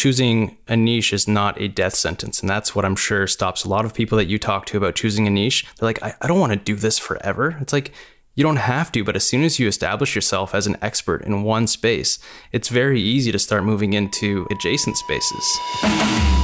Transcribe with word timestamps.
choosing 0.00 0.56
a 0.66 0.76
niche 0.78 1.12
is 1.12 1.28
not 1.28 1.60
a 1.60 1.68
death 1.68 1.94
sentence. 1.94 2.40
And 2.40 2.48
that's 2.48 2.74
what 2.74 2.86
I'm 2.86 2.96
sure 2.96 3.26
stops 3.26 3.64
a 3.64 3.68
lot 3.68 3.84
of 3.84 3.92
people 3.92 4.16
that 4.16 4.28
you 4.28 4.38
talk 4.38 4.64
to 4.66 4.78
about 4.78 4.94
choosing 4.94 5.26
a 5.26 5.30
niche. 5.30 5.66
They're 5.76 5.86
like, 5.86 6.02
I, 6.02 6.14
I 6.22 6.26
don't 6.26 6.40
want 6.40 6.52
to 6.52 6.58
do 6.58 6.74
this 6.74 6.98
forever. 6.98 7.58
It's 7.60 7.74
like, 7.74 7.92
you 8.34 8.42
don't 8.42 8.56
have 8.56 8.90
to, 8.92 9.04
but 9.04 9.14
as 9.14 9.26
soon 9.26 9.42
as 9.42 9.58
you 9.58 9.68
establish 9.68 10.14
yourself 10.14 10.54
as 10.54 10.66
an 10.66 10.78
expert 10.80 11.22
in 11.22 11.42
one 11.42 11.66
space, 11.66 12.18
it's 12.50 12.70
very 12.70 13.02
easy 13.02 13.30
to 13.30 13.38
start 13.38 13.64
moving 13.64 13.92
into 13.92 14.46
adjacent 14.50 14.96
spaces. 14.96 16.39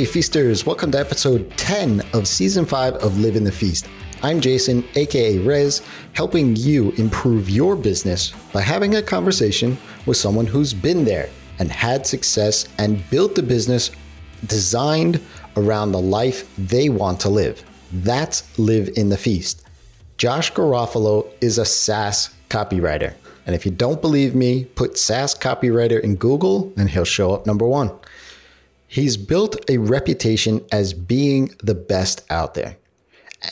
Hey, 0.00 0.06
feasters, 0.06 0.64
welcome 0.64 0.90
to 0.92 0.98
episode 0.98 1.54
10 1.58 2.00
of 2.14 2.26
season 2.26 2.64
5 2.64 2.94
of 2.94 3.18
Livin' 3.18 3.44
the 3.44 3.52
Feast. 3.52 3.86
I'm 4.22 4.40
Jason, 4.40 4.82
aka 4.94 5.36
Rez, 5.40 5.82
helping 6.14 6.56
you 6.56 6.92
improve 6.92 7.50
your 7.50 7.76
business 7.76 8.32
by 8.50 8.62
having 8.62 8.94
a 8.94 9.02
conversation 9.02 9.76
with 10.06 10.16
someone 10.16 10.46
who's 10.46 10.72
been 10.72 11.04
there 11.04 11.28
and 11.58 11.70
had 11.70 12.06
success 12.06 12.66
and 12.78 13.10
built 13.10 13.36
a 13.36 13.42
business 13.42 13.90
designed 14.46 15.20
around 15.58 15.92
the 15.92 16.00
life 16.00 16.50
they 16.56 16.88
want 16.88 17.20
to 17.20 17.28
live. 17.28 17.62
That's 17.92 18.58
Livin' 18.58 19.10
the 19.10 19.18
Feast. 19.18 19.66
Josh 20.16 20.50
Garofalo 20.54 21.30
is 21.42 21.58
a 21.58 21.66
SaaS 21.66 22.30
copywriter. 22.48 23.12
And 23.44 23.54
if 23.54 23.66
you 23.66 23.70
don't 23.70 24.00
believe 24.00 24.34
me, 24.34 24.64
put 24.64 24.96
SaaS 24.96 25.34
copywriter 25.34 26.00
in 26.00 26.16
Google 26.16 26.72
and 26.78 26.88
he'll 26.88 27.04
show 27.04 27.34
up 27.34 27.44
number 27.46 27.66
one. 27.66 27.90
He's 28.90 29.16
built 29.16 29.54
a 29.70 29.78
reputation 29.78 30.66
as 30.72 30.94
being 30.94 31.54
the 31.62 31.76
best 31.76 32.24
out 32.28 32.54
there. 32.54 32.76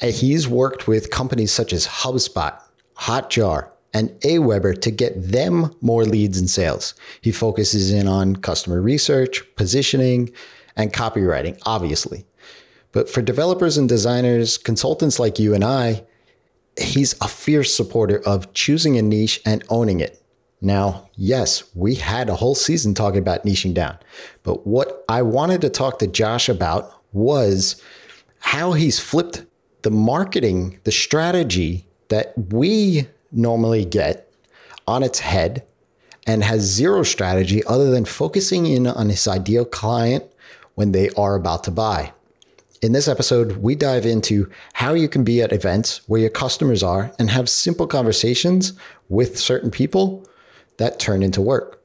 He's 0.02 0.48
worked 0.48 0.88
with 0.88 1.12
companies 1.12 1.52
such 1.52 1.72
as 1.72 1.86
HubSpot, 1.86 2.60
Hotjar, 3.02 3.70
and 3.94 4.10
Aweber 4.22 4.80
to 4.80 4.90
get 4.90 5.30
them 5.30 5.76
more 5.80 6.04
leads 6.04 6.40
and 6.40 6.50
sales. 6.50 6.94
He 7.20 7.30
focuses 7.30 7.92
in 7.92 8.08
on 8.08 8.34
customer 8.34 8.82
research, 8.82 9.44
positioning, 9.54 10.32
and 10.74 10.92
copywriting, 10.92 11.56
obviously. 11.64 12.26
But 12.90 13.08
for 13.08 13.22
developers 13.22 13.78
and 13.78 13.88
designers, 13.88 14.58
consultants 14.58 15.20
like 15.20 15.38
you 15.38 15.54
and 15.54 15.62
I, 15.62 16.04
he's 16.80 17.14
a 17.20 17.28
fierce 17.28 17.76
supporter 17.76 18.20
of 18.26 18.52
choosing 18.54 18.98
a 18.98 19.02
niche 19.02 19.40
and 19.46 19.62
owning 19.68 20.00
it. 20.00 20.17
Now, 20.60 21.08
yes, 21.14 21.64
we 21.74 21.96
had 21.96 22.28
a 22.28 22.36
whole 22.36 22.54
season 22.54 22.94
talking 22.94 23.20
about 23.20 23.44
niching 23.44 23.74
down, 23.74 23.98
but 24.42 24.66
what 24.66 25.04
I 25.08 25.22
wanted 25.22 25.60
to 25.60 25.70
talk 25.70 25.98
to 26.00 26.06
Josh 26.06 26.48
about 26.48 26.92
was 27.12 27.80
how 28.40 28.72
he's 28.72 28.98
flipped 28.98 29.44
the 29.82 29.90
marketing, 29.90 30.80
the 30.84 30.92
strategy 30.92 31.86
that 32.08 32.34
we 32.52 33.06
normally 33.30 33.84
get 33.84 34.32
on 34.86 35.02
its 35.02 35.20
head 35.20 35.64
and 36.26 36.42
has 36.42 36.62
zero 36.62 37.02
strategy 37.02 37.64
other 37.64 37.90
than 37.90 38.04
focusing 38.04 38.66
in 38.66 38.86
on 38.86 39.08
his 39.08 39.28
ideal 39.28 39.64
client 39.64 40.24
when 40.74 40.92
they 40.92 41.08
are 41.10 41.36
about 41.36 41.64
to 41.64 41.70
buy. 41.70 42.12
In 42.82 42.92
this 42.92 43.08
episode, 43.08 43.56
we 43.58 43.74
dive 43.74 44.06
into 44.06 44.50
how 44.74 44.94
you 44.94 45.08
can 45.08 45.24
be 45.24 45.42
at 45.42 45.52
events 45.52 46.00
where 46.06 46.20
your 46.20 46.30
customers 46.30 46.82
are 46.82 47.12
and 47.18 47.30
have 47.30 47.48
simple 47.48 47.86
conversations 47.86 48.72
with 49.08 49.38
certain 49.38 49.70
people 49.70 50.24
that 50.78 50.98
turn 50.98 51.22
into 51.22 51.40
work. 51.40 51.82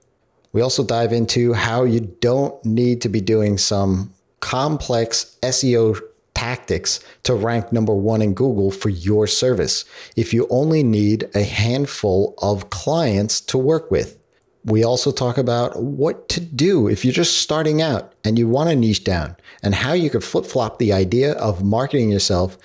We 0.53 0.61
also 0.61 0.83
dive 0.83 1.11
into 1.11 1.53
how 1.53 1.83
you 1.83 1.99
don't 1.99 2.63
need 2.63 3.01
to 3.01 3.09
be 3.09 3.21
doing 3.21 3.57
some 3.57 4.13
complex 4.39 5.37
SEO 5.41 5.99
tactics 6.33 6.99
to 7.23 7.33
rank 7.33 7.71
number 7.71 7.93
one 7.93 8.21
in 8.21 8.33
Google 8.33 8.71
for 8.71 8.89
your 8.89 9.27
service 9.27 9.85
if 10.15 10.33
you 10.33 10.47
only 10.49 10.83
need 10.83 11.29
a 11.33 11.43
handful 11.43 12.35
of 12.39 12.69
clients 12.69 13.39
to 13.41 13.57
work 13.57 13.89
with. 13.91 14.19
We 14.65 14.83
also 14.83 15.11
talk 15.11 15.37
about 15.37 15.81
what 15.81 16.29
to 16.29 16.39
do 16.39 16.87
if 16.87 17.03
you're 17.03 17.13
just 17.13 17.39
starting 17.39 17.81
out 17.81 18.13
and 18.23 18.39
you 18.39 18.47
want 18.47 18.69
to 18.69 18.75
niche 18.75 19.03
down 19.03 19.35
and 19.61 19.75
how 19.75 19.93
you 19.93 20.09
could 20.09 20.23
flip 20.23 20.45
flop 20.45 20.79
the 20.79 20.93
idea 20.93 21.33
of 21.33 21.63
marketing 21.63 22.09
yourself 22.09 22.57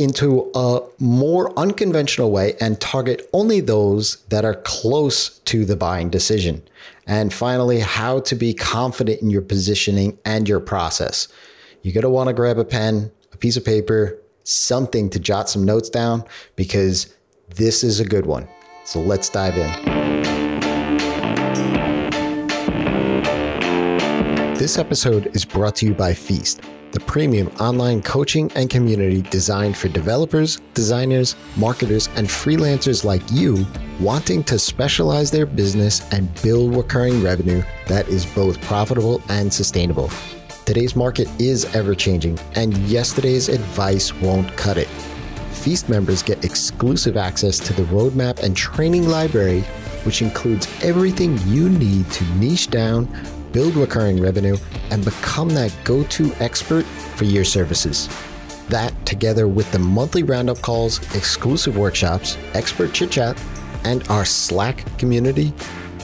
into 0.00 0.50
a 0.54 0.80
more 0.98 1.56
unconventional 1.58 2.30
way 2.30 2.56
and 2.58 2.80
target 2.80 3.28
only 3.34 3.60
those 3.60 4.16
that 4.30 4.46
are 4.46 4.54
close 4.64 5.38
to 5.40 5.66
the 5.66 5.76
buying 5.76 6.08
decision. 6.08 6.62
And 7.06 7.32
finally, 7.34 7.80
how 7.80 8.20
to 8.20 8.34
be 8.34 8.54
confident 8.54 9.20
in 9.20 9.28
your 9.28 9.42
positioning 9.42 10.18
and 10.24 10.48
your 10.48 10.60
process. 10.60 11.28
You're 11.82 11.92
going 11.92 12.02
to 12.02 12.10
want 12.10 12.28
to 12.28 12.32
grab 12.32 12.58
a 12.58 12.64
pen, 12.64 13.12
a 13.32 13.36
piece 13.36 13.58
of 13.58 13.64
paper, 13.64 14.18
something 14.42 15.10
to 15.10 15.20
jot 15.20 15.50
some 15.50 15.64
notes 15.64 15.90
down 15.90 16.24
because 16.56 17.14
this 17.54 17.84
is 17.84 18.00
a 18.00 18.04
good 18.04 18.24
one. 18.24 18.48
So 18.84 19.00
let's 19.00 19.28
dive 19.28 19.58
in. 19.58 20.00
This 24.54 24.78
episode 24.78 25.34
is 25.36 25.44
brought 25.44 25.76
to 25.76 25.86
you 25.86 25.94
by 25.94 26.14
Feast 26.14 26.62
the 26.92 27.00
premium 27.00 27.48
online 27.60 28.02
coaching 28.02 28.50
and 28.54 28.68
community 28.68 29.22
designed 29.22 29.76
for 29.76 29.88
developers, 29.88 30.60
designers, 30.74 31.36
marketers, 31.56 32.08
and 32.16 32.26
freelancers 32.26 33.04
like 33.04 33.22
you 33.30 33.66
wanting 34.00 34.42
to 34.44 34.58
specialize 34.58 35.30
their 35.30 35.46
business 35.46 36.02
and 36.12 36.32
build 36.42 36.74
recurring 36.74 37.22
revenue 37.22 37.62
that 37.86 38.08
is 38.08 38.26
both 38.26 38.60
profitable 38.62 39.22
and 39.28 39.52
sustainable. 39.52 40.10
Today's 40.64 40.96
market 40.96 41.28
is 41.40 41.64
ever 41.74 41.94
changing, 41.94 42.38
and 42.54 42.76
yesterday's 42.78 43.48
advice 43.48 44.12
won't 44.14 44.56
cut 44.56 44.78
it. 44.78 44.88
Feast 45.52 45.88
members 45.88 46.22
get 46.22 46.44
exclusive 46.44 47.16
access 47.16 47.58
to 47.58 47.72
the 47.72 47.82
roadmap 47.84 48.42
and 48.42 48.56
training 48.56 49.08
library, 49.08 49.60
which 50.04 50.22
includes 50.22 50.66
everything 50.82 51.38
you 51.46 51.68
need 51.68 52.10
to 52.10 52.24
niche 52.36 52.70
down 52.70 53.06
build 53.52 53.74
recurring 53.76 54.20
revenue, 54.20 54.56
and 54.90 55.04
become 55.04 55.48
that 55.50 55.76
go 55.84 56.04
to 56.04 56.32
expert 56.40 56.84
for 56.84 57.24
your 57.24 57.44
services. 57.44 58.08
That, 58.68 58.94
together 59.04 59.48
with 59.48 59.70
the 59.72 59.78
monthly 59.78 60.22
roundup 60.22 60.62
calls, 60.62 60.98
exclusive 61.14 61.76
workshops, 61.76 62.38
expert 62.54 62.92
chit 62.92 63.10
chat, 63.10 63.42
and 63.84 64.06
our 64.08 64.24
Slack 64.24 64.86
community, 64.98 65.52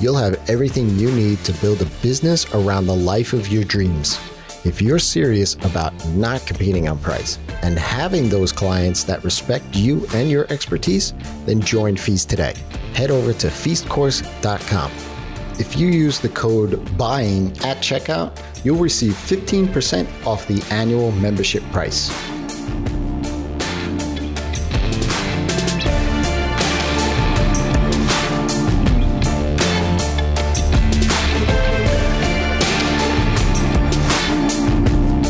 you'll 0.00 0.16
have 0.16 0.40
everything 0.50 0.90
you 0.98 1.10
need 1.12 1.38
to 1.44 1.52
build 1.54 1.80
a 1.82 1.86
business 2.02 2.52
around 2.54 2.86
the 2.86 2.96
life 2.96 3.32
of 3.32 3.48
your 3.48 3.64
dreams. 3.64 4.18
If 4.64 4.82
you're 4.82 4.98
serious 4.98 5.54
about 5.62 5.92
not 6.08 6.44
competing 6.44 6.88
on 6.88 6.98
price 6.98 7.38
and 7.62 7.78
having 7.78 8.28
those 8.28 8.50
clients 8.50 9.04
that 9.04 9.22
respect 9.22 9.64
you 9.76 10.04
and 10.12 10.28
your 10.28 10.52
expertise, 10.52 11.14
then 11.44 11.60
join 11.60 11.96
Feast 11.96 12.28
today. 12.28 12.54
Head 12.94 13.12
over 13.12 13.32
to 13.34 13.46
feastcourse.com. 13.46 15.15
If 15.58 15.78
you 15.78 15.88
use 15.88 16.20
the 16.20 16.28
code 16.28 16.72
BUYING 16.98 17.64
at 17.64 17.78
checkout, 17.78 18.38
you'll 18.62 18.76
receive 18.76 19.14
15% 19.14 20.26
off 20.26 20.46
the 20.46 20.62
annual 20.70 21.12
membership 21.12 21.62
price. 21.72 22.10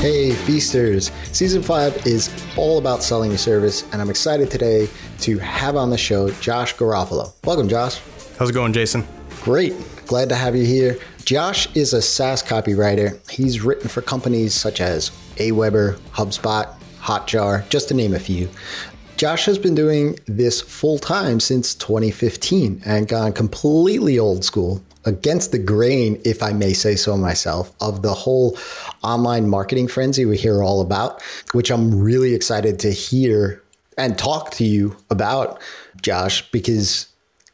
Hey, 0.01 0.33
Feasters! 0.33 1.13
Season 1.31 1.63
5 1.63 2.05
is 2.05 2.31
all 2.57 2.79
about 2.79 3.05
selling 3.05 3.31
your 3.31 3.39
service, 3.39 3.85
and 3.93 4.03
I'm 4.03 4.11
excited 4.11 4.51
today 4.51 4.89
to 5.21 5.39
have 5.39 5.77
on 5.77 5.91
the 5.91 5.99
show 5.99 6.31
Josh 6.41 6.75
Garofalo. 6.75 7.33
Welcome, 7.45 7.69
Josh. 7.69 8.01
How's 8.39 8.51
it 8.51 8.55
going, 8.55 8.73
Jason? 8.73 9.07
Great. 9.43 9.75
Glad 10.07 10.29
to 10.29 10.35
have 10.35 10.57
you 10.57 10.65
here. 10.65 10.99
Josh 11.25 11.69
is 11.75 11.93
a 11.93 12.03
SaaS 12.03 12.43
copywriter. 12.43 13.19
He's 13.31 13.61
written 13.61 13.89
for 13.89 14.03
companies 14.03 14.55
such 14.55 14.81
as 14.81 15.11
Aweber, 15.37 15.97
HubSpot, 16.15 16.73
Hotjar, 17.01 17.69
just 17.69 17.89
to 17.89 17.95
name 17.95 18.15
a 18.15 18.19
few. 18.19 18.49
Josh 19.17 19.47
has 19.47 19.59
been 19.59 19.75
doing 19.75 20.19
this 20.27 20.61
full 20.61 20.99
time 20.99 21.41
since 21.41 21.75
2015 21.75 22.83
and 22.85 23.09
gone 23.09 23.33
completely 23.33 24.19
old 24.19 24.45
school 24.45 24.83
against 25.07 25.53
the 25.53 25.59
grain, 25.59 26.21
if 26.25 26.43
I 26.43 26.53
may 26.53 26.73
say 26.73 26.97
so 26.97 27.17
myself, 27.17 27.73
of 27.81 28.03
the 28.03 28.13
whole 28.13 28.59
online 29.03 29.49
marketing 29.49 29.89
frenzy 29.89 30.27
we 30.27 30.37
hear 30.37 30.63
all 30.63 30.81
about, 30.81 31.23
which 31.53 31.71
I'm 31.71 31.99
really 31.99 32.35
excited 32.35 32.79
to 32.81 32.91
hear 32.91 33.63
and 33.97 34.19
talk 34.19 34.51
to 34.53 34.65
you 34.65 34.97
about, 35.09 35.61
Josh, 36.03 36.51
because 36.51 37.07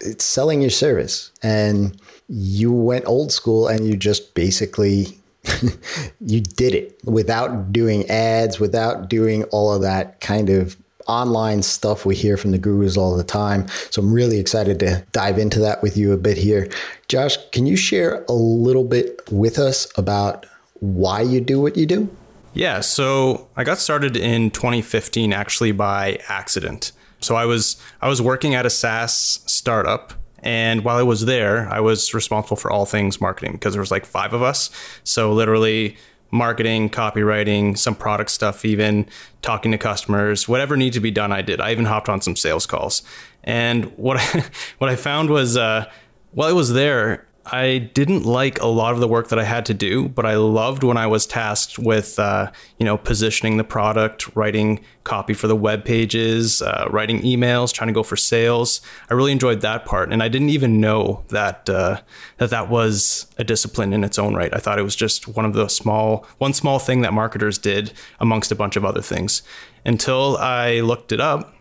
it's 0.02 0.25
selling 0.25 0.60
your 0.60 0.70
service. 0.70 1.31
And 1.43 2.00
you 2.28 2.72
went 2.72 3.06
old 3.06 3.32
school 3.32 3.69
and 3.69 3.87
you 3.87 3.96
just 3.96 4.34
basically 4.34 5.19
you 6.20 6.40
did 6.40 6.75
it 6.75 7.00
without 7.04 7.72
doing 7.72 8.08
ads, 8.08 8.60
without 8.60 9.08
doing 9.08 9.44
all 9.44 9.72
of 9.72 9.82
that 9.82 10.20
kind 10.20 10.50
of 10.50 10.76
online 11.08 11.62
stuff 11.62 12.06
we 12.06 12.14
hear 12.14 12.37
from 12.37 12.52
the 12.52 12.58
gurus 12.58 12.96
all 12.96 13.16
the 13.16 13.25
time. 13.25 13.66
So 13.90 14.02
I'm 14.02 14.12
really 14.12 14.38
excited 14.38 14.78
to 14.81 15.04
dive 15.12 15.38
into 15.38 15.58
that 15.60 15.82
with 15.82 15.96
you 15.96 16.12
a 16.12 16.16
bit 16.16 16.37
here. 16.37 16.70
Josh, 17.08 17.37
can 17.50 17.66
you 17.66 17.76
share 17.76 18.25
a 18.28 18.32
little 18.32 18.84
bit 18.84 19.20
with 19.31 19.58
us 19.58 19.87
about 19.98 20.46
why 20.81 21.20
you 21.22 21.40
do 21.40 21.60
what 21.60 21.76
you 21.76 21.87
do? 21.87 22.08
Yeah, 22.55 22.81
so 22.81 23.48
I 23.56 23.64
got 23.64 23.78
started 23.78 24.16
in 24.16 24.50
2015 24.50 25.32
actually 25.32 25.72
by 25.72 26.19
accident. 26.28 26.93
So 27.22 27.36
I 27.36 27.44
was 27.44 27.76
I 28.00 28.08
was 28.08 28.20
working 28.20 28.54
at 28.54 28.66
a 28.66 28.70
SaaS 28.70 29.40
startup 29.46 30.12
and 30.42 30.84
while 30.84 30.96
I 30.96 31.02
was 31.02 31.24
there, 31.24 31.69
I 31.69 31.80
was 31.80 32.12
responsible 32.14 32.56
for 32.56 32.70
all 32.70 32.84
things 32.84 33.20
marketing 33.20 33.52
because 33.52 33.74
there 33.74 33.80
was 33.80 33.92
like 33.92 34.04
5 34.04 34.32
of 34.32 34.42
us. 34.42 34.70
So 35.04 35.32
literally 35.32 35.96
marketing, 36.32 36.90
copywriting, 36.90 37.78
some 37.78 37.94
product 37.94 38.30
stuff 38.30 38.64
even, 38.64 39.06
talking 39.42 39.70
to 39.70 39.78
customers, 39.78 40.48
whatever 40.48 40.76
needed 40.76 40.94
to 40.94 41.00
be 41.00 41.10
done 41.10 41.30
I 41.30 41.42
did. 41.42 41.60
I 41.60 41.70
even 41.70 41.84
hopped 41.84 42.08
on 42.08 42.20
some 42.20 42.34
sales 42.34 42.66
calls. 42.66 43.02
And 43.44 43.84
what 43.96 44.16
I, 44.16 44.44
what 44.78 44.90
I 44.90 44.96
found 44.96 45.30
was 45.30 45.56
uh 45.56 45.90
while 46.32 46.48
I 46.48 46.52
was 46.52 46.72
there, 46.72 47.26
I 47.47 47.79
didn't 47.79 48.25
like 48.25 48.61
a 48.61 48.67
lot 48.67 48.94
of 48.94 49.00
the 49.00 49.09
work 49.09 49.29
that 49.29 49.39
I 49.39 49.44
had 49.44 49.67
to 49.67 49.75
do, 49.75 50.09
but 50.09 50.25
I 50.25 50.37
loved 50.37 50.85
when 50.85 50.97
I 50.97 51.09
was 51.09 51.27
tasked 51.27 51.77
with, 51.79 52.19
uh, 52.19 52.53
you 52.79 52.87
know, 52.87 52.97
positioning 52.97 53.56
the 53.56 53.65
product, 53.65 54.35
writing 54.37 54.81
copy 55.03 55.35
for 55.35 55.49
the 55.49 55.56
web 55.56 55.85
pages, 55.85 56.62
uh, 56.62 56.87
writing 56.91 57.21
emails, 57.23 57.73
trying 57.73 57.89
to 57.89 57.93
go 57.93 58.05
for 58.05 58.17
sales. 58.17 58.81
I 59.11 59.15
really 59.15 59.33
enjoyed 59.33 59.61
that 59.62 59.85
part, 59.85 60.12
and 60.12 60.23
I 60.23 60.29
didn't 60.29 60.50
even 60.50 60.81
know 60.81 61.25
that 61.29 61.69
uh, 61.69 62.00
that 62.39 62.50
that 62.50 62.69
was 62.69 63.27
a 63.39 63.44
discipline 63.44 63.93
in 63.93 64.05
its 64.05 64.19
own 64.19 64.35
right. 64.35 64.55
I 64.55 64.59
thought 64.59 64.79
it 64.79 64.85
was 64.85 64.97
just 64.97 65.27
one 65.27 65.44
of 65.44 65.53
the 65.53 65.69
small, 65.69 66.25
one 66.39 66.53
small 66.53 66.79
thing 66.79 67.00
that 67.00 67.12
marketers 67.12 67.59
did 67.59 67.93
amongst 68.21 68.53
a 68.53 68.56
bunch 68.56 68.77
of 68.77 68.85
other 68.85 69.03
things. 69.03 69.43
Until 69.85 70.37
I 70.37 70.79
looked 70.81 71.11
it 71.11 71.21
up 71.21 71.53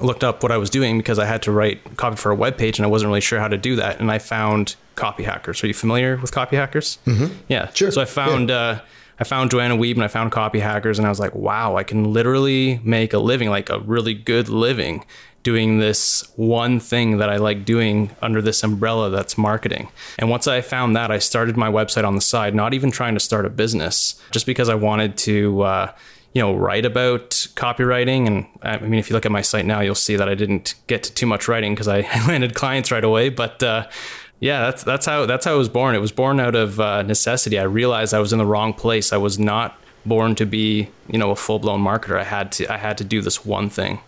looked 0.00 0.22
up 0.22 0.42
what 0.42 0.52
I 0.52 0.56
was 0.58 0.70
doing 0.70 0.98
because 0.98 1.18
I 1.18 1.24
had 1.24 1.42
to 1.42 1.52
write 1.52 1.96
copy 1.96 2.16
for 2.16 2.30
a 2.30 2.34
web 2.34 2.56
page 2.56 2.78
and 2.78 2.86
I 2.86 2.88
wasn't 2.88 3.08
really 3.08 3.20
sure 3.20 3.40
how 3.40 3.48
to 3.48 3.56
do 3.56 3.76
that. 3.76 4.00
And 4.00 4.10
I 4.10 4.18
found 4.18 4.76
Copy 4.94 5.22
Hackers. 5.22 5.62
Are 5.62 5.66
you 5.66 5.74
familiar 5.74 6.16
with 6.16 6.32
Copy 6.32 6.56
Hackers? 6.56 6.98
Mm-hmm. 7.06 7.34
Yeah, 7.48 7.70
sure. 7.72 7.90
So 7.90 8.00
I 8.00 8.04
found 8.04 8.50
yeah. 8.50 8.56
uh, 8.56 8.78
I 9.20 9.24
found 9.24 9.50
Joanna 9.50 9.76
Wiebe 9.76 9.94
and 9.94 10.04
I 10.04 10.08
found 10.08 10.30
Copy 10.30 10.60
Hackers, 10.60 10.98
and 10.98 11.06
I 11.06 11.08
was 11.08 11.18
like, 11.18 11.34
wow, 11.34 11.76
I 11.76 11.82
can 11.82 12.12
literally 12.12 12.80
make 12.84 13.12
a 13.12 13.18
living, 13.18 13.50
like 13.50 13.68
a 13.68 13.80
really 13.80 14.14
good 14.14 14.48
living, 14.48 15.04
doing 15.42 15.78
this 15.78 16.30
one 16.36 16.78
thing 16.78 17.18
that 17.18 17.28
I 17.28 17.36
like 17.36 17.64
doing 17.64 18.10
under 18.22 18.40
this 18.40 18.62
umbrella 18.62 19.10
that's 19.10 19.36
marketing. 19.36 19.88
And 20.18 20.30
once 20.30 20.46
I 20.46 20.60
found 20.60 20.94
that, 20.94 21.10
I 21.10 21.18
started 21.18 21.56
my 21.56 21.68
website 21.68 22.06
on 22.06 22.14
the 22.14 22.20
side, 22.20 22.54
not 22.54 22.74
even 22.74 22.90
trying 22.92 23.14
to 23.14 23.20
start 23.20 23.44
a 23.44 23.50
business, 23.50 24.20
just 24.30 24.46
because 24.46 24.68
I 24.68 24.74
wanted 24.74 25.16
to. 25.18 25.62
Uh, 25.62 25.92
you 26.38 26.44
know, 26.44 26.54
write 26.54 26.84
about 26.84 27.30
copywriting. 27.56 28.28
And 28.28 28.46
I 28.62 28.78
mean, 28.78 29.00
if 29.00 29.10
you 29.10 29.14
look 29.14 29.26
at 29.26 29.32
my 29.32 29.42
site 29.42 29.66
now, 29.66 29.80
you'll 29.80 29.96
see 29.96 30.14
that 30.14 30.28
I 30.28 30.36
didn't 30.36 30.76
get 30.86 31.02
to 31.02 31.12
too 31.12 31.26
much 31.26 31.48
writing 31.48 31.74
because 31.74 31.88
I, 31.98 32.02
landed 32.28 32.54
clients 32.54 32.92
right 32.92 33.02
away. 33.02 33.28
But 33.28 33.60
uh, 33.60 33.88
yeah, 34.38 34.60
that's 34.60 34.84
that's 34.84 35.04
how 35.04 35.26
that's 35.26 35.46
how 35.46 35.54
I 35.54 35.56
was 35.56 35.68
born. 35.68 35.96
It 35.96 35.98
was 35.98 36.12
born 36.12 36.38
out 36.38 36.54
of 36.54 36.78
uh, 36.78 37.02
necessity. 37.02 37.58
I 37.58 37.64
realized 37.64 38.14
I 38.14 38.20
was 38.20 38.32
in 38.32 38.38
the 38.38 38.46
wrong 38.46 38.72
place. 38.72 39.12
I 39.12 39.16
was 39.16 39.36
not 39.36 39.76
born 40.06 40.36
to 40.36 40.46
be, 40.46 40.88
you 41.08 41.18
know, 41.18 41.32
a 41.32 41.36
full 41.36 41.58
blown 41.58 41.82
marketer. 41.82 42.16
I 42.16 42.22
had 42.22 42.52
to 42.52 42.72
I 42.72 42.76
had 42.76 42.98
to 42.98 43.04
do 43.04 43.20
this 43.20 43.44
one 43.44 43.68
thing 43.68 43.98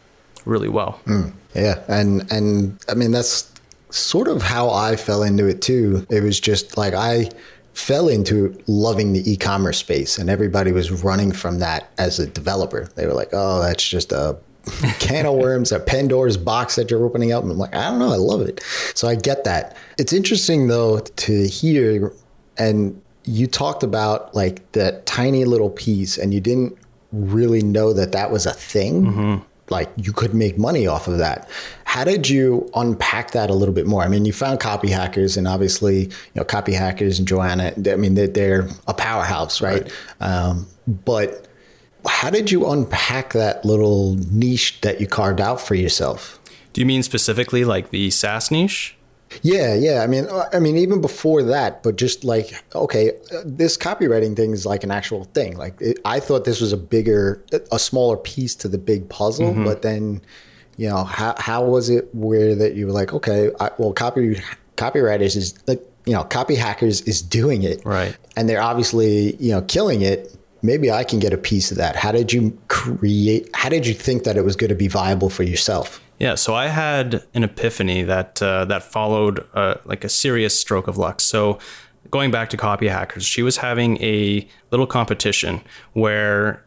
really 0.45 0.69
well. 0.69 1.01
Mm, 1.07 1.33
yeah, 1.57 1.83
and 1.89 2.31
and 2.31 2.79
I 2.89 2.95
mean 2.95 3.11
that's 3.11 3.53
sort 3.91 4.29
of 4.29 4.41
how 4.41 4.71
I 4.71 4.95
fell 4.95 5.25
into 5.25 5.49
it 5.49 5.63
too. 5.63 6.07
It 6.09 6.23
was 6.23 6.39
just 6.39 6.79
like 6.79 6.95
I 6.95 7.31
fell 7.73 8.09
into 8.09 8.57
loving 8.67 9.13
the 9.13 9.31
e-commerce 9.31 9.79
space 9.79 10.19
and 10.19 10.29
everybody 10.29 10.73
was 10.73 10.91
running 11.05 11.33
from 11.33 11.59
that 11.61 11.91
as 11.99 12.19
a 12.19 12.27
developer. 12.27 12.89
They 12.95 13.07
were 13.07 13.15
like, 13.15 13.31
"Oh, 13.33 13.61
that's 13.61 13.87
just 13.87 14.13
a 14.13 14.39
can 14.99 15.27
of 15.27 15.37
worms, 15.37 15.73
a 15.73 15.81
Pandora's 15.81 16.37
box 16.37 16.77
that 16.77 16.91
you're 16.91 17.05
opening 17.05 17.33
up." 17.33 17.43
And 17.43 17.53
I'm 17.53 17.59
like, 17.59 17.75
"I 17.75 17.91
don't 17.91 17.99
know, 17.99 18.13
I 18.13 18.17
love 18.17 18.43
it." 18.43 18.63
So 18.95 19.09
I 19.09 19.15
get 19.15 19.45
that. 19.45 19.77
It's 19.99 20.13
interesting 20.13 20.69
though 20.69 21.01
to 21.01 21.47
hear 21.47 22.13
and 22.57 23.01
you 23.25 23.47
talked 23.47 23.83
about 23.83 24.35
like 24.35 24.71
that 24.73 25.07
tiny 25.07 25.45
little 25.45 25.71
piece 25.71 26.19
and 26.19 26.35
you 26.35 26.41
didn't 26.41 26.77
really 27.13 27.63
know 27.63 27.93
that 27.93 28.13
that 28.13 28.31
was 28.31 28.47
a 28.47 28.53
thing. 28.53 29.03
Mm-hmm 29.03 29.45
like 29.71 29.91
you 29.97 30.13
could 30.13 30.35
make 30.35 30.59
money 30.59 30.87
off 30.87 31.09
of 31.09 31.19
that. 31.19 31.49
How 31.85 32.05
did 32.05 32.29
you 32.29 32.71
unpack 32.75 33.33
that 33.33 33.51
a 33.51 33.55
little 33.55 33.75
bit 33.75 33.87
more? 33.87 34.03
I 34.03 34.09
mean, 34.09 34.25
you 34.25 34.33
found 34.33 34.61
copy 34.61 34.89
hackers, 34.89 35.37
and 35.37 35.49
obviously, 35.49 36.05
you 36.05 36.13
know, 36.35 36.45
copy 36.45 36.73
hackers 36.73 37.19
and 37.19 37.27
Joanna. 37.27 37.73
I 37.91 37.97
mean, 37.97 38.15
they're, 38.15 38.27
they're 38.27 38.69
a 38.87 38.95
powerhouse, 38.95 39.61
right? 39.61 39.83
right. 39.83 39.93
Um, 40.21 40.67
but 40.87 41.49
how 42.07 42.31
did 42.31 42.51
you 42.51 42.71
unpack 42.71 43.33
that 43.33 43.65
little 43.65 44.17
niche 44.31 44.81
that 44.81 45.01
you 45.01 45.07
carved 45.07 45.41
out 45.41 45.61
for 45.61 45.75
yourself? 45.75 46.39
Do 46.73 46.81
you 46.81 46.87
mean 46.87 47.03
specifically 47.03 47.65
like 47.65 47.91
the 47.91 48.11
SaaS 48.11 48.51
niche? 48.51 48.97
Yeah, 49.43 49.75
yeah. 49.75 50.03
I 50.03 50.07
mean, 50.07 50.27
uh, 50.27 50.49
I 50.53 50.59
mean, 50.59 50.77
even 50.77 51.01
before 51.01 51.43
that, 51.45 51.83
but 51.83 51.97
just 51.97 52.25
like, 52.25 52.53
okay, 52.75 53.13
this 53.45 53.77
copywriting 53.77 54.37
thing 54.37 54.53
is 54.53 54.67
like 54.67 54.85
an 54.85 54.91
actual 54.91 55.25
thing. 55.25 55.57
Like, 55.57 55.81
it, 55.81 55.99
I 56.05 56.21
thought 56.21 56.45
this 56.45 56.61
was 56.61 56.73
a 56.73 56.77
bigger, 56.77 57.45
a 57.71 57.79
smaller 57.79 58.17
piece 58.17 58.55
to 58.57 58.69
the 58.69 58.79
big 58.79 59.09
puzzle, 59.09 59.53
mm-hmm. 59.53 59.65
but 59.65 59.83
then, 59.83 60.21
you 60.77 60.89
know, 60.89 61.05
how 61.05 61.35
how 61.39 61.65
was 61.65 61.91
it 61.91 62.09
where 62.15 62.55
that 62.55 62.75
you 62.75 62.87
were 62.87 62.93
like, 62.93 63.13
okay, 63.13 63.51
I, 63.61 63.71
well, 63.79 63.93
copy 63.93 64.41
copywriters 64.77 65.37
is 65.37 65.55
like, 65.67 65.83
you 66.07 66.15
know, 66.15 66.25
copy 66.25 66.55
hackers 66.55 67.01
is 67.03 67.23
doing 67.23 67.63
it, 67.63 67.85
right? 67.85 68.17
And 68.37 68.49
they're 68.49 68.63
obviously, 68.63 69.37
you 69.37 69.53
know, 69.53 69.63
killing 69.63 70.03
it. 70.03 70.35
Maybe 70.63 70.91
I 70.91 71.05
can 71.05 71.21
get 71.21 71.33
a 71.33 71.39
piece 71.39 71.71
of 71.71 71.79
that. 71.79 71.97
How 71.97 72.13
did 72.13 72.33
you 72.33 72.59
create? 72.69 73.49
How 73.55 73.69
did 73.69 73.87
you 73.87 73.95
think 73.95 74.25
that 74.25 74.37
it 74.37 74.45
was 74.45 74.57
going 74.57 74.69
to 74.69 74.75
be 74.75 74.89
viable 74.89 75.31
for 75.31 75.43
yourself? 75.43 76.03
Yeah, 76.21 76.35
so 76.35 76.55
I 76.55 76.67
had 76.67 77.25
an 77.33 77.45
epiphany 77.45 78.03
that 78.03 78.43
uh, 78.43 78.67
that 78.67 78.83
followed 78.83 79.45
uh, 79.55 79.77
like 79.87 80.05
a 80.05 80.09
serious 80.11 80.59
stroke 80.59 80.87
of 80.87 80.99
luck. 80.99 81.19
So 81.19 81.59
going 82.11 82.31
back 82.31 82.51
to 82.51 82.59
copy 82.59 82.89
hackers, 82.89 83.25
she 83.25 83.43
was 83.43 83.57
having 83.57 83.97
a 84.03 84.47
little 84.71 84.87
competition 84.87 85.63
where 85.95 86.63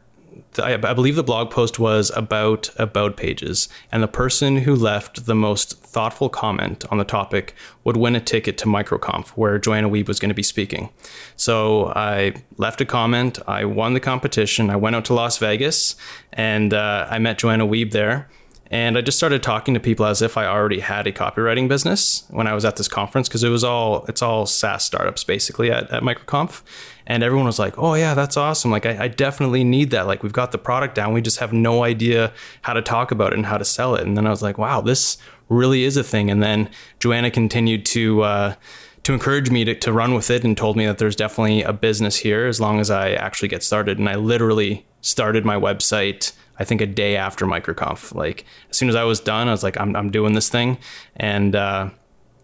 I, 0.57 0.73
I 0.73 0.93
believe 0.95 1.15
the 1.15 1.23
blog 1.23 1.51
post 1.51 1.77
was 1.77 2.11
about 2.15 2.71
about 2.77 3.15
pages, 3.15 3.69
and 3.91 4.01
the 4.01 4.07
person 4.07 4.57
who 4.57 4.73
left 4.73 5.27
the 5.27 5.35
most 5.35 5.79
thoughtful 5.79 6.29
comment 6.29 6.83
on 6.89 6.97
the 6.97 7.03
topic 7.03 7.53
would 7.83 7.95
win 7.95 8.15
a 8.15 8.19
ticket 8.19 8.57
to 8.57 8.65
MicroConf, 8.65 9.27
where 9.29 9.59
Joanna 9.59 9.87
Wiebe 9.87 10.07
was 10.07 10.19
going 10.19 10.29
to 10.29 10.35
be 10.35 10.41
speaking. 10.41 10.89
So 11.35 11.93
I 11.95 12.33
left 12.57 12.81
a 12.81 12.85
comment. 12.85 13.37
I 13.47 13.65
won 13.65 13.93
the 13.93 13.99
competition. 13.99 14.71
I 14.71 14.77
went 14.77 14.95
out 14.95 15.05
to 15.05 15.13
Las 15.13 15.37
Vegas, 15.37 15.95
and 16.31 16.73
uh, 16.73 17.05
I 17.07 17.19
met 17.19 17.37
Joanna 17.37 17.67
Wiebe 17.67 17.91
there 17.91 18.27
and 18.73 18.97
I 18.97 19.01
just 19.01 19.19
started 19.19 19.43
talking 19.43 19.75
to 19.75 19.79
people 19.79 20.07
as 20.07 20.23
if 20.23 20.35
I 20.35 20.47
already 20.47 20.79
had 20.79 21.05
a 21.05 21.11
copywriting 21.11 21.67
business 21.67 22.23
when 22.31 22.47
I 22.47 22.55
was 22.55 22.65
at 22.65 22.75
this 22.75 22.87
conference 22.87 23.29
because 23.29 23.43
it 23.43 23.49
was 23.49 23.63
all 23.63 24.03
it's 24.05 24.23
all 24.23 24.47
SaaS 24.47 24.83
startups 24.83 25.23
basically 25.23 25.69
at, 25.69 25.91
at 25.91 26.01
MicroConf. 26.01 26.63
And 27.05 27.21
everyone 27.21 27.45
was 27.45 27.59
like, 27.59 27.77
Oh 27.77 27.93
yeah, 27.93 28.15
that's 28.15 28.35
awesome. 28.35 28.71
Like 28.71 28.87
I, 28.87 29.03
I, 29.03 29.07
definitely 29.09 29.63
need 29.63 29.91
that. 29.91 30.07
Like 30.07 30.23
we've 30.23 30.33
got 30.33 30.51
the 30.51 30.57
product 30.57 30.95
down. 30.95 31.13
We 31.13 31.21
just 31.21 31.37
have 31.37 31.53
no 31.53 31.83
idea 31.83 32.33
how 32.63 32.73
to 32.73 32.81
talk 32.81 33.11
about 33.11 33.33
it 33.33 33.35
and 33.35 33.45
how 33.45 33.59
to 33.59 33.65
sell 33.65 33.93
it. 33.93 34.07
And 34.07 34.17
then 34.17 34.25
I 34.25 34.31
was 34.31 34.41
like, 34.41 34.57
wow, 34.57 34.81
this 34.81 35.19
really 35.49 35.83
is 35.83 35.95
a 35.95 36.03
thing. 36.03 36.31
And 36.31 36.41
then 36.41 36.67
Joanna 36.97 37.29
continued 37.29 37.85
to 37.87 38.23
uh, 38.23 38.55
to 39.03 39.13
encourage 39.13 39.51
me 39.51 39.65
to, 39.65 39.75
to 39.75 39.93
run 39.93 40.15
with 40.15 40.31
it 40.31 40.43
and 40.43 40.57
told 40.57 40.77
me 40.77 40.87
that 40.87 40.97
there's 40.97 41.15
definitely 41.15 41.61
a 41.61 41.73
business 41.73 42.17
here 42.17 42.47
as 42.47 42.59
long 42.59 42.79
as 42.79 42.89
I 42.89 43.11
actually 43.11 43.49
get 43.49 43.61
started. 43.61 43.99
And 43.99 44.09
I 44.09 44.15
literally 44.15 44.87
started 45.01 45.45
my 45.45 45.57
website 45.57 46.31
I 46.59 46.63
think 46.63 46.81
a 46.81 46.85
day 46.85 47.15
after 47.15 47.45
MicroConf. 47.45 48.13
Like 48.13 48.45
as 48.69 48.77
soon 48.77 48.89
as 48.89 48.95
I 48.95 49.03
was 49.03 49.19
done, 49.19 49.47
I 49.47 49.51
was 49.51 49.63
like, 49.63 49.79
I'm, 49.79 49.95
I'm 49.95 50.11
doing 50.11 50.33
this 50.33 50.49
thing. 50.49 50.77
And 51.15 51.55
uh, 51.55 51.89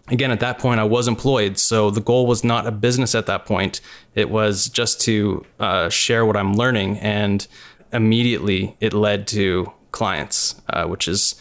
again, 0.07 0.31
at 0.31 0.39
that 0.39 0.59
point, 0.59 0.79
I 0.79 0.83
was 0.83 1.07
employed. 1.07 1.57
So 1.57 1.91
the 1.91 2.01
goal 2.01 2.25
was 2.25 2.43
not 2.43 2.67
a 2.67 2.71
business 2.71 3.15
at 3.15 3.25
that 3.27 3.45
point. 3.45 3.81
It 4.15 4.29
was 4.29 4.67
just 4.69 5.01
to 5.01 5.45
uh, 5.59 5.89
share 5.89 6.25
what 6.25 6.35
I'm 6.35 6.53
learning. 6.53 6.97
And 6.99 7.47
immediately 7.91 8.75
it 8.79 8.93
led 8.93 9.27
to 9.27 9.71
clients, 9.91 10.61
uh, 10.69 10.85
which 10.85 11.07
is 11.07 11.35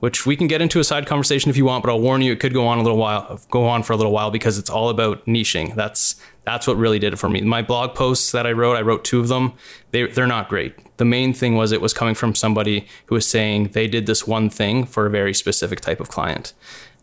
which 0.00 0.26
we 0.26 0.34
can 0.36 0.48
get 0.48 0.60
into 0.60 0.80
a 0.80 0.84
side 0.84 1.06
conversation 1.06 1.48
if 1.48 1.56
you 1.56 1.64
want, 1.64 1.84
but 1.84 1.90
I'll 1.92 2.00
warn 2.00 2.22
you, 2.22 2.32
it 2.32 2.40
could 2.40 2.52
go 2.52 2.66
on 2.66 2.78
a 2.78 2.82
little 2.82 2.98
while, 2.98 3.38
go 3.52 3.66
on 3.66 3.84
for 3.84 3.92
a 3.92 3.96
little 3.96 4.10
while 4.10 4.32
because 4.32 4.58
it's 4.58 4.68
all 4.68 4.88
about 4.88 5.24
niching. 5.26 5.76
That's 5.76 6.16
that's 6.44 6.66
what 6.66 6.76
really 6.76 6.98
did 6.98 7.12
it 7.12 7.16
for 7.16 7.28
me. 7.28 7.40
My 7.42 7.62
blog 7.62 7.94
posts 7.94 8.32
that 8.32 8.46
I 8.46 8.52
wrote, 8.52 8.76
I 8.76 8.82
wrote 8.82 9.04
two 9.04 9.20
of 9.20 9.28
them. 9.28 9.52
They 9.90 10.06
they're 10.06 10.26
not 10.26 10.48
great. 10.48 10.74
The 10.96 11.04
main 11.04 11.32
thing 11.32 11.56
was 11.56 11.72
it 11.72 11.80
was 11.80 11.92
coming 11.92 12.14
from 12.14 12.34
somebody 12.34 12.86
who 13.06 13.14
was 13.14 13.28
saying 13.28 13.68
they 13.68 13.86
did 13.86 14.06
this 14.06 14.26
one 14.26 14.50
thing 14.50 14.84
for 14.84 15.06
a 15.06 15.10
very 15.10 15.34
specific 15.34 15.80
type 15.80 16.00
of 16.00 16.08
client, 16.08 16.52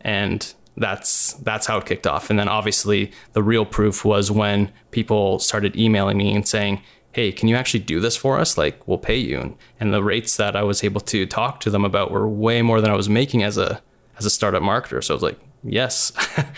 and 0.02 0.52
that's 0.76 1.34
that's 1.34 1.66
how 1.66 1.78
it 1.78 1.86
kicked 1.86 2.06
off. 2.06 2.30
And 2.30 2.38
then 2.38 2.48
obviously 2.48 3.12
the 3.32 3.42
real 3.42 3.64
proof 3.64 4.04
was 4.04 4.30
when 4.30 4.72
people 4.90 5.38
started 5.38 5.76
emailing 5.76 6.18
me 6.18 6.34
and 6.34 6.46
saying, 6.46 6.82
hey, 7.12 7.32
can 7.32 7.48
you 7.48 7.56
actually 7.56 7.80
do 7.80 8.00
this 8.00 8.16
for 8.16 8.38
us? 8.38 8.56
Like, 8.56 8.86
we'll 8.86 8.98
pay 8.98 9.16
you. 9.16 9.40
And, 9.40 9.56
and 9.80 9.92
the 9.92 10.02
rates 10.02 10.36
that 10.36 10.54
I 10.54 10.62
was 10.62 10.84
able 10.84 11.00
to 11.02 11.26
talk 11.26 11.60
to 11.60 11.70
them 11.70 11.84
about 11.84 12.10
were 12.10 12.28
way 12.28 12.62
more 12.62 12.80
than 12.80 12.90
I 12.90 12.96
was 12.96 13.08
making 13.08 13.42
as 13.42 13.58
a 13.58 13.82
as 14.18 14.26
a 14.26 14.30
startup 14.30 14.62
marketer. 14.62 15.02
So 15.02 15.14
I 15.14 15.16
was 15.16 15.22
like, 15.22 15.38
yes, 15.62 16.12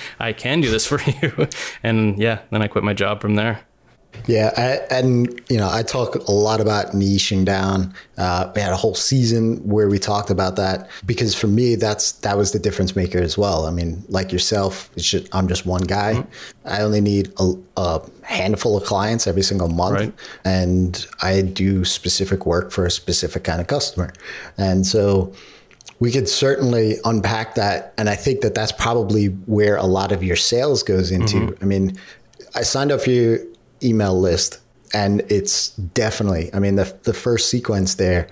I 0.21 0.33
can 0.33 0.61
do 0.61 0.71
this 0.71 0.87
for 0.87 1.01
you. 1.23 1.49
and 1.83 2.19
yeah, 2.19 2.41
then 2.51 2.63
I 2.63 2.69
quit 2.69 2.85
my 2.85 2.95
job 2.95 3.21
from 3.21 3.35
there. 3.35 3.61
Yeah, 4.27 4.53
I, 4.57 4.95
and 4.95 5.41
you 5.49 5.57
know, 5.57 5.69
I 5.71 5.83
talk 5.83 6.15
a 6.15 6.33
lot 6.33 6.61
about 6.61 6.93
niching 6.93 7.45
down. 7.45 7.95
Uh, 8.19 8.53
we 8.55 8.61
had 8.61 8.73
a 8.73 8.77
whole 8.77 8.95
season 8.95 9.57
where 9.67 9.89
we 9.89 9.99
talked 9.99 10.31
about 10.31 10.57
that 10.57 10.89
because 11.07 11.35
for 11.35 11.47
me, 11.47 11.75
that's 11.75 12.13
that 12.13 12.37
was 12.37 12.53
the 12.53 12.59
difference 12.59 12.95
maker 12.95 13.19
as 13.19 13.37
well. 13.37 13.67
I 13.67 13.71
mean, 13.71 14.05
like 14.09 14.31
yourself, 14.31 14.91
just, 14.97 15.35
I'm 15.35 15.49
just 15.49 15.67
one 15.67 15.83
guy. 15.83 16.15
Mm-hmm. 16.15 16.69
I 16.69 16.83
only 16.83 17.01
need 17.01 17.33
a, 17.39 17.55
a, 17.77 18.03
handful 18.23 18.77
of 18.77 18.85
clients 18.85 19.27
every 19.27 19.43
single 19.43 19.69
month, 19.69 19.95
right. 19.95 20.15
and 20.45 21.07
I 21.23 21.43
do 21.43 21.85
specific 21.85 22.47
work 22.47 22.71
for 22.71 22.87
a 22.87 22.91
specific 22.91 23.45
kind 23.45 23.61
of 23.61 23.67
customer, 23.67 24.13
and 24.57 24.87
so 24.87 25.33
we 26.03 26.11
could 26.11 26.29
certainly 26.29 26.97
unpack 27.05 27.55
that. 27.55 27.95
And 27.97 28.11
I 28.11 28.17
think 28.17 28.41
that 28.41 28.57
that's 28.57 28.73
probably 28.73 29.27
where 29.27 29.77
a 29.77 29.87
lot 29.87 30.11
of 30.11 30.25
your 30.25 30.35
sales 30.35 30.83
goes 30.83 31.13
into. 31.13 31.37
Mm-hmm. 31.37 31.63
I 31.63 31.67
mean, 31.67 31.97
I 32.57 32.63
signed 32.63 32.91
up 32.91 33.03
for 33.03 33.11
your 33.11 33.39
email 33.85 34.21
list 34.21 34.59
and 34.93 35.21
it's 35.31 35.69
definitely, 35.69 36.51
I 36.53 36.59
mean, 36.59 36.75
the, 36.75 36.93
the 37.05 37.15
first 37.15 37.51
sequence 37.51 37.95
there, 37.95 38.27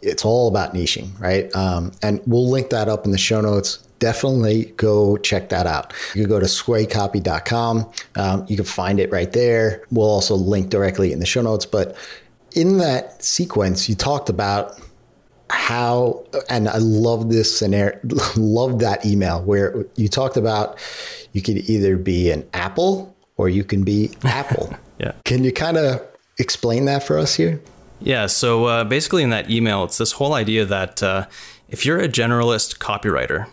it's 0.00 0.24
all 0.24 0.48
about 0.48 0.72
niching, 0.72 1.10
right? 1.20 1.54
Um, 1.54 1.92
and 2.02 2.22
we'll 2.24 2.48
link 2.48 2.70
that 2.70 2.88
up 2.88 3.04
in 3.04 3.10
the 3.10 3.18
show 3.18 3.42
notes. 3.42 3.86
Definitely 3.98 4.72
go 4.78 5.18
check 5.18 5.50
that 5.50 5.66
out. 5.66 5.92
You 6.14 6.22
can 6.22 6.30
go 6.30 6.40
to 6.40 6.46
swaycopy.com. 6.46 7.92
Um, 8.16 8.46
you 8.48 8.56
can 8.56 8.64
find 8.64 8.98
it 8.98 9.12
right 9.12 9.30
there. 9.30 9.84
We'll 9.90 10.08
also 10.08 10.36
link 10.36 10.70
directly 10.70 11.12
in 11.12 11.18
the 11.18 11.26
show 11.26 11.42
notes. 11.42 11.66
But 11.66 11.94
in 12.52 12.78
that 12.78 13.22
sequence, 13.22 13.90
you 13.90 13.94
talked 13.94 14.30
about 14.30 14.80
how 15.50 16.24
and 16.48 16.68
I 16.68 16.78
love 16.78 17.28
this 17.28 17.56
scenario 17.56 17.98
love 18.36 18.78
that 18.78 19.04
email 19.04 19.42
where 19.42 19.84
you 19.96 20.08
talked 20.08 20.36
about 20.36 20.78
you 21.32 21.42
could 21.42 21.58
either 21.68 21.96
be 21.96 22.30
an 22.30 22.48
apple 22.54 23.14
or 23.36 23.48
you 23.48 23.64
can 23.64 23.82
be 23.84 24.10
apple. 24.24 24.74
yeah. 24.98 25.12
Can 25.24 25.44
you 25.44 25.52
kind 25.52 25.76
of 25.76 26.02
explain 26.38 26.84
that 26.84 27.02
for 27.02 27.18
us 27.18 27.34
here? 27.34 27.60
Yeah, 28.00 28.26
so 28.26 28.64
uh, 28.64 28.84
basically 28.84 29.22
in 29.22 29.30
that 29.30 29.50
email 29.50 29.84
it's 29.84 29.98
this 29.98 30.12
whole 30.12 30.34
idea 30.34 30.64
that 30.64 31.02
uh, 31.02 31.26
if 31.68 31.84
you're 31.84 31.98
a 31.98 32.08
generalist 32.08 32.78
copywriter, 32.78 33.46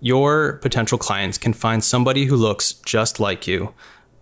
your 0.00 0.54
potential 0.54 0.98
clients 0.98 1.38
can 1.38 1.52
find 1.52 1.84
somebody 1.84 2.26
who 2.26 2.36
looks 2.36 2.72
just 2.72 3.20
like 3.20 3.46
you 3.46 3.72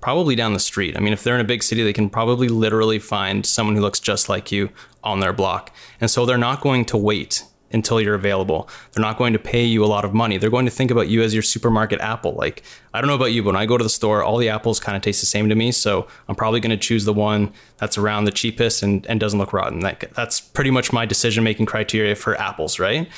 probably 0.05 0.37
down 0.37 0.53
the 0.53 0.61
street. 0.61 0.99
I 0.99 1.01
mean, 1.01 1.15
if 1.15 1.25
they're 1.25 1.35
in 1.35 1.41
a 1.41 1.45
big 1.45 1.63
city, 1.63 1.83
they 1.83 1.95
can 1.95 2.11
probably 2.11 2.49
literally 2.49 2.99
find 2.99 3.47
someone 3.47 3.75
who 3.75 3.81
looks 3.81 3.99
just 3.99 4.29
like 4.29 4.53
you 4.53 4.69
on 5.03 5.21
their 5.21 5.33
block. 5.33 5.75
And 5.99 6.11
so 6.11 6.27
they're 6.27 6.37
not 6.37 6.61
going 6.61 6.85
to 6.85 6.99
wait 6.99 7.43
until 7.73 7.99
you're 7.99 8.15
available. 8.15 8.69
They're 8.93 9.01
not 9.01 9.17
going 9.17 9.33
to 9.33 9.39
pay 9.39 9.65
you 9.65 9.83
a 9.83 9.87
lot 9.87 10.05
of 10.05 10.13
money. 10.13 10.37
They're 10.37 10.51
going 10.51 10.67
to 10.67 10.71
think 10.71 10.91
about 10.91 11.09
you 11.09 11.23
as 11.23 11.33
your 11.33 11.43
supermarket 11.43 12.03
apple. 12.03 12.35
Like, 12.35 12.63
I 12.93 13.01
don't 13.01 13.09
know 13.09 13.15
about 13.15 13.33
you, 13.33 13.43
but 13.43 13.55
when 13.55 13.57
I 13.57 13.65
go 13.65 13.79
to 13.79 13.83
the 13.83 13.89
store, 13.89 14.23
all 14.23 14.37
the 14.37 14.51
apples 14.51 14.79
kind 14.79 14.95
of 14.95 15.01
taste 15.01 15.23
the 15.23 15.27
same 15.27 15.49
to 15.49 15.55
me. 15.55 15.73
So 15.73 16.07
I'm 16.29 16.37
probably 16.37 16.61
going 16.61 16.79
to 16.79 16.87
choose 16.87 17.07
the 17.07 17.15
one 17.15 17.55
that's 17.79 17.97
around 17.97 18.27
the 18.27 18.31
cheapest 18.31 18.83
and, 18.83 19.07
and 19.07 19.19
doesn't 19.19 19.39
look 19.39 19.55
rotten. 19.55 19.81
That, 19.81 20.13
that's 20.15 20.39
pretty 20.39 20.71
much 20.71 20.93
my 20.93 21.07
decision 21.07 21.45
making 21.45 21.65
criteria 21.65 22.15
for 22.15 22.39
apples, 22.39 22.79
right? 22.79 23.09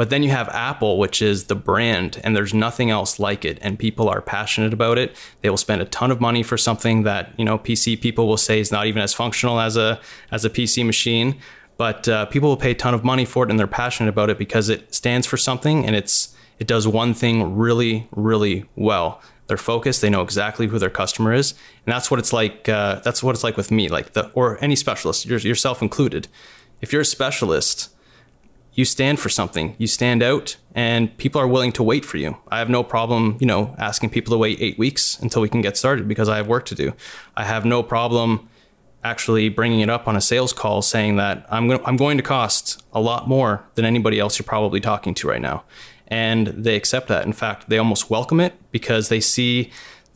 But 0.00 0.08
then 0.08 0.22
you 0.22 0.30
have 0.30 0.48
Apple, 0.48 0.96
which 0.96 1.20
is 1.20 1.44
the 1.44 1.54
brand, 1.54 2.22
and 2.24 2.34
there's 2.34 2.54
nothing 2.54 2.88
else 2.88 3.20
like 3.20 3.44
it. 3.44 3.58
And 3.60 3.78
people 3.78 4.08
are 4.08 4.22
passionate 4.22 4.72
about 4.72 4.96
it. 4.96 5.14
They 5.42 5.50
will 5.50 5.58
spend 5.58 5.82
a 5.82 5.84
ton 5.84 6.10
of 6.10 6.22
money 6.22 6.42
for 6.42 6.56
something 6.56 7.02
that 7.02 7.34
you 7.36 7.44
know 7.44 7.58
PC 7.58 8.00
people 8.00 8.26
will 8.26 8.38
say 8.38 8.60
is 8.60 8.72
not 8.72 8.86
even 8.86 9.02
as 9.02 9.12
functional 9.12 9.60
as 9.60 9.76
a 9.76 10.00
as 10.30 10.42
a 10.42 10.48
PC 10.48 10.86
machine. 10.86 11.38
But 11.76 12.08
uh, 12.08 12.24
people 12.24 12.48
will 12.48 12.56
pay 12.56 12.70
a 12.70 12.74
ton 12.74 12.94
of 12.94 13.04
money 13.04 13.26
for 13.26 13.44
it, 13.44 13.50
and 13.50 13.58
they're 13.58 13.66
passionate 13.66 14.08
about 14.08 14.30
it 14.30 14.38
because 14.38 14.70
it 14.70 14.94
stands 14.94 15.26
for 15.26 15.36
something, 15.36 15.84
and 15.84 15.94
it's 15.94 16.34
it 16.58 16.66
does 16.66 16.88
one 16.88 17.12
thing 17.12 17.54
really, 17.58 18.08
really 18.10 18.64
well. 18.76 19.20
They're 19.48 19.58
focused. 19.58 20.00
They 20.00 20.08
know 20.08 20.22
exactly 20.22 20.68
who 20.68 20.78
their 20.78 20.88
customer 20.88 21.34
is, 21.34 21.52
and 21.84 21.92
that's 21.92 22.10
what 22.10 22.18
it's 22.18 22.32
like. 22.32 22.70
Uh, 22.70 23.00
that's 23.04 23.22
what 23.22 23.34
it's 23.34 23.44
like 23.44 23.58
with 23.58 23.70
me, 23.70 23.90
like 23.90 24.14
the 24.14 24.30
or 24.30 24.56
any 24.64 24.76
specialist, 24.76 25.26
yourself 25.26 25.82
included. 25.82 26.26
If 26.80 26.90
you're 26.90 27.02
a 27.02 27.04
specialist 27.04 27.90
you 28.72 28.84
stand 28.84 29.18
for 29.18 29.28
something, 29.28 29.74
you 29.78 29.86
stand 29.86 30.22
out, 30.22 30.56
and 30.74 31.16
people 31.18 31.40
are 31.40 31.48
willing 31.48 31.72
to 31.72 31.82
wait 31.82 32.04
for 32.04 32.16
you. 32.16 32.36
I 32.48 32.58
have 32.58 32.70
no 32.70 32.82
problem, 32.82 33.36
you 33.40 33.46
know, 33.46 33.74
asking 33.78 34.10
people 34.10 34.32
to 34.32 34.38
wait 34.38 34.58
eight 34.60 34.78
weeks 34.78 35.18
until 35.20 35.42
we 35.42 35.48
can 35.48 35.60
get 35.60 35.76
started 35.76 36.06
because 36.06 36.28
I 36.28 36.36
have 36.36 36.46
work 36.46 36.66
to 36.66 36.74
do. 36.74 36.94
I 37.36 37.44
have 37.44 37.64
no 37.64 37.82
problem 37.82 38.48
actually 39.02 39.48
bringing 39.48 39.80
it 39.80 39.88
up 39.88 40.06
on 40.06 40.14
a 40.14 40.20
sales 40.20 40.52
call 40.52 40.82
saying 40.82 41.16
that 41.16 41.46
I'm 41.50 41.68
going, 41.68 41.80
I'm 41.84 41.96
going 41.96 42.16
to 42.18 42.22
cost 42.22 42.82
a 42.92 43.00
lot 43.00 43.28
more 43.28 43.64
than 43.74 43.84
anybody 43.84 44.20
else 44.20 44.38
you're 44.38 44.44
probably 44.44 44.80
talking 44.80 45.14
to 45.14 45.28
right 45.28 45.40
now. 45.40 45.64
And 46.08 46.48
they 46.48 46.76
accept 46.76 47.08
that. 47.08 47.24
In 47.24 47.32
fact, 47.32 47.68
they 47.68 47.78
almost 47.78 48.10
welcome 48.10 48.40
it 48.40 48.54
because 48.72 49.08
they 49.08 49.20
see 49.20 49.70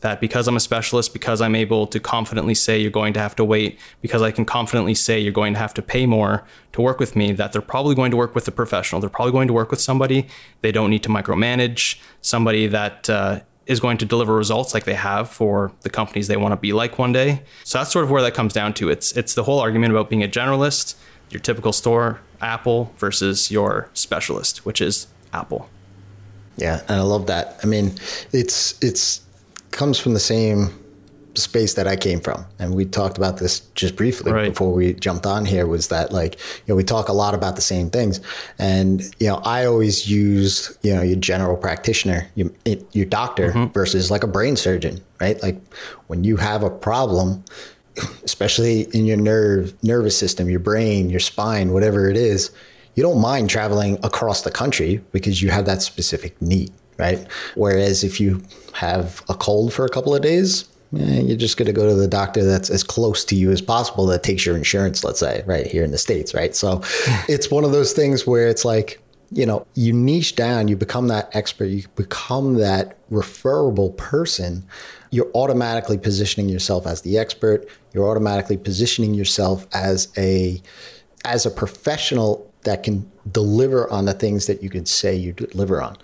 that 0.05 0.21
because 0.21 0.47
I'm 0.47 0.55
a 0.55 0.59
specialist, 0.59 1.13
because 1.13 1.41
I'm 1.41 1.55
able 1.55 1.87
to 1.87 1.99
confidently 1.99 2.53
say 2.53 2.79
you're 2.79 2.91
going 2.91 3.13
to 3.13 3.19
have 3.19 3.35
to 3.37 3.43
wait, 3.43 3.79
because 4.01 4.21
I 4.21 4.31
can 4.31 4.45
confidently 4.45 4.93
say 4.93 5.19
you're 5.19 5.33
going 5.33 5.53
to 5.53 5.59
have 5.59 5.73
to 5.73 5.81
pay 5.81 6.05
more 6.05 6.43
to 6.73 6.81
work 6.81 6.99
with 6.99 7.15
me, 7.15 7.33
that 7.33 7.51
they're 7.51 7.61
probably 7.61 7.95
going 7.95 8.11
to 8.11 8.17
work 8.17 8.35
with 8.35 8.47
a 8.47 8.51
professional. 8.51 9.01
They're 9.01 9.09
probably 9.09 9.31
going 9.31 9.47
to 9.47 9.53
work 9.53 9.71
with 9.71 9.81
somebody 9.81 10.27
they 10.61 10.71
don't 10.71 10.91
need 10.91 11.03
to 11.03 11.09
micromanage, 11.09 11.99
somebody 12.21 12.67
that 12.67 13.09
uh, 13.09 13.39
is 13.65 13.79
going 13.79 13.97
to 13.97 14.05
deliver 14.05 14.35
results 14.35 14.75
like 14.75 14.85
they 14.85 14.93
have 14.93 15.27
for 15.29 15.71
the 15.81 15.89
companies 15.89 16.27
they 16.27 16.37
want 16.37 16.51
to 16.51 16.57
be 16.57 16.71
like 16.71 16.99
one 16.99 17.11
day. 17.11 17.41
So 17.63 17.79
that's 17.79 17.91
sort 17.91 18.05
of 18.05 18.11
where 18.11 18.21
that 18.21 18.35
comes 18.35 18.53
down 18.53 18.73
to. 18.75 18.89
It's 18.89 19.11
it's 19.17 19.33
the 19.33 19.43
whole 19.43 19.59
argument 19.59 19.91
about 19.91 20.09
being 20.09 20.23
a 20.23 20.27
generalist, 20.27 20.95
your 21.31 21.39
typical 21.39 21.73
store, 21.73 22.19
Apple 22.41 22.93
versus 22.97 23.49
your 23.49 23.89
specialist, 23.93 24.65
which 24.67 24.81
is 24.81 25.07
Apple. 25.33 25.67
Yeah, 26.57 26.81
and 26.87 26.97
I 26.99 27.01
love 27.01 27.25
that. 27.25 27.59
I 27.63 27.65
mean, 27.65 27.95
it's 28.31 28.81
it's 28.83 29.24
comes 29.75 29.99
from 29.99 30.13
the 30.13 30.19
same 30.19 30.69
space 31.37 31.73
that 31.73 31.87
I 31.87 31.95
came 31.95 32.21
from. 32.21 32.45
And 32.59 32.73
we 32.73 32.85
talked 32.85 33.17
about 33.17 33.37
this 33.37 33.59
just 33.75 33.95
briefly 33.95 34.31
right. 34.31 34.49
before 34.49 34.71
we 34.71 34.93
jumped 34.93 35.25
on 35.25 35.45
here 35.45 35.67
was 35.67 35.89
that 35.89 36.11
like, 36.11 36.35
you 36.35 36.69
know, 36.69 36.75
we 36.75 36.83
talk 36.83 37.09
a 37.09 37.13
lot 37.13 37.33
about 37.33 37.55
the 37.55 37.61
same 37.61 37.89
things. 37.89 38.19
And, 38.57 39.01
you 39.19 39.27
know, 39.27 39.41
I 39.43 39.65
always 39.65 40.09
use, 40.09 40.77
you 40.81 40.95
know, 40.95 41.01
your 41.01 41.17
general 41.17 41.57
practitioner, 41.57 42.29
your, 42.35 42.49
your 42.93 43.05
doctor 43.05 43.51
mm-hmm. 43.51 43.73
versus 43.73 44.09
like 44.09 44.23
a 44.23 44.27
brain 44.27 44.55
surgeon, 44.55 45.03
right? 45.19 45.41
Like 45.43 45.59
when 46.07 46.23
you 46.23 46.37
have 46.37 46.63
a 46.63 46.69
problem, 46.69 47.43
especially 48.23 48.83
in 48.93 49.05
your 49.05 49.17
nerve, 49.17 49.73
nervous 49.83 50.17
system, 50.17 50.49
your 50.49 50.59
brain, 50.59 51.09
your 51.09 51.19
spine, 51.19 51.73
whatever 51.73 52.09
it 52.09 52.17
is, 52.17 52.51
you 52.95 53.03
don't 53.03 53.19
mind 53.19 53.49
traveling 53.49 53.99
across 54.03 54.43
the 54.43 54.51
country 54.51 55.01
because 55.11 55.41
you 55.41 55.49
have 55.49 55.65
that 55.65 55.81
specific 55.81 56.41
need 56.41 56.71
right? 56.97 57.25
Whereas 57.55 58.03
if 58.03 58.19
you 58.19 58.43
have 58.73 59.23
a 59.29 59.33
cold 59.33 59.73
for 59.73 59.85
a 59.85 59.89
couple 59.89 60.15
of 60.15 60.21
days, 60.21 60.67
eh, 60.97 61.21
you're 61.21 61.37
just 61.37 61.57
going 61.57 61.67
to 61.67 61.73
go 61.73 61.87
to 61.87 61.95
the 61.95 62.07
doctor 62.07 62.43
that's 62.43 62.69
as 62.69 62.83
close 62.83 63.25
to 63.25 63.35
you 63.35 63.51
as 63.51 63.61
possible 63.61 64.05
that 64.07 64.23
takes 64.23 64.45
your 64.45 64.55
insurance, 64.55 65.03
let's 65.03 65.19
say, 65.19 65.43
right 65.45 65.67
here 65.67 65.83
in 65.83 65.91
the 65.91 65.97
States, 65.97 66.33
right? 66.33 66.55
So 66.55 66.81
it's 67.27 67.51
one 67.51 67.63
of 67.63 67.71
those 67.71 67.93
things 67.93 68.25
where 68.25 68.47
it's 68.47 68.65
like, 68.65 69.01
you 69.31 69.45
know, 69.45 69.65
you 69.73 69.91
niche 69.91 70.35
down, 70.35 70.67
you 70.67 70.77
become 70.77 71.07
that 71.07 71.35
expert, 71.35 71.65
you 71.65 71.83
become 71.95 72.55
that 72.55 72.97
referable 73.09 73.91
person. 73.91 74.65
You're 75.11 75.31
automatically 75.33 75.97
positioning 75.97 76.49
yourself 76.49 76.85
as 76.85 77.01
the 77.01 77.17
expert. 77.17 77.67
You're 77.93 78.07
automatically 78.09 78.57
positioning 78.57 79.13
yourself 79.13 79.65
as 79.73 80.09
a 80.17 80.61
as 81.23 81.45
a 81.45 81.49
professional 81.49 82.51
that 82.63 82.83
can 82.83 83.09
deliver 83.31 83.89
on 83.91 84.05
the 84.05 84.13
things 84.13 84.45
that 84.47 84.61
you 84.61 84.69
could 84.69 84.87
say 84.87 85.15
you 85.15 85.33
deliver 85.33 85.81
on. 85.81 85.97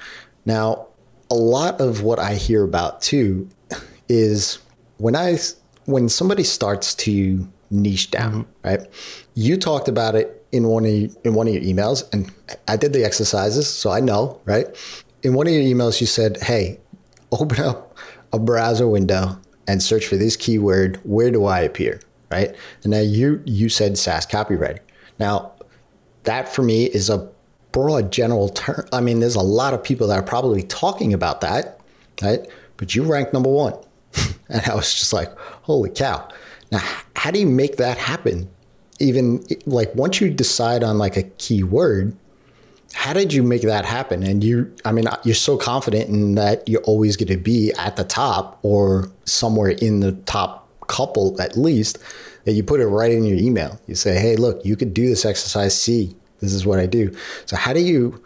Now, 0.46 0.88
a 1.30 1.36
lot 1.36 1.80
of 1.80 2.04
what 2.04 2.20
I 2.20 2.36
hear 2.36 2.64
about 2.64 3.02
too 3.02 3.50
is 4.10 4.60
when 4.98 5.16
I 5.16 5.38
when 5.86 6.10
somebody 6.10 6.44
starts 6.44 6.94
to 6.96 7.48
niche 7.70 8.12
down, 8.12 8.44
mm-hmm. 8.44 8.68
right? 8.68 8.88
You 9.34 9.58
talked 9.58 9.88
about 9.88 10.16
it 10.16 10.46
in 10.52 10.68
one 10.68 10.86
of 10.86 11.18
in 11.24 11.34
one 11.34 11.48
of 11.48 11.54
your 11.54 11.64
emails, 11.64 12.04
and 12.14 12.32
I 12.68 12.76
did 12.76 12.94
the 12.94 13.04
exercises, 13.04 13.68
so 13.68 13.90
I 13.90 14.00
know, 14.00 14.40
right? 14.46 14.68
In 15.24 15.34
one 15.34 15.48
of 15.48 15.54
your 15.54 15.64
emails, 15.64 16.02
you 16.02 16.08
said, 16.08 16.38
"Hey, 16.42 16.80
open 17.32 17.62
up 17.62 17.98
a 18.34 18.40
browser 18.40 18.88
window 18.88 19.40
and 19.68 19.82
search 19.82 20.06
for 20.06 20.18
this 20.18 20.36
keyword. 20.36 21.00
Where 21.04 21.32
do 21.32 21.46
I 21.46 21.62
appear?" 21.62 22.02
Right? 22.30 22.56
And 22.84 22.92
now 22.92 23.00
you 23.00 23.42
you 23.46 23.70
said 23.70 23.98
SaaS 23.98 24.26
copywriter. 24.26 24.80
Now, 25.20 25.54
that 26.24 26.54
for 26.54 26.64
me 26.64 26.86
is 26.86 27.10
a 27.10 27.30
broad 27.72 28.12
general 28.12 28.50
term. 28.50 28.88
I 28.92 29.02
mean, 29.02 29.20
there's 29.20 29.36
a 29.36 29.42
lot 29.42 29.74
of 29.74 29.84
people 29.84 30.08
that 30.08 30.20
are 30.20 30.24
probably 30.24 30.64
talking 30.64 31.14
about 31.14 31.42
that, 31.42 31.80
right? 32.22 32.42
But 32.78 32.96
you 32.96 33.04
rank 33.04 33.34
number 33.34 33.50
one. 33.50 33.76
and 34.50 34.62
I 34.68 34.76
was 34.76 34.94
just 34.94 35.14
like, 35.14 35.38
holy 35.64 35.90
cow. 35.90 36.28
Now, 36.72 36.82
how 37.16 37.32
do 37.32 37.40
you 37.40 37.48
make 37.48 37.78
that 37.78 37.98
happen? 37.98 38.50
Even 39.00 39.44
like 39.66 39.94
once 39.96 40.22
you 40.22 40.30
decide 40.30 40.84
on 40.84 40.98
like 40.98 41.18
a 41.18 41.24
keyword, 41.24 42.16
how 42.94 43.14
did 43.14 43.34
you 43.34 43.42
make 43.42 43.62
that 43.64 43.86
happen? 43.86 44.22
And 44.24 44.44
you, 44.44 44.74
I 44.84 44.92
mean, 44.92 45.08
uh, 45.08 45.18
you're 45.24 45.34
so 45.34 45.58
confident 45.58 46.10
in 46.10 46.36
that 46.36 46.68
you're 46.68 46.82
always 46.82 47.16
going 47.16 47.30
to 47.30 47.38
be 47.38 47.72
at 47.74 47.96
the 47.96 48.04
top 48.04 48.60
or 48.64 49.10
somewhere 49.26 49.70
in 49.70 50.02
the 50.02 50.12
top 50.12 50.68
couple 50.88 51.42
at 51.42 51.56
least 51.56 52.00
that 52.44 52.52
you 52.52 52.64
put 52.64 52.82
it 52.82 52.88
right 52.88 53.12
in 53.12 53.24
your 53.24 53.38
email. 53.38 53.80
You 53.88 53.96
say, 53.96 54.20
hey, 54.20 54.36
look, 54.36 54.64
you 54.66 54.76
could 54.76 54.94
do 54.94 55.08
this 55.08 55.26
exercise 55.26 55.80
C 55.80 56.16
this 56.42 56.54
is 56.54 56.66
what 56.66 56.80
I 56.80 56.86
do. 56.86 57.16
So 57.46 57.56
how 57.56 57.74
do 57.74 57.80
you 57.80 58.22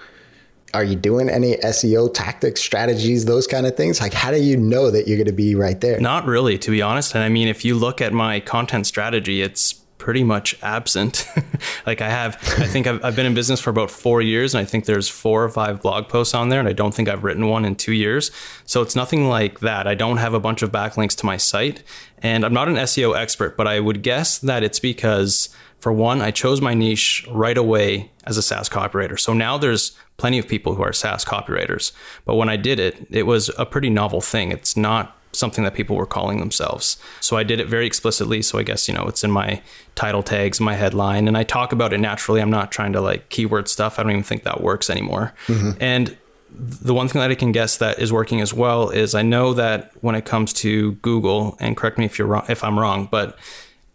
are 0.73 0.83
you 0.83 0.95
doing 0.95 1.29
any 1.29 1.55
SEO 1.55 2.13
tactics, 2.13 2.61
strategies, 2.61 3.25
those 3.25 3.47
kind 3.47 3.65
of 3.65 3.77
things? 3.77 4.01
Like, 4.01 4.13
how 4.13 4.29
do 4.31 4.41
you 4.41 4.57
know 4.57 4.91
that 4.91 5.07
you're 5.07 5.17
going 5.17 5.27
to 5.27 5.33
be 5.33 5.55
right 5.55 5.79
there? 5.79 5.99
Not 6.01 6.25
really, 6.25 6.57
to 6.57 6.69
be 6.69 6.81
honest. 6.81 7.15
And 7.15 7.23
I 7.23 7.29
mean, 7.29 7.47
if 7.47 7.63
you 7.63 7.75
look 7.75 8.01
at 8.01 8.11
my 8.11 8.41
content 8.41 8.85
strategy, 8.85 9.41
it's 9.41 9.73
pretty 10.05 10.23
much 10.23 10.55
absent. 10.61 11.25
like 11.85 12.01
I 12.01 12.09
have, 12.09 12.35
I 12.59 12.67
think 12.67 12.87
I've, 12.87 13.03
I've 13.03 13.15
been 13.15 13.25
in 13.25 13.33
business 13.33 13.61
for 13.61 13.69
about 13.69 13.89
four 13.89 14.21
years, 14.21 14.53
and 14.53 14.61
I 14.61 14.65
think 14.65 14.85
there's 14.85 15.07
four 15.07 15.43
or 15.43 15.49
five 15.49 15.81
blog 15.81 16.09
posts 16.09 16.33
on 16.33 16.49
there, 16.49 16.59
and 16.59 16.67
I 16.67 16.73
don't 16.73 16.93
think 16.93 17.07
I've 17.07 17.23
written 17.23 17.47
one 17.47 17.63
in 17.63 17.75
two 17.75 17.93
years. 17.93 18.29
So 18.65 18.81
it's 18.81 18.95
nothing 18.95 19.27
like 19.27 19.61
that. 19.61 19.87
I 19.87 19.95
don't 19.95 20.17
have 20.17 20.33
a 20.33 20.39
bunch 20.39 20.61
of 20.61 20.71
backlinks 20.71 21.15
to 21.17 21.25
my 21.25 21.37
site, 21.37 21.83
and 22.19 22.45
I'm 22.45 22.53
not 22.53 22.67
an 22.67 22.75
SEO 22.75 23.17
expert, 23.17 23.55
but 23.55 23.65
I 23.65 23.79
would 23.79 24.03
guess 24.03 24.37
that 24.39 24.61
it's 24.63 24.79
because. 24.79 25.49
For 25.79 25.93
one, 25.93 26.21
I 26.21 26.31
chose 26.31 26.61
my 26.61 26.73
niche 26.73 27.27
right 27.31 27.57
away 27.57 28.11
as 28.23 28.37
a 28.37 28.41
SaaS 28.41 28.69
copywriter. 28.69 29.19
So 29.19 29.33
now 29.33 29.57
there's 29.57 29.95
plenty 30.17 30.39
of 30.39 30.47
people 30.47 30.75
who 30.75 30.81
are 30.81 30.93
SaaS 30.93 31.23
copywriters. 31.23 31.91
But 32.25 32.35
when 32.35 32.49
I 32.49 32.57
did 32.57 32.79
it, 32.79 33.05
it 33.11 33.23
was 33.23 33.51
a 33.57 33.65
pretty 33.65 33.89
novel 33.89 34.21
thing. 34.21 34.51
It's 34.51 34.75
not 34.75 35.15
something 35.31 35.63
that 35.63 35.73
people 35.73 35.95
were 35.95 36.05
calling 36.05 36.39
themselves. 36.39 36.97
So 37.19 37.37
I 37.37 37.43
did 37.43 37.59
it 37.59 37.67
very 37.67 37.85
explicitly. 37.85 38.41
So 38.41 38.57
I 38.57 38.63
guess, 38.63 38.87
you 38.87 38.93
know, 38.93 39.05
it's 39.05 39.23
in 39.23 39.31
my 39.31 39.61
title 39.93 40.23
tags, 40.23 40.59
my 40.59 40.73
headline, 40.73 41.27
and 41.27 41.37
I 41.37 41.43
talk 41.43 41.71
about 41.71 41.93
it 41.93 41.99
naturally. 41.99 42.41
I'm 42.41 42.49
not 42.49 42.71
trying 42.71 42.93
to 42.93 43.01
like 43.01 43.29
keyword 43.29 43.67
stuff. 43.67 43.99
I 43.99 44.03
don't 44.03 44.13
even 44.13 44.23
think 44.23 44.43
that 44.43 44.61
works 44.61 44.89
anymore. 44.89 45.33
Mm-hmm. 45.47 45.71
And 45.81 46.17
the 46.57 46.93
one 46.93 47.09
thing 47.09 47.19
that 47.19 47.31
I 47.31 47.35
can 47.35 47.51
guess 47.51 47.77
that 47.77 47.99
is 47.99 48.13
working 48.13 48.39
as 48.39 48.53
well 48.53 48.89
is 48.89 49.13
I 49.13 49.23
know 49.23 49.53
that 49.53 49.91
when 50.01 50.15
it 50.15 50.23
comes 50.23 50.53
to 50.53 50.93
Google, 50.93 51.57
and 51.59 51.75
correct 51.75 51.97
me 51.97 52.05
if 52.05 52.17
you're 52.17 52.29
wrong, 52.29 52.45
if 52.47 52.63
I'm 52.63 52.79
wrong, 52.79 53.09
but 53.11 53.37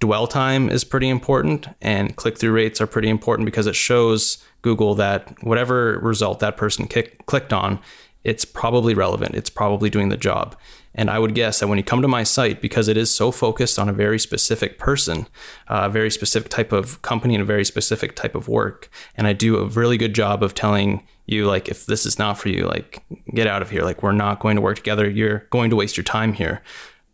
dwell 0.00 0.26
time 0.26 0.68
is 0.68 0.82
pretty 0.82 1.08
important 1.08 1.68
and 1.80 2.16
click 2.16 2.38
through 2.38 2.52
rates 2.52 2.80
are 2.80 2.86
pretty 2.86 3.08
important 3.08 3.46
because 3.46 3.66
it 3.66 3.76
shows 3.76 4.42
Google 4.62 4.94
that 4.96 5.34
whatever 5.44 5.98
result 6.02 6.40
that 6.40 6.56
person 6.56 6.86
kick, 6.86 7.24
clicked 7.26 7.52
on, 7.52 7.78
it's 8.24 8.44
probably 8.44 8.94
relevant. 8.94 9.34
It's 9.34 9.50
probably 9.50 9.88
doing 9.88 10.08
the 10.08 10.16
job. 10.16 10.56
And 10.94 11.08
I 11.08 11.18
would 11.18 11.34
guess 11.34 11.60
that 11.60 11.68
when 11.68 11.78
you 11.78 11.84
come 11.84 12.02
to 12.02 12.08
my 12.08 12.24
site, 12.24 12.60
because 12.60 12.88
it 12.88 12.96
is 12.96 13.14
so 13.14 13.30
focused 13.30 13.78
on 13.78 13.88
a 13.88 13.92
very 13.92 14.18
specific 14.18 14.78
person, 14.78 15.28
a 15.68 15.88
very 15.88 16.10
specific 16.10 16.50
type 16.50 16.72
of 16.72 17.00
company, 17.02 17.34
and 17.34 17.42
a 17.42 17.46
very 17.46 17.64
specific 17.64 18.16
type 18.16 18.34
of 18.34 18.48
work, 18.48 18.90
and 19.16 19.26
I 19.26 19.32
do 19.32 19.58
a 19.58 19.66
really 19.66 19.96
good 19.96 20.14
job 20.14 20.42
of 20.42 20.52
telling 20.52 21.06
you, 21.26 21.46
like, 21.46 21.68
if 21.68 21.86
this 21.86 22.04
is 22.04 22.18
not 22.18 22.38
for 22.38 22.48
you, 22.48 22.66
like, 22.66 23.04
get 23.32 23.46
out 23.46 23.62
of 23.62 23.70
here. 23.70 23.82
Like, 23.82 24.02
we're 24.02 24.10
not 24.10 24.40
going 24.40 24.56
to 24.56 24.62
work 24.62 24.76
together. 24.76 25.08
You're 25.08 25.46
going 25.50 25.70
to 25.70 25.76
waste 25.76 25.96
your 25.96 26.04
time 26.04 26.32
here. 26.32 26.60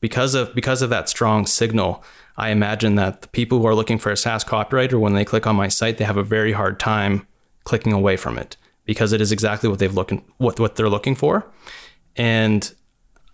Because 0.00 0.34
of 0.34 0.54
because 0.54 0.80
of 0.80 0.90
that 0.90 1.08
strong 1.10 1.46
signal, 1.46 2.02
I 2.36 2.50
imagine 2.50 2.96
that 2.96 3.22
the 3.22 3.28
people 3.28 3.58
who 3.58 3.66
are 3.66 3.74
looking 3.74 3.98
for 3.98 4.12
a 4.12 4.16
SaaS 4.16 4.44
copywriter, 4.44 5.00
when 5.00 5.14
they 5.14 5.24
click 5.24 5.46
on 5.46 5.56
my 5.56 5.68
site, 5.68 5.98
they 5.98 6.04
have 6.04 6.18
a 6.18 6.22
very 6.22 6.52
hard 6.52 6.78
time 6.78 7.26
clicking 7.64 7.92
away 7.92 8.16
from 8.16 8.38
it 8.38 8.56
because 8.84 9.12
it 9.12 9.20
is 9.20 9.32
exactly 9.32 9.68
what 9.68 9.78
they've 9.78 9.94
looking 9.94 10.24
what 10.38 10.60
what 10.60 10.76
they're 10.76 10.88
looking 10.88 11.14
for. 11.14 11.46
And 12.14 12.72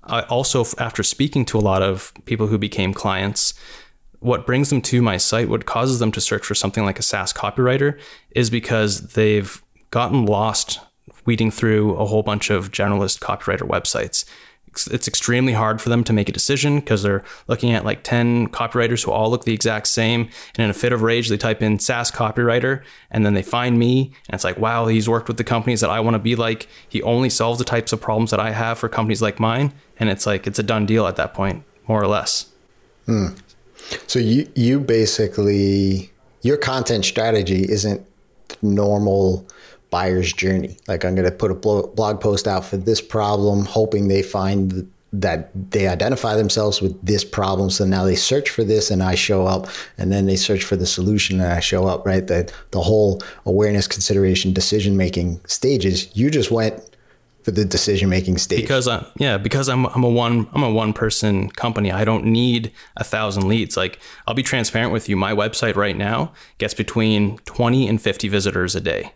I 0.05 0.23
also, 0.23 0.65
after 0.79 1.03
speaking 1.03 1.45
to 1.47 1.59
a 1.59 1.61
lot 1.61 1.83
of 1.83 2.13
people 2.25 2.47
who 2.47 2.59
became 2.59 2.93
clients, 2.95 3.55
what 4.21 4.47
brings 4.47 4.71
them 4.71 4.81
to 4.83 5.03
my 5.03 5.17
site, 5.17 5.49
what 5.49 5.67
causes 5.67 5.99
them 5.99 6.13
to 6.13 6.21
search 6.21 6.45
for 6.45 6.55
something 6.55 6.85
like 6.85 6.99
a 6.99 7.03
SaaS 7.03 7.33
copywriter, 7.33 7.99
is 8.31 8.51
because 8.51 9.13
they've 9.13 9.63
gotten 9.91 10.27
lost 10.27 10.81
weeding 11.25 11.51
through 11.51 11.95
a 11.97 12.07
whole 12.07 12.23
bunch 12.23 12.51
of 12.51 12.73
generalist 12.73 13.21
copywriter 13.21 13.69
websites 13.69 14.25
it's 14.91 15.07
extremely 15.07 15.53
hard 15.53 15.81
for 15.81 15.89
them 15.89 16.03
to 16.05 16.13
make 16.13 16.29
a 16.29 16.33
decision 16.33 16.81
because 16.81 17.03
they're 17.03 17.25
looking 17.47 17.73
at 17.73 17.85
like 17.85 18.03
10 18.03 18.49
copywriters 18.49 19.05
who 19.05 19.11
all 19.11 19.31
look 19.31 19.45
the 19.45 19.53
exact 19.53 19.87
same. 19.87 20.29
And 20.57 20.65
in 20.65 20.71
a 20.71 20.75
fit 20.75 20.93
of 20.93 21.03
rage, 21.03 21.29
they 21.29 21.37
type 21.37 21.63
in 21.63 21.79
SaaS 21.79 22.11
copywriter 22.11 22.83
and 23.11 23.25
then 23.25 23.35
they 23.35 23.43
find 23.43 23.79
me. 23.79 24.13
And 24.29 24.35
it's 24.35 24.45
like, 24.45 24.59
wow, 24.59 24.87
he's 24.87 25.09
worked 25.09 25.29
with 25.29 25.37
the 25.37 25.45
companies 25.45 25.81
that 25.81 25.91
I 25.91 26.01
want 26.01 26.15
to 26.15 26.19
be 26.19 26.37
like. 26.37 26.69
He 26.89 27.03
only 27.03 27.29
solves 27.29 27.59
the 27.59 27.65
types 27.65 27.93
of 27.93 28.01
problems 28.01 28.31
that 28.31 28.41
I 28.41 28.53
have 28.53 28.79
for 28.79 28.89
companies 28.89 29.23
like 29.23 29.39
mine. 29.39 29.73
And 29.99 30.09
it's 30.09 30.27
like, 30.27 30.47
it's 30.47 30.59
a 30.59 30.63
done 30.63 30.87
deal 30.87 31.07
at 31.07 31.17
that 31.17 31.35
point, 31.35 31.65
more 31.87 32.03
or 32.03 32.07
less. 32.07 32.51
Hmm. 33.07 33.29
So 34.07 34.19
you, 34.19 34.51
you 34.55 34.81
basically, 34.81 36.13
your 36.41 36.57
content 36.57 37.05
strategy 37.05 37.65
isn't 37.69 38.07
normal 38.63 39.47
buyer's 39.93 40.33
journey. 40.33 40.77
Like 40.89 41.05
I'm 41.05 41.15
going 41.15 41.31
to 41.31 41.37
put 41.37 41.53
a 41.53 41.55
blog 41.55 42.21
post 42.21 42.49
out 42.49 42.65
for 42.65 42.77
this 42.77 43.01
problem, 43.01 43.67
hoping 43.67 44.09
they 44.09 44.23
find 44.23 44.91
that 45.13 45.51
they 45.71 45.87
identify 45.87 46.35
themselves 46.35 46.81
with 46.81 47.01
this 47.05 47.23
problem. 47.23 47.69
So 47.69 47.85
now 47.85 48.05
they 48.05 48.17
search 48.17 48.49
for 48.49 48.65
this 48.65 48.91
and 48.91 49.03
I 49.03 49.15
show 49.15 49.47
up 49.47 49.69
and 49.99 50.11
then 50.11 50.25
they 50.25 50.37
search 50.37 50.65
for 50.65 50.75
the 50.75 50.87
solution 50.87 51.39
and 51.39 51.53
I 51.53 51.61
show 51.61 51.87
up, 51.87 52.07
right? 52.07 52.27
The, 52.27 52.51
the 52.71 52.81
whole 52.81 53.23
awareness, 53.45 53.87
consideration, 53.87 54.55
decision 54.55 54.97
making 54.97 55.43
stages, 55.47 56.09
you 56.17 56.31
just 56.31 56.51
went 56.51 56.83
for 57.43 57.51
the 57.51 57.65
decision 57.67 58.09
making 58.09 58.39
stage. 58.39 58.63
Because 58.63 58.89
I, 58.89 59.05
yeah, 59.19 59.37
because 59.37 59.69
I'm 59.69 59.87
I'm 59.87 60.05
a 60.05 60.09
one 60.09 60.49
I'm 60.53 60.63
a 60.63 60.71
one 60.71 60.93
person 60.93 61.51
company. 61.51 61.91
I 61.91 62.05
don't 62.05 62.25
need 62.25 62.73
a 62.97 63.05
thousand 63.05 63.49
leads. 63.49 63.77
Like 63.77 63.99
I'll 64.27 64.35
be 64.35 64.45
transparent 64.45 64.93
with 64.93 65.09
you. 65.09 65.17
My 65.17 65.33
website 65.33 65.75
right 65.75 65.97
now 65.97 66.33
gets 66.59 66.73
between 66.73 67.39
20 67.39 67.89
and 67.89 68.01
50 68.01 68.29
visitors 68.29 68.77
a 68.77 68.81
day. 68.81 69.13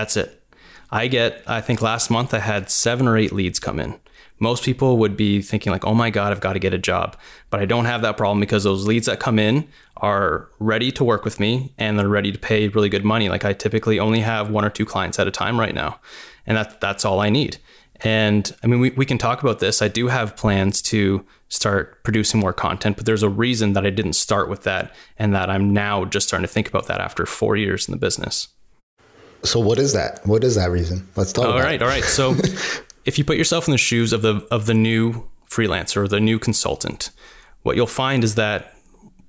That's 0.00 0.16
it. 0.16 0.42
I 0.90 1.08
get, 1.08 1.42
I 1.46 1.60
think 1.60 1.82
last 1.82 2.08
month 2.08 2.32
I 2.32 2.38
had 2.38 2.70
seven 2.70 3.06
or 3.06 3.18
eight 3.18 3.32
leads 3.32 3.58
come 3.58 3.78
in. 3.78 4.00
Most 4.38 4.64
people 4.64 4.96
would 4.96 5.14
be 5.14 5.42
thinking, 5.42 5.70
like, 5.70 5.84
oh 5.84 5.92
my 5.92 6.08
God, 6.08 6.32
I've 6.32 6.40
got 6.40 6.54
to 6.54 6.58
get 6.58 6.72
a 6.72 6.78
job. 6.78 7.18
But 7.50 7.60
I 7.60 7.66
don't 7.66 7.84
have 7.84 8.00
that 8.00 8.16
problem 8.16 8.40
because 8.40 8.64
those 8.64 8.86
leads 8.86 9.04
that 9.04 9.20
come 9.20 9.38
in 9.38 9.68
are 9.98 10.48
ready 10.58 10.90
to 10.92 11.04
work 11.04 11.26
with 11.26 11.38
me 11.38 11.74
and 11.76 11.98
they're 11.98 12.08
ready 12.08 12.32
to 12.32 12.38
pay 12.38 12.68
really 12.68 12.88
good 12.88 13.04
money. 13.04 13.28
Like, 13.28 13.44
I 13.44 13.52
typically 13.52 14.00
only 14.00 14.20
have 14.20 14.48
one 14.48 14.64
or 14.64 14.70
two 14.70 14.86
clients 14.86 15.18
at 15.18 15.28
a 15.28 15.30
time 15.30 15.60
right 15.60 15.74
now. 15.74 16.00
And 16.46 16.56
that, 16.56 16.80
that's 16.80 17.04
all 17.04 17.20
I 17.20 17.28
need. 17.28 17.58
And 18.00 18.50
I 18.64 18.68
mean, 18.68 18.80
we, 18.80 18.88
we 18.92 19.04
can 19.04 19.18
talk 19.18 19.42
about 19.42 19.58
this. 19.58 19.82
I 19.82 19.88
do 19.88 20.08
have 20.08 20.34
plans 20.34 20.80
to 20.82 21.26
start 21.50 22.02
producing 22.04 22.40
more 22.40 22.54
content, 22.54 22.96
but 22.96 23.04
there's 23.04 23.22
a 23.22 23.28
reason 23.28 23.74
that 23.74 23.84
I 23.84 23.90
didn't 23.90 24.14
start 24.14 24.48
with 24.48 24.62
that 24.62 24.94
and 25.18 25.34
that 25.34 25.50
I'm 25.50 25.74
now 25.74 26.06
just 26.06 26.26
starting 26.26 26.46
to 26.46 26.52
think 26.52 26.68
about 26.68 26.86
that 26.86 27.02
after 27.02 27.26
four 27.26 27.54
years 27.54 27.86
in 27.86 27.92
the 27.92 27.98
business. 27.98 28.48
So 29.42 29.60
what 29.60 29.78
is 29.78 29.92
that? 29.92 30.26
What 30.26 30.44
is 30.44 30.54
that 30.56 30.70
reason? 30.70 31.08
Let's 31.16 31.32
talk. 31.32 31.46
All 31.46 31.58
right, 31.58 31.80
all 31.80 31.88
right. 31.88 32.04
So 32.04 32.36
if 33.04 33.18
you 33.18 33.24
put 33.24 33.36
yourself 33.36 33.66
in 33.66 33.72
the 33.72 33.78
shoes 33.78 34.12
of 34.12 34.22
the 34.22 34.46
of 34.50 34.66
the 34.66 34.74
new 34.74 35.28
freelancer 35.48 36.08
the 36.08 36.20
new 36.20 36.38
consultant, 36.38 37.10
what 37.62 37.76
you'll 37.76 37.86
find 37.86 38.22
is 38.22 38.36
that 38.36 38.74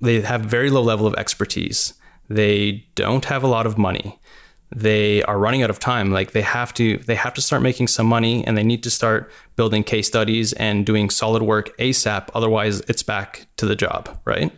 they 0.00 0.20
have 0.20 0.42
very 0.42 0.70
low 0.70 0.82
level 0.82 1.06
of 1.06 1.14
expertise. 1.14 1.94
They 2.28 2.86
don't 2.94 3.24
have 3.26 3.42
a 3.42 3.46
lot 3.46 3.66
of 3.66 3.78
money. 3.78 4.18
They 4.74 5.22
are 5.24 5.38
running 5.38 5.62
out 5.62 5.70
of 5.70 5.78
time. 5.78 6.10
Like 6.10 6.32
they 6.32 6.42
have 6.42 6.72
to 6.74 6.98
they 6.98 7.14
have 7.14 7.34
to 7.34 7.42
start 7.42 7.62
making 7.62 7.88
some 7.88 8.06
money 8.06 8.46
and 8.46 8.56
they 8.56 8.64
need 8.64 8.82
to 8.84 8.90
start 8.90 9.30
building 9.56 9.84
case 9.84 10.06
studies 10.06 10.52
and 10.54 10.86
doing 10.86 11.10
solid 11.10 11.42
work 11.42 11.76
ASAP. 11.78 12.28
Otherwise, 12.34 12.80
it's 12.88 13.02
back 13.02 13.46
to 13.56 13.66
the 13.66 13.76
job, 13.76 14.18
right? 14.24 14.50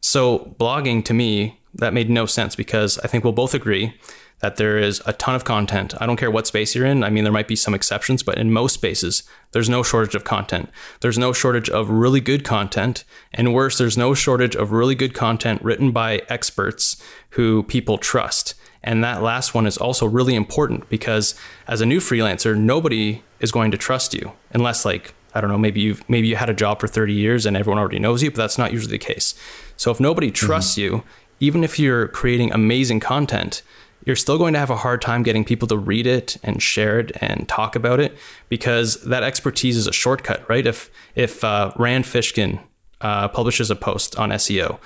So 0.00 0.54
blogging 0.58 1.04
to 1.06 1.14
me 1.14 1.60
that 1.74 1.94
made 1.94 2.10
no 2.10 2.26
sense 2.26 2.54
because 2.54 2.98
I 2.98 3.08
think 3.08 3.24
we'll 3.24 3.32
both 3.32 3.54
agree 3.54 3.94
that 4.42 4.56
there 4.56 4.76
is 4.76 5.00
a 5.06 5.12
ton 5.12 5.36
of 5.36 5.44
content. 5.44 5.94
I 6.00 6.06
don't 6.06 6.16
care 6.16 6.30
what 6.30 6.48
space 6.48 6.74
you're 6.74 6.84
in. 6.84 7.04
I 7.04 7.10
mean, 7.10 7.22
there 7.22 7.32
might 7.32 7.48
be 7.48 7.56
some 7.56 7.74
exceptions, 7.74 8.24
but 8.24 8.38
in 8.38 8.52
most 8.52 8.74
spaces, 8.74 9.22
there's 9.52 9.68
no 9.68 9.84
shortage 9.84 10.16
of 10.16 10.24
content. 10.24 10.68
There's 11.00 11.16
no 11.16 11.32
shortage 11.32 11.70
of 11.70 11.88
really 11.88 12.20
good 12.20 12.44
content. 12.44 13.04
And 13.32 13.54
worse, 13.54 13.78
there's 13.78 13.96
no 13.96 14.14
shortage 14.14 14.56
of 14.56 14.72
really 14.72 14.96
good 14.96 15.14
content 15.14 15.62
written 15.62 15.92
by 15.92 16.22
experts 16.28 17.00
who 17.30 17.62
people 17.62 17.98
trust. 17.98 18.54
And 18.82 19.04
that 19.04 19.22
last 19.22 19.54
one 19.54 19.64
is 19.64 19.78
also 19.78 20.06
really 20.06 20.34
important 20.34 20.88
because 20.88 21.36
as 21.68 21.80
a 21.80 21.86
new 21.86 22.00
freelancer, 22.00 22.58
nobody 22.58 23.22
is 23.38 23.52
going 23.52 23.70
to 23.70 23.78
trust 23.78 24.12
you 24.12 24.32
unless 24.50 24.84
like 24.84 25.14
I 25.34 25.40
don't 25.40 25.48
know, 25.48 25.56
maybe 25.56 25.80
you've 25.80 26.06
maybe 26.10 26.26
you 26.28 26.36
had 26.36 26.50
a 26.50 26.54
job 26.54 26.80
for 26.80 26.88
30 26.88 27.14
years 27.14 27.46
and 27.46 27.56
everyone 27.56 27.78
already 27.78 28.00
knows 28.00 28.22
you, 28.22 28.30
but 28.30 28.36
that's 28.36 28.58
not 28.58 28.72
usually 28.72 28.90
the 28.90 28.98
case. 28.98 29.34
So 29.76 29.90
if 29.90 30.00
nobody 30.00 30.30
trusts 30.30 30.72
mm-hmm. 30.72 30.96
you, 30.96 31.04
even 31.40 31.64
if 31.64 31.78
you're 31.78 32.08
creating 32.08 32.52
amazing 32.52 33.00
content, 33.00 33.62
you're 34.04 34.16
still 34.16 34.38
going 34.38 34.52
to 34.54 34.58
have 34.58 34.70
a 34.70 34.76
hard 34.76 35.00
time 35.00 35.22
getting 35.22 35.44
people 35.44 35.68
to 35.68 35.76
read 35.76 36.06
it 36.06 36.36
and 36.42 36.62
share 36.62 37.00
it 37.00 37.12
and 37.20 37.48
talk 37.48 37.76
about 37.76 38.00
it 38.00 38.16
because 38.48 39.02
that 39.04 39.22
expertise 39.22 39.76
is 39.76 39.86
a 39.86 39.92
shortcut, 39.92 40.48
right? 40.48 40.66
If 40.66 40.90
if 41.14 41.44
uh, 41.44 41.72
Rand 41.76 42.04
Fishkin 42.04 42.60
uh, 43.00 43.28
publishes 43.28 43.70
a 43.70 43.76
post 43.76 44.16
on 44.16 44.30
SEO, 44.30 44.78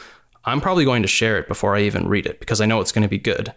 I'm 0.45 0.61
probably 0.61 0.85
going 0.85 1.03
to 1.03 1.09
share 1.09 1.39
it 1.39 1.49
before 1.49 1.77
I 1.77 1.83
even 1.83 2.09
read 2.09 2.27
it 2.27 2.41
because 2.41 2.61
I 2.61 2.67
know 2.67 2.81
it's 2.81 2.93
going 2.93 3.03
to 3.03 3.09
be 3.09 3.19
good. 3.19 3.53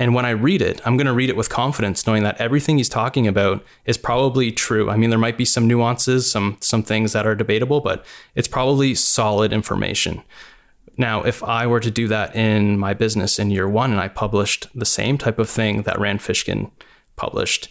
And 0.00 0.14
when 0.14 0.24
I 0.24 0.30
read 0.30 0.62
it, 0.62 0.80
I'm 0.86 0.96
going 0.96 1.08
to 1.08 1.12
read 1.12 1.28
it 1.28 1.36
with 1.36 1.50
confidence, 1.50 2.06
knowing 2.06 2.22
that 2.22 2.40
everything 2.40 2.76
he's 2.76 2.88
talking 2.88 3.26
about 3.26 3.64
is 3.84 3.98
probably 3.98 4.52
true. 4.52 4.90
I 4.90 4.96
mean, 4.96 5.10
there 5.10 5.18
might 5.18 5.36
be 5.36 5.44
some 5.44 5.66
nuances, 5.66 6.30
some 6.30 6.56
some 6.60 6.84
things 6.84 7.12
that 7.12 7.26
are 7.26 7.34
debatable, 7.34 7.80
but 7.80 8.04
it's 8.36 8.48
probably 8.48 8.94
solid 8.94 9.52
information. 9.52 10.22
Now, 10.98 11.22
if 11.22 11.44
I 11.44 11.66
were 11.68 11.80
to 11.80 11.92
do 11.92 12.08
that 12.08 12.34
in 12.34 12.76
my 12.76 12.92
business 12.92 13.38
in 13.38 13.50
year 13.50 13.68
one 13.68 13.92
and 13.92 14.00
I 14.00 14.08
published 14.08 14.66
the 14.74 14.84
same 14.84 15.16
type 15.16 15.38
of 15.38 15.48
thing 15.48 15.82
that 15.82 15.98
Rand 15.98 16.18
Fishkin 16.20 16.72
published, 17.14 17.68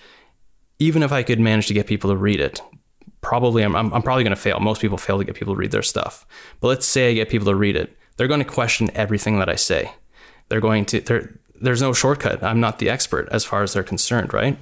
even 0.80 1.04
if 1.04 1.12
I 1.12 1.24
could 1.24 1.40
manage 1.40 1.68
to 1.68 1.74
get 1.74 1.88
people 1.88 2.10
to 2.10 2.16
read 2.16 2.40
it, 2.40 2.62
probably 3.20 3.63
I'm, 3.63 3.76
I'm, 3.76 4.02
probably 4.02 4.24
going 4.24 4.36
to 4.36 4.42
fail. 4.42 4.62
Most 4.62 4.80
people 4.80 4.98
fail 4.98 5.18
to 5.18 5.26
get 5.26 5.36
people 5.36 5.54
to 5.54 5.60
read 5.60 5.72
their 5.72 5.82
stuff. 5.82 6.26
But 6.62 6.70
let's 6.70 6.86
say 6.86 7.12
I 7.12 7.13
get 7.16 7.30
people 7.30 7.48
to 7.48 7.56
read 7.56 7.76
it. 7.76 7.98
They're 8.16 8.28
going 8.28 8.40
to 8.40 8.46
question 8.46 8.90
everything 8.96 9.40
that 9.40 9.50
I 9.50 9.56
say. 9.56 9.92
They're 10.48 10.62
going 10.62 10.86
to, 10.86 11.30
there's 11.60 11.82
no 11.82 11.92
shortcut. 11.92 12.42
I'm 12.42 12.62
not 12.62 12.80
the 12.80 12.90
expert 12.90 13.28
as 13.32 13.44
far 13.44 13.62
as 13.62 13.74
they're 13.74 13.84
concerned, 13.84 14.34
right? 14.34 14.58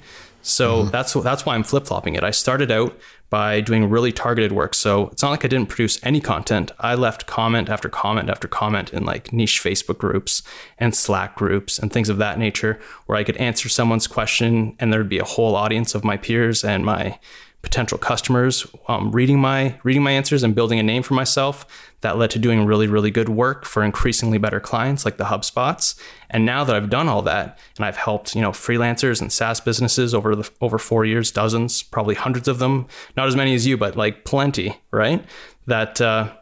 So 0.46 0.82
mm-hmm. 0.82 0.90
that's 0.90 1.12
that's 1.12 1.44
why 1.44 1.56
I'm 1.56 1.64
flip 1.64 1.86
flopping 1.86 2.14
it. 2.14 2.22
I 2.22 2.30
started 2.30 2.70
out 2.70 2.96
by 3.30 3.60
doing 3.60 3.90
really 3.90 4.12
targeted 4.12 4.52
work. 4.52 4.74
So 4.74 5.08
it's 5.08 5.22
not 5.22 5.30
like 5.30 5.44
I 5.44 5.48
didn't 5.48 5.68
produce 5.68 5.98
any 6.04 6.20
content. 6.20 6.70
I 6.78 6.94
left 6.94 7.26
comment 7.26 7.68
after 7.68 7.88
comment 7.88 8.30
after 8.30 8.46
comment 8.46 8.92
in 8.92 9.04
like 9.04 9.32
niche 9.32 9.60
Facebook 9.60 9.98
groups 9.98 10.44
and 10.78 10.94
Slack 10.94 11.34
groups 11.34 11.80
and 11.80 11.92
things 11.92 12.08
of 12.08 12.18
that 12.18 12.38
nature 12.38 12.78
where 13.06 13.18
I 13.18 13.24
could 13.24 13.36
answer 13.38 13.68
someone's 13.68 14.06
question 14.06 14.76
and 14.78 14.92
there'd 14.92 15.08
be 15.08 15.18
a 15.18 15.24
whole 15.24 15.56
audience 15.56 15.96
of 15.96 16.04
my 16.04 16.16
peers 16.16 16.62
and 16.62 16.84
my 16.84 17.18
potential 17.66 17.98
customers 17.98 18.64
um, 18.86 19.10
reading 19.10 19.40
my 19.40 19.76
reading 19.82 20.00
my 20.00 20.12
answers 20.12 20.44
and 20.44 20.54
building 20.54 20.78
a 20.78 20.84
name 20.84 21.02
for 21.02 21.14
myself 21.14 21.66
that 22.00 22.16
led 22.16 22.30
to 22.30 22.38
doing 22.38 22.64
really 22.64 22.86
really 22.86 23.10
good 23.10 23.28
work 23.28 23.64
for 23.64 23.82
increasingly 23.82 24.38
better 24.38 24.60
clients 24.60 25.04
like 25.04 25.16
the 25.16 25.24
HubSpots. 25.24 26.00
And 26.30 26.46
now 26.46 26.62
that 26.62 26.76
I've 26.76 26.88
done 26.88 27.08
all 27.08 27.22
that 27.22 27.58
and 27.76 27.84
I've 27.84 27.96
helped 27.96 28.36
you 28.36 28.40
know 28.40 28.52
freelancers 28.52 29.20
and 29.20 29.32
SaaS 29.32 29.60
businesses 29.60 30.14
over 30.14 30.36
the 30.36 30.48
over 30.60 30.78
4 30.78 31.04
years 31.04 31.32
dozens 31.32 31.82
probably 31.82 32.14
hundreds 32.14 32.46
of 32.46 32.60
them 32.60 32.86
not 33.16 33.26
as 33.26 33.34
many 33.34 33.52
as 33.52 33.66
you 33.66 33.76
but 33.76 33.96
like 33.96 34.24
plenty 34.24 34.80
right? 34.92 35.24
That 35.66 36.00
uh, 36.00 36.32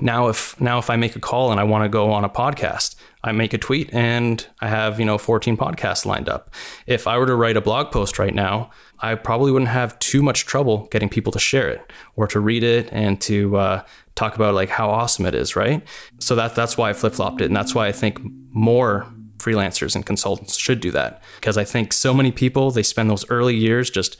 now 0.00 0.26
if 0.26 0.60
now 0.60 0.78
if 0.80 0.90
I 0.90 0.96
make 0.96 1.14
a 1.14 1.20
call 1.20 1.52
and 1.52 1.60
I 1.60 1.64
want 1.64 1.84
to 1.84 1.88
go 1.88 2.10
on 2.10 2.24
a 2.24 2.28
podcast 2.28 2.96
I 3.24 3.32
make 3.32 3.52
a 3.52 3.58
tweet 3.58 3.92
and 3.92 4.46
I 4.60 4.68
have, 4.68 5.00
you 5.00 5.06
know, 5.06 5.18
14 5.18 5.56
podcasts 5.56 6.06
lined 6.06 6.28
up. 6.28 6.54
If 6.86 7.06
I 7.06 7.18
were 7.18 7.26
to 7.26 7.34
write 7.34 7.56
a 7.56 7.60
blog 7.60 7.90
post 7.90 8.18
right 8.18 8.34
now, 8.34 8.70
I 9.00 9.14
probably 9.14 9.52
wouldn't 9.52 9.70
have 9.70 9.98
too 9.98 10.22
much 10.22 10.46
trouble 10.46 10.88
getting 10.90 11.08
people 11.08 11.32
to 11.32 11.38
share 11.38 11.68
it 11.68 11.80
or 12.16 12.26
to 12.28 12.40
read 12.40 12.62
it 12.62 12.88
and 12.92 13.20
to 13.22 13.56
uh, 13.56 13.84
talk 14.14 14.34
about 14.34 14.54
like 14.54 14.68
how 14.68 14.90
awesome 14.90 15.26
it 15.26 15.34
is, 15.34 15.56
right? 15.56 15.82
So 16.18 16.34
that 16.36 16.54
that's 16.54 16.76
why 16.76 16.90
I 16.90 16.92
flip 16.92 17.14
flopped 17.14 17.40
it, 17.40 17.46
and 17.46 17.56
that's 17.56 17.74
why 17.74 17.86
I 17.86 17.92
think 17.92 18.18
more 18.50 19.06
freelancers 19.38 19.94
and 19.94 20.04
consultants 20.04 20.56
should 20.56 20.80
do 20.80 20.90
that 20.90 21.22
because 21.36 21.56
I 21.56 21.62
think 21.64 21.92
so 21.92 22.12
many 22.12 22.32
people 22.32 22.72
they 22.72 22.82
spend 22.82 23.08
those 23.08 23.28
early 23.30 23.54
years 23.54 23.88
just 23.88 24.16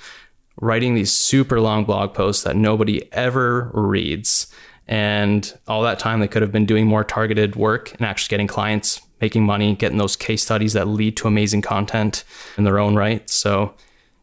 writing 0.60 0.94
these 0.94 1.12
super 1.12 1.60
long 1.60 1.84
blog 1.84 2.14
posts 2.14 2.44
that 2.44 2.54
nobody 2.56 3.12
ever 3.12 3.70
reads 3.74 4.46
and 4.88 5.56
all 5.68 5.82
that 5.82 5.98
time, 5.98 6.20
they 6.20 6.28
could 6.28 6.42
have 6.42 6.50
been 6.50 6.66
doing 6.66 6.86
more 6.86 7.04
targeted 7.04 7.56
work 7.56 7.92
and 7.92 8.02
actually 8.02 8.30
getting 8.30 8.46
clients, 8.46 9.00
making 9.20 9.44
money, 9.44 9.76
getting 9.76 9.98
those 9.98 10.16
case 10.16 10.42
studies 10.42 10.72
that 10.72 10.88
lead 10.88 11.16
to 11.18 11.28
amazing 11.28 11.60
content 11.60 12.24
in 12.56 12.64
their 12.64 12.78
own 12.78 12.96
right. 12.96 13.28
So, 13.28 13.74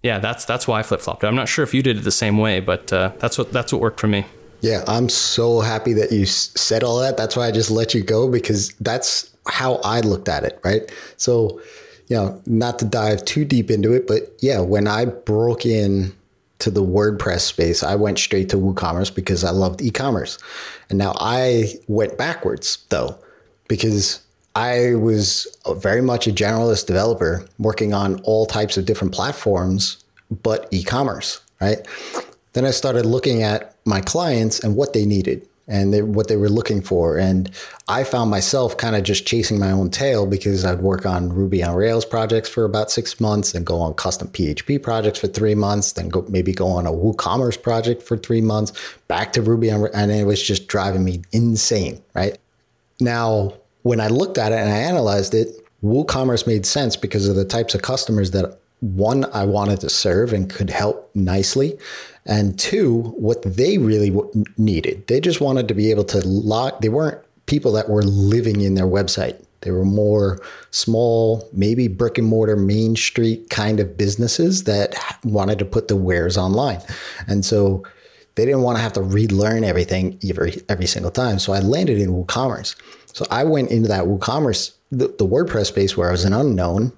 yeah, 0.01 0.17
that's 0.19 0.43
that's 0.45 0.67
why 0.67 0.80
I 0.80 0.84
flip 0.84 1.01
flopped. 1.01 1.23
I'm 1.23 1.36
not 1.36 1.47
sure 1.47 1.63
if 1.63 1.73
you 1.73 1.84
did 1.84 1.97
it 1.97 2.01
the 2.01 2.12
same 2.12 2.38
way, 2.38 2.60
but 2.60 2.91
uh, 2.91 3.12
that's 3.19 3.38
what 3.38 3.51
that's 3.54 3.71
what 3.71 3.82
worked 3.82 3.99
for 3.99 4.08
me. 4.08 4.25
Yeah, 4.62 4.84
I'm 4.88 5.10
so 5.10 5.60
happy 5.60 5.93
that 5.93 6.12
you 6.12 6.25
said 6.25 6.84
all 6.84 6.99
that. 6.99 7.17
That's 7.17 7.36
why 7.36 7.47
I 7.47 7.51
just 7.51 7.69
let 7.69 7.93
you 7.93 8.04
go 8.04 8.28
because 8.28 8.69
that's 8.80 9.32
how 9.47 9.75
I 9.84 9.99
looked 9.99 10.28
at 10.28 10.43
it, 10.43 10.60
right? 10.63 10.91
So, 11.17 11.62
you 12.08 12.15
know, 12.15 12.41
not 12.47 12.80
to 12.80 12.86
dive 12.86 13.23
too 13.25 13.45
deep 13.45 13.69
into 13.69 13.93
it, 13.93 14.08
but 14.08 14.34
yeah, 14.39 14.62
when 14.62 14.88
I 14.88 15.06
broke 15.06 15.67
in 15.67 16.13
to 16.65 16.71
the 16.71 16.84
WordPress 16.84 17.41
space, 17.41 17.84
I 17.84 17.93
went 17.93 18.17
straight 18.17 18.49
to 18.49 18.58
WooCommerce 18.58 19.13
because 19.13 19.43
I 19.43 19.51
loved 19.51 19.84
e-commerce. 19.84 20.39
And 20.89 20.97
now 20.97 21.13
I 21.19 21.75
went 21.88 22.17
backwards 22.17 22.80
though, 22.89 23.19
because 23.67 24.19
I 24.56 24.95
was 24.95 25.45
very 25.75 26.01
much 26.01 26.25
a 26.25 26.32
generalist 26.32 26.88
developer 26.88 27.45
working 27.60 27.93
on 27.93 28.19
all 28.21 28.47
types 28.47 28.78
of 28.78 28.86
different 28.86 29.13
platforms, 29.13 30.04
but 30.41 30.67
e-commerce, 30.71 31.39
right? 31.62 31.86
Then 32.54 32.65
I 32.65 32.71
started 32.71 33.06
looking 33.06 33.43
at 33.43 33.75
my 33.86 34.01
clients 34.01 34.60
and 34.60 34.75
what 34.75 34.93
they 34.93 35.06
needed 35.06 35.47
and 35.67 35.93
they, 35.93 36.01
what 36.01 36.28
they 36.28 36.36
were 36.36 36.49
looking 36.49 36.82
for. 36.82 37.17
And 37.17 37.49
I 37.88 38.04
found 38.04 38.30
myself 38.30 38.78
kind 38.78 38.95
of 38.95 39.04
just 39.04 39.25
chasing 39.25 39.60
my 39.60 39.71
own 39.71 39.89
tail 39.89 40.25
because 40.28 40.63
I'd 40.63 40.80
work 40.80 41.06
on 41.06 41.30
Ruby 41.30 41.63
on 41.63 41.75
Rails 41.75 42.06
projects 42.06 42.49
for 42.49 42.65
about 42.65 42.91
six 42.91 43.19
months, 43.19 43.54
and 43.54 43.65
go 43.65 43.80
on 43.80 43.93
custom 43.95 44.28
PHP 44.28 44.82
projects 44.82 45.19
for 45.19 45.28
three 45.28 45.56
months, 45.56 45.93
then 45.93 46.10
go 46.10 46.25
maybe 46.30 46.54
go 46.54 46.67
on 46.67 46.86
a 46.86 46.91
WooCommerce 46.91 47.62
project 47.62 48.04
for 48.04 48.17
three 48.17 48.41
months, 48.41 48.73
back 49.08 49.34
to 49.34 49.41
Ruby 49.41 49.71
on, 49.71 49.88
and 49.93 50.12
it 50.12 50.25
was 50.25 50.41
just 50.41 50.67
driving 50.67 51.04
me 51.04 51.21
insane. 51.32 52.01
Right 52.13 52.38
now, 52.99 53.54
when 53.82 53.99
I 53.99 54.08
looked 54.08 54.38
at 54.38 54.51
it 54.51 54.56
and 54.56 54.69
I 54.69 54.78
analyzed 54.78 55.34
it, 55.34 55.49
WooCommerce 55.84 56.47
made 56.47 56.65
sense 56.65 56.95
because 56.95 57.28
of 57.28 57.36
the 57.36 57.45
types 57.45 57.75
of 57.75 57.82
customers 57.82 58.32
that 58.32 58.60
one 58.93 59.26
I 59.26 59.45
wanted 59.45 59.82
to 59.82 59.89
serve 59.89 60.34
and 60.34 60.50
could 60.50 60.69
help 60.69 61.10
nicely 61.15 61.78
and 62.26 62.58
two, 62.58 63.02
what 63.17 63.41
they 63.43 63.78
really 63.78 64.15
needed. 64.58 65.08
They 65.08 65.19
just 65.19 65.41
wanted 65.41 65.67
to 65.67 65.74
be 65.74 65.91
able 65.91 66.06
to 66.06 66.28
lock, 66.28 66.82
they 66.82 66.89
weren't 66.89 67.21
people 67.45 67.71
that 67.74 67.89
were 67.89 68.04
living 68.04 68.62
in 68.62 68.76
their 68.76 68.88
website. 68.88 69.43
They 69.62 69.71
were 69.71 69.86
more 69.86 70.39
small, 70.71 71.48
maybe 71.52 71.88
brick 71.88 72.17
and 72.17 72.28
mortar, 72.28 72.56
main 72.56 72.95
street 72.95 73.50
kind 73.50 73.80
of 73.80 73.98
businesses 73.98 74.65
that 74.65 74.95
wanted 75.24 75.60
to 75.60 75.65
put 75.65 75.88
the 75.88 75.95
wares 75.95 76.38
online. 76.38 76.82
And 77.28 77.43
so 77.43 77.84
they 78.36 78.45
didn't 78.45 78.62
want 78.62 78.78
to 78.78 78.82
have 78.82 78.93
to 78.93 79.02
relearn 79.02 79.63
everything 79.63 80.19
every, 80.28 80.62
every 80.69 80.86
single 80.86 81.12
time. 81.12 81.39
So 81.39 81.54
I 81.54 81.60
landed 81.60 82.00
in 82.00 82.10
WooCommerce. 82.10 82.76
So 83.15 83.25
I 83.32 83.45
went 83.45 83.71
into 83.71 83.88
that 83.88 84.04
WooCommerce, 84.04 84.75
the, 84.91 85.08
the 85.08 85.25
WordPress 85.25 85.67
space 85.67 85.95
where 85.95 86.10
I 86.10 86.12
was 86.12 86.25
an 86.25 86.34
unknown 86.34 86.91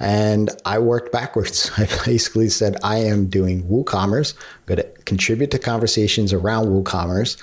and 0.00 0.48
I 0.64 0.78
worked 0.78 1.12
backwards. 1.12 1.70
I 1.76 1.86
basically 2.06 2.48
said, 2.48 2.78
I 2.82 2.96
am 2.96 3.26
doing 3.26 3.64
WooCommerce. 3.64 4.32
I'm 4.34 4.64
going 4.64 4.78
to 4.78 5.02
contribute 5.02 5.50
to 5.50 5.58
conversations 5.58 6.32
around 6.32 6.68
WooCommerce. 6.68 7.36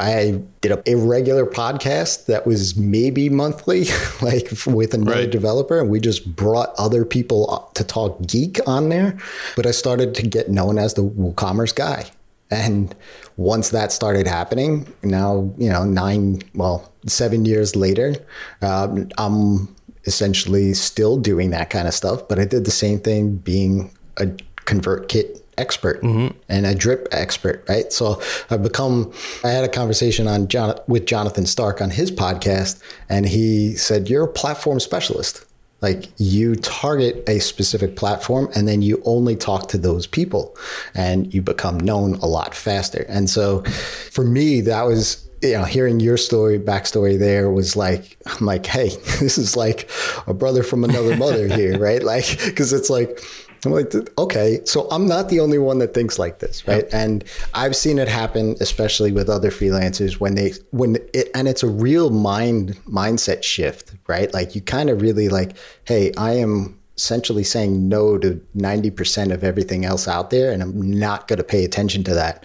I 0.00 0.42
did 0.60 0.72
a 0.72 0.82
irregular 0.90 1.46
podcast 1.46 2.26
that 2.26 2.48
was 2.48 2.76
maybe 2.76 3.28
monthly, 3.28 3.84
like 4.22 4.48
with 4.66 4.92
another 4.92 5.20
right. 5.20 5.30
developer, 5.30 5.78
and 5.78 5.88
we 5.88 6.00
just 6.00 6.34
brought 6.34 6.74
other 6.76 7.04
people 7.04 7.48
uh, 7.48 7.72
to 7.74 7.84
talk 7.84 8.26
geek 8.26 8.58
on 8.66 8.88
there. 8.88 9.16
But 9.54 9.66
I 9.66 9.70
started 9.70 10.16
to 10.16 10.22
get 10.22 10.50
known 10.50 10.78
as 10.78 10.94
the 10.94 11.04
WooCommerce 11.04 11.76
guy. 11.76 12.10
And 12.50 12.92
once 13.36 13.70
that 13.70 13.92
started 13.92 14.26
happening, 14.26 14.92
now, 15.04 15.54
you 15.56 15.70
know, 15.70 15.84
nine, 15.84 16.42
well, 16.54 16.91
seven 17.06 17.44
years 17.44 17.76
later, 17.76 18.14
um, 18.60 19.08
I'm 19.18 19.74
essentially 20.04 20.74
still 20.74 21.16
doing 21.16 21.50
that 21.50 21.70
kind 21.70 21.86
of 21.86 21.94
stuff, 21.94 22.28
but 22.28 22.38
I 22.38 22.44
did 22.44 22.64
the 22.64 22.70
same 22.70 22.98
thing 22.98 23.36
being 23.36 23.90
a 24.16 24.26
ConvertKit 24.66 25.40
expert 25.58 26.02
mm-hmm. 26.02 26.36
and 26.48 26.66
a 26.66 26.74
drip 26.74 27.08
expert, 27.12 27.64
right? 27.68 27.92
So 27.92 28.20
I've 28.50 28.62
become. 28.62 29.12
I 29.44 29.50
had 29.50 29.64
a 29.64 29.68
conversation 29.68 30.26
on 30.26 30.48
John 30.48 30.78
with 30.88 31.06
Jonathan 31.06 31.46
Stark 31.46 31.80
on 31.80 31.90
his 31.90 32.10
podcast, 32.10 32.80
and 33.08 33.26
he 33.26 33.74
said, 33.74 34.08
"You're 34.08 34.24
a 34.24 34.32
platform 34.32 34.80
specialist. 34.80 35.44
Like 35.80 36.10
you 36.16 36.54
target 36.54 37.24
a 37.28 37.40
specific 37.40 37.96
platform, 37.96 38.48
and 38.54 38.68
then 38.68 38.82
you 38.82 39.02
only 39.04 39.34
talk 39.34 39.68
to 39.68 39.78
those 39.78 40.06
people, 40.06 40.56
and 40.94 41.32
you 41.34 41.42
become 41.42 41.78
known 41.78 42.14
a 42.14 42.26
lot 42.26 42.54
faster." 42.54 43.04
And 43.08 43.28
so, 43.28 43.62
for 44.10 44.24
me, 44.24 44.60
that 44.62 44.82
was 44.82 45.28
you 45.42 45.52
know, 45.52 45.64
hearing 45.64 46.00
your 46.00 46.16
story, 46.16 46.58
backstory 46.58 47.18
there 47.18 47.50
was 47.50 47.76
like, 47.76 48.16
I'm 48.26 48.46
like, 48.46 48.66
hey, 48.66 48.88
this 49.20 49.38
is 49.38 49.56
like 49.56 49.90
a 50.26 50.34
brother 50.34 50.62
from 50.62 50.84
another 50.84 51.16
mother 51.16 51.48
here, 51.56 51.78
right? 51.78 52.02
Like, 52.02 52.38
because 52.44 52.72
it's 52.72 52.90
like, 52.90 53.20
I'm 53.64 53.72
like, 53.72 53.92
okay, 54.18 54.60
so 54.64 54.88
I'm 54.90 55.06
not 55.06 55.28
the 55.28 55.38
only 55.38 55.58
one 55.58 55.78
that 55.78 55.94
thinks 55.94 56.18
like 56.18 56.40
this, 56.40 56.66
right? 56.66 56.82
Yep. 56.84 56.90
And 56.92 57.24
I've 57.54 57.76
seen 57.76 57.98
it 57.98 58.08
happen, 58.08 58.56
especially 58.60 59.12
with 59.12 59.28
other 59.28 59.50
freelancers 59.50 60.14
when 60.14 60.34
they 60.34 60.54
when 60.70 60.96
it 61.14 61.30
and 61.32 61.46
it's 61.46 61.62
a 61.62 61.68
real 61.68 62.10
mind 62.10 62.76
mindset 62.86 63.44
shift, 63.44 63.94
right? 64.08 64.34
Like 64.34 64.56
you 64.56 64.62
kind 64.62 64.90
of 64.90 65.00
really 65.00 65.28
like, 65.28 65.56
hey, 65.84 66.12
I 66.16 66.32
am 66.32 66.80
essentially 66.96 67.44
saying 67.44 67.88
no 67.88 68.18
to 68.18 68.44
90% 68.56 69.32
of 69.32 69.44
everything 69.44 69.84
else 69.84 70.08
out 70.08 70.30
there, 70.30 70.50
and 70.50 70.62
I'm 70.62 70.90
not 70.98 71.28
going 71.28 71.38
to 71.38 71.44
pay 71.44 71.64
attention 71.64 72.04
to 72.04 72.14
that, 72.14 72.44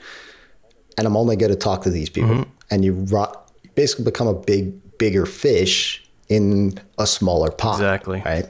and 0.97 1.07
I'm 1.07 1.15
only 1.15 1.35
going 1.35 1.51
to 1.51 1.57
talk 1.57 1.83
to 1.83 1.89
these 1.89 2.09
people. 2.09 2.29
Mm-hmm 2.29 2.51
and 2.69 2.83
you 2.83 3.07
basically 3.75 4.05
become 4.05 4.27
a 4.27 4.33
big, 4.33 4.97
bigger 4.97 5.25
fish 5.25 6.03
in 6.29 6.79
a 6.97 7.07
smaller 7.07 7.51
pot. 7.51 7.75
Exactly. 7.75 8.21
Right. 8.25 8.45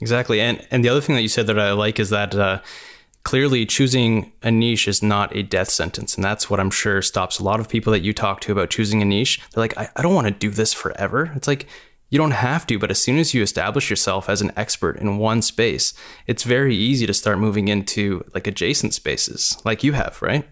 Exactly. 0.00 0.40
And 0.40 0.66
and 0.70 0.84
the 0.84 0.88
other 0.88 1.00
thing 1.00 1.14
that 1.16 1.22
you 1.22 1.28
said 1.28 1.46
that 1.46 1.58
I 1.58 1.72
like 1.72 2.00
is 2.00 2.10
that 2.10 2.34
uh, 2.34 2.60
clearly 3.22 3.64
choosing 3.64 4.32
a 4.42 4.50
niche 4.50 4.88
is 4.88 5.02
not 5.02 5.34
a 5.36 5.42
death 5.42 5.70
sentence, 5.70 6.16
and 6.16 6.24
that's 6.24 6.50
what 6.50 6.58
I'm 6.58 6.70
sure 6.70 7.02
stops 7.02 7.38
a 7.38 7.44
lot 7.44 7.60
of 7.60 7.68
people 7.68 7.92
that 7.92 8.00
you 8.00 8.12
talk 8.12 8.40
to 8.42 8.52
about 8.52 8.70
choosing 8.70 9.00
a 9.00 9.04
niche. 9.04 9.40
They're 9.52 9.62
like, 9.62 9.76
I, 9.78 9.88
I 9.94 10.02
don't 10.02 10.14
want 10.14 10.26
to 10.26 10.32
do 10.32 10.50
this 10.50 10.72
forever. 10.72 11.32
It's 11.36 11.46
like 11.46 11.68
you 12.10 12.18
don't 12.18 12.32
have 12.32 12.66
to, 12.66 12.78
but 12.78 12.90
as 12.90 13.00
soon 13.00 13.18
as 13.18 13.32
you 13.32 13.42
establish 13.42 13.90
yourself 13.90 14.28
as 14.28 14.42
an 14.42 14.50
expert 14.56 14.96
in 14.96 15.18
one 15.18 15.40
space, 15.40 15.94
it's 16.26 16.42
very 16.42 16.74
easy 16.74 17.06
to 17.06 17.14
start 17.14 17.38
moving 17.38 17.68
into 17.68 18.24
like 18.34 18.46
adjacent 18.48 18.94
spaces, 18.94 19.56
like 19.64 19.84
you 19.84 19.92
have, 19.92 20.20
right? 20.20 20.46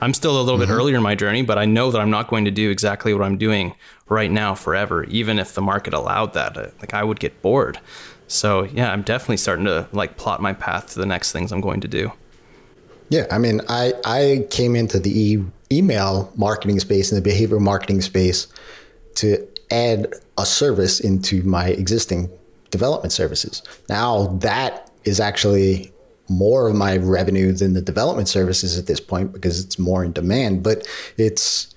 I'm 0.00 0.14
still 0.14 0.38
a 0.38 0.42
little 0.42 0.58
mm-hmm. 0.58 0.70
bit 0.70 0.74
earlier 0.74 0.96
in 0.96 1.02
my 1.02 1.14
journey, 1.14 1.42
but 1.42 1.58
I 1.58 1.64
know 1.64 1.90
that 1.90 2.00
I'm 2.00 2.10
not 2.10 2.28
going 2.28 2.44
to 2.44 2.50
do 2.50 2.70
exactly 2.70 3.14
what 3.14 3.22
I'm 3.22 3.38
doing 3.38 3.74
right 4.08 4.30
now 4.30 4.54
forever, 4.54 5.04
even 5.04 5.38
if 5.38 5.54
the 5.54 5.62
market 5.62 5.94
allowed 5.94 6.34
that. 6.34 6.56
Uh, 6.56 6.68
like 6.80 6.94
I 6.94 7.04
would 7.04 7.20
get 7.20 7.40
bored. 7.42 7.78
So 8.26 8.64
yeah, 8.64 8.92
I'm 8.92 9.02
definitely 9.02 9.36
starting 9.38 9.66
to 9.66 9.88
like 9.92 10.16
plot 10.16 10.40
my 10.40 10.52
path 10.52 10.94
to 10.94 10.98
the 10.98 11.06
next 11.06 11.32
things 11.32 11.52
I'm 11.52 11.60
going 11.60 11.80
to 11.80 11.88
do. 11.88 12.12
Yeah, 13.10 13.26
I 13.30 13.38
mean, 13.38 13.60
I 13.68 13.92
I 14.04 14.46
came 14.50 14.74
into 14.74 14.98
the 14.98 15.18
e- 15.18 15.44
email 15.70 16.32
marketing 16.36 16.80
space 16.80 17.12
and 17.12 17.22
the 17.22 17.30
behavioral 17.30 17.60
marketing 17.60 18.00
space 18.00 18.46
to 19.16 19.46
add 19.70 20.12
a 20.36 20.46
service 20.46 21.00
into 21.00 21.42
my 21.42 21.68
existing 21.68 22.30
development 22.70 23.12
services. 23.12 23.62
Now 23.88 24.26
that 24.38 24.90
is 25.04 25.20
actually 25.20 25.92
more 26.28 26.68
of 26.68 26.74
my 26.74 26.96
revenue 26.96 27.52
than 27.52 27.74
the 27.74 27.82
development 27.82 28.28
services 28.28 28.78
at 28.78 28.86
this 28.86 29.00
point 29.00 29.32
because 29.32 29.62
it's 29.62 29.78
more 29.78 30.04
in 30.04 30.12
demand. 30.12 30.62
But 30.62 30.86
it's 31.16 31.74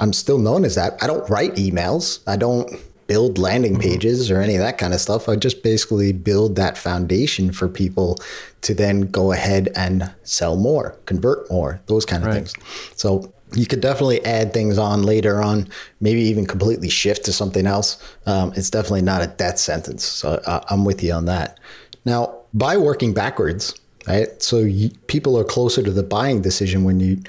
I'm 0.00 0.12
still 0.12 0.38
known 0.38 0.64
as 0.64 0.74
that. 0.74 1.02
I 1.02 1.06
don't 1.06 1.28
write 1.30 1.54
emails. 1.54 2.20
I 2.26 2.36
don't 2.36 2.70
build 3.06 3.38
landing 3.38 3.78
pages 3.78 4.30
or 4.30 4.40
any 4.40 4.54
of 4.54 4.60
that 4.60 4.78
kind 4.78 4.94
of 4.94 5.00
stuff. 5.00 5.28
I 5.28 5.36
just 5.36 5.62
basically 5.62 6.12
build 6.12 6.56
that 6.56 6.78
foundation 6.78 7.52
for 7.52 7.68
people 7.68 8.18
to 8.62 8.74
then 8.74 9.02
go 9.02 9.32
ahead 9.32 9.68
and 9.76 10.12
sell 10.22 10.56
more, 10.56 10.96
convert 11.06 11.50
more, 11.50 11.80
those 11.86 12.06
kind 12.06 12.22
of 12.22 12.28
right. 12.28 12.34
things. 12.36 12.54
So 12.96 13.32
you 13.54 13.66
could 13.66 13.80
definitely 13.80 14.24
add 14.24 14.52
things 14.52 14.78
on 14.78 15.02
later 15.02 15.42
on, 15.42 15.68
maybe 16.00 16.22
even 16.22 16.46
completely 16.46 16.88
shift 16.88 17.24
to 17.26 17.32
something 17.32 17.66
else. 17.66 18.02
Um, 18.26 18.52
it's 18.56 18.70
definitely 18.70 19.02
not 19.02 19.22
a 19.22 19.26
death 19.26 19.58
sentence. 19.58 20.04
So 20.04 20.40
uh, 20.46 20.64
I'm 20.68 20.84
with 20.84 21.02
you 21.02 21.12
on 21.12 21.26
that. 21.26 21.60
Now, 22.04 22.40
by 22.52 22.76
working 22.76 23.12
backwards, 23.12 23.74
right? 24.06 24.42
So 24.42 24.58
you, 24.58 24.90
people 25.06 25.38
are 25.38 25.44
closer 25.44 25.82
to 25.82 25.90
the 25.90 26.02
buying 26.02 26.42
decision 26.42 26.84
when 26.84 27.00
you 27.00 27.22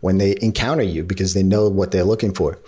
when 0.00 0.18
they 0.18 0.36
encounter 0.40 0.82
you 0.82 1.04
because 1.04 1.34
they 1.34 1.42
know 1.42 1.68
what 1.68 1.90
they're 1.90 2.04
looking 2.04 2.32
for. 2.32 2.58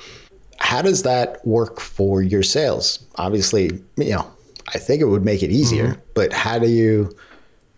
How 0.59 0.83
does 0.83 1.03
that 1.03 1.45
work 1.47 1.81
for 1.81 2.23
your 2.23 2.43
sales? 2.43 3.05
Obviously, 3.17 3.83
you 3.97 4.11
know, 4.11 4.31
I 4.75 4.79
think 4.79 5.01
it 5.01 5.07
would 5.07 5.25
make 5.25 5.43
it 5.43 5.51
easier, 5.51 5.89
mm-hmm. 5.89 6.01
but 6.15 6.33
how 6.33 6.59
do 6.59 6.69
you 6.69 7.17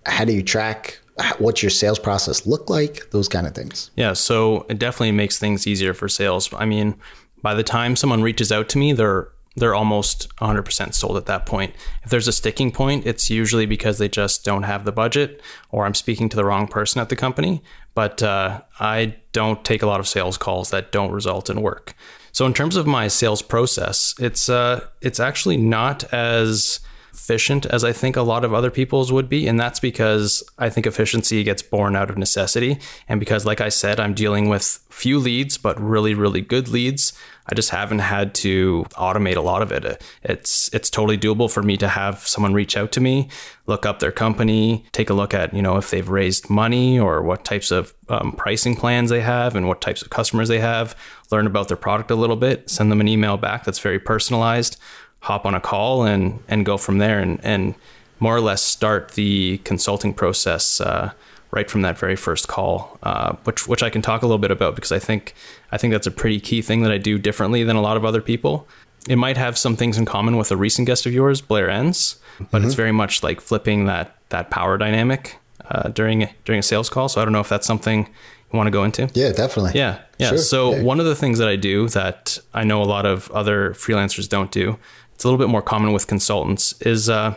how 0.06 0.24
do 0.24 0.32
you 0.32 0.42
track 0.42 0.98
what's 1.38 1.62
your 1.62 1.70
sales 1.70 1.98
process 1.98 2.46
look 2.46 2.68
like 2.68 3.10
those 3.10 3.28
kind 3.28 3.46
of 3.46 3.54
things 3.54 3.90
yeah 3.94 4.12
so 4.12 4.66
it 4.68 4.78
definitely 4.78 5.12
makes 5.12 5.38
things 5.38 5.66
easier 5.66 5.94
for 5.94 6.08
sales 6.08 6.52
i 6.54 6.64
mean 6.64 6.94
by 7.40 7.54
the 7.54 7.62
time 7.62 7.94
someone 7.94 8.20
reaches 8.20 8.50
out 8.50 8.68
to 8.68 8.78
me 8.78 8.92
they're 8.92 9.28
they're 9.56 9.74
almost 9.74 10.34
100% 10.36 10.94
sold 10.94 11.16
at 11.16 11.26
that 11.26 11.46
point. 11.46 11.74
If 12.02 12.10
there's 12.10 12.28
a 12.28 12.32
sticking 12.32 12.72
point, 12.72 13.06
it's 13.06 13.30
usually 13.30 13.66
because 13.66 13.98
they 13.98 14.08
just 14.08 14.44
don't 14.44 14.64
have 14.64 14.84
the 14.84 14.92
budget 14.92 15.40
or 15.70 15.86
I'm 15.86 15.94
speaking 15.94 16.28
to 16.30 16.36
the 16.36 16.44
wrong 16.44 16.66
person 16.66 17.00
at 17.00 17.08
the 17.08 17.16
company. 17.16 17.62
But 17.94 18.22
uh, 18.22 18.62
I 18.80 19.16
don't 19.32 19.64
take 19.64 19.82
a 19.82 19.86
lot 19.86 20.00
of 20.00 20.08
sales 20.08 20.36
calls 20.36 20.70
that 20.70 20.90
don't 20.90 21.12
result 21.12 21.48
in 21.48 21.62
work. 21.62 21.94
So 22.32 22.46
in 22.46 22.54
terms 22.54 22.74
of 22.74 22.86
my 22.86 23.06
sales 23.06 23.42
process, 23.42 24.14
it's 24.18 24.48
uh, 24.48 24.88
it's 25.00 25.20
actually 25.20 25.56
not 25.56 26.02
as 26.12 26.80
efficient 27.12 27.64
as 27.66 27.84
I 27.84 27.92
think 27.92 28.16
a 28.16 28.22
lot 28.22 28.44
of 28.44 28.52
other 28.52 28.70
people's 28.70 29.12
would 29.12 29.28
be. 29.28 29.46
And 29.46 29.58
that's 29.58 29.78
because 29.78 30.42
I 30.58 30.68
think 30.68 30.84
efficiency 30.84 31.44
gets 31.44 31.62
born 31.62 31.94
out 31.94 32.10
of 32.10 32.18
necessity. 32.18 32.78
And 33.08 33.20
because, 33.20 33.46
like 33.46 33.60
I 33.60 33.68
said, 33.68 34.00
I'm 34.00 34.14
dealing 34.14 34.48
with 34.48 34.84
few 34.90 35.18
leads, 35.18 35.56
but 35.56 35.80
really, 35.80 36.12
really 36.12 36.40
good 36.40 36.68
leads. 36.68 37.12
I 37.46 37.54
just 37.54 37.70
haven't 37.70 37.98
had 37.98 38.34
to 38.36 38.86
automate 38.92 39.36
a 39.36 39.40
lot 39.40 39.62
of 39.62 39.70
it. 39.70 40.02
It's 40.22 40.72
it's 40.72 40.88
totally 40.88 41.18
doable 41.18 41.50
for 41.50 41.62
me 41.62 41.76
to 41.76 41.88
have 41.88 42.26
someone 42.26 42.54
reach 42.54 42.76
out 42.76 42.90
to 42.92 43.00
me, 43.00 43.28
look 43.66 43.84
up 43.84 43.98
their 43.98 44.12
company, 44.12 44.84
take 44.92 45.10
a 45.10 45.14
look 45.14 45.34
at 45.34 45.52
you 45.52 45.62
know 45.62 45.76
if 45.76 45.90
they've 45.90 46.08
raised 46.08 46.48
money 46.48 46.98
or 46.98 47.22
what 47.22 47.44
types 47.44 47.70
of 47.70 47.94
um, 48.08 48.32
pricing 48.32 48.76
plans 48.76 49.10
they 49.10 49.20
have 49.20 49.56
and 49.56 49.68
what 49.68 49.80
types 49.80 50.02
of 50.02 50.10
customers 50.10 50.48
they 50.48 50.60
have, 50.60 50.96
learn 51.30 51.46
about 51.46 51.68
their 51.68 51.76
product 51.76 52.10
a 52.10 52.14
little 52.14 52.36
bit, 52.36 52.70
send 52.70 52.90
them 52.90 53.00
an 53.00 53.08
email 53.08 53.36
back 53.36 53.64
that's 53.64 53.78
very 53.78 53.98
personalized 53.98 54.78
hop 55.20 55.46
on 55.46 55.54
a 55.54 55.60
call 55.60 56.04
and 56.04 56.42
and 56.48 56.66
go 56.66 56.76
from 56.76 56.98
there 56.98 57.18
and 57.18 57.40
and 57.42 57.74
more 58.20 58.36
or 58.36 58.40
less 58.40 58.62
start 58.62 59.12
the 59.12 59.58
consulting 59.64 60.14
process 60.14 60.80
uh, 60.80 61.12
right 61.54 61.70
from 61.70 61.82
that 61.82 61.96
very 61.96 62.16
first 62.16 62.48
call, 62.48 62.98
uh, 63.02 63.36
which 63.44 63.68
which 63.68 63.82
I 63.82 63.88
can 63.88 64.02
talk 64.02 64.22
a 64.22 64.26
little 64.26 64.38
bit 64.38 64.50
about 64.50 64.74
because 64.74 64.92
I 64.92 64.98
think 64.98 65.34
I 65.70 65.78
think 65.78 65.92
that's 65.92 66.06
a 66.06 66.10
pretty 66.10 66.40
key 66.40 66.60
thing 66.60 66.82
that 66.82 66.90
I 66.90 66.98
do 66.98 67.18
differently 67.18 67.62
than 67.62 67.76
a 67.76 67.80
lot 67.80 67.96
of 67.96 68.04
other 68.04 68.20
people. 68.20 68.66
It 69.08 69.16
might 69.16 69.36
have 69.36 69.56
some 69.56 69.76
things 69.76 69.96
in 69.96 70.04
common 70.04 70.36
with 70.36 70.50
a 70.50 70.56
recent 70.56 70.86
guest 70.86 71.06
of 71.06 71.12
yours, 71.12 71.40
Blair 71.40 71.70
Enns, 71.70 72.16
but 72.38 72.46
mm-hmm. 72.58 72.66
it's 72.66 72.74
very 72.74 72.92
much 72.92 73.22
like 73.22 73.40
flipping 73.40 73.86
that 73.86 74.16
that 74.30 74.50
power 74.50 74.76
dynamic 74.76 75.38
uh, 75.70 75.88
during 75.88 76.28
during 76.44 76.58
a 76.58 76.62
sales 76.62 76.90
call. 76.90 77.08
So 77.08 77.20
I 77.20 77.24
don't 77.24 77.32
know 77.32 77.40
if 77.40 77.48
that's 77.48 77.66
something 77.66 78.08
you 78.52 78.56
want 78.56 78.66
to 78.66 78.72
go 78.72 78.82
into. 78.82 79.08
Yeah, 79.14 79.30
definitely. 79.32 79.72
Yeah, 79.74 80.00
yeah. 80.18 80.30
Sure. 80.30 80.38
So 80.38 80.74
yeah. 80.74 80.82
one 80.82 80.98
of 80.98 81.06
the 81.06 81.14
things 81.14 81.38
that 81.38 81.48
I 81.48 81.56
do 81.56 81.88
that 81.90 82.38
I 82.52 82.64
know 82.64 82.82
a 82.82 82.84
lot 82.84 83.06
of 83.06 83.30
other 83.30 83.70
freelancers 83.74 84.28
don't 84.28 84.50
do 84.50 84.78
it's 85.14 85.24
a 85.24 85.28
little 85.28 85.38
bit 85.38 85.48
more 85.48 85.62
common 85.62 85.92
with 85.92 86.06
consultants, 86.06 86.74
is 86.80 87.08
uh, 87.08 87.34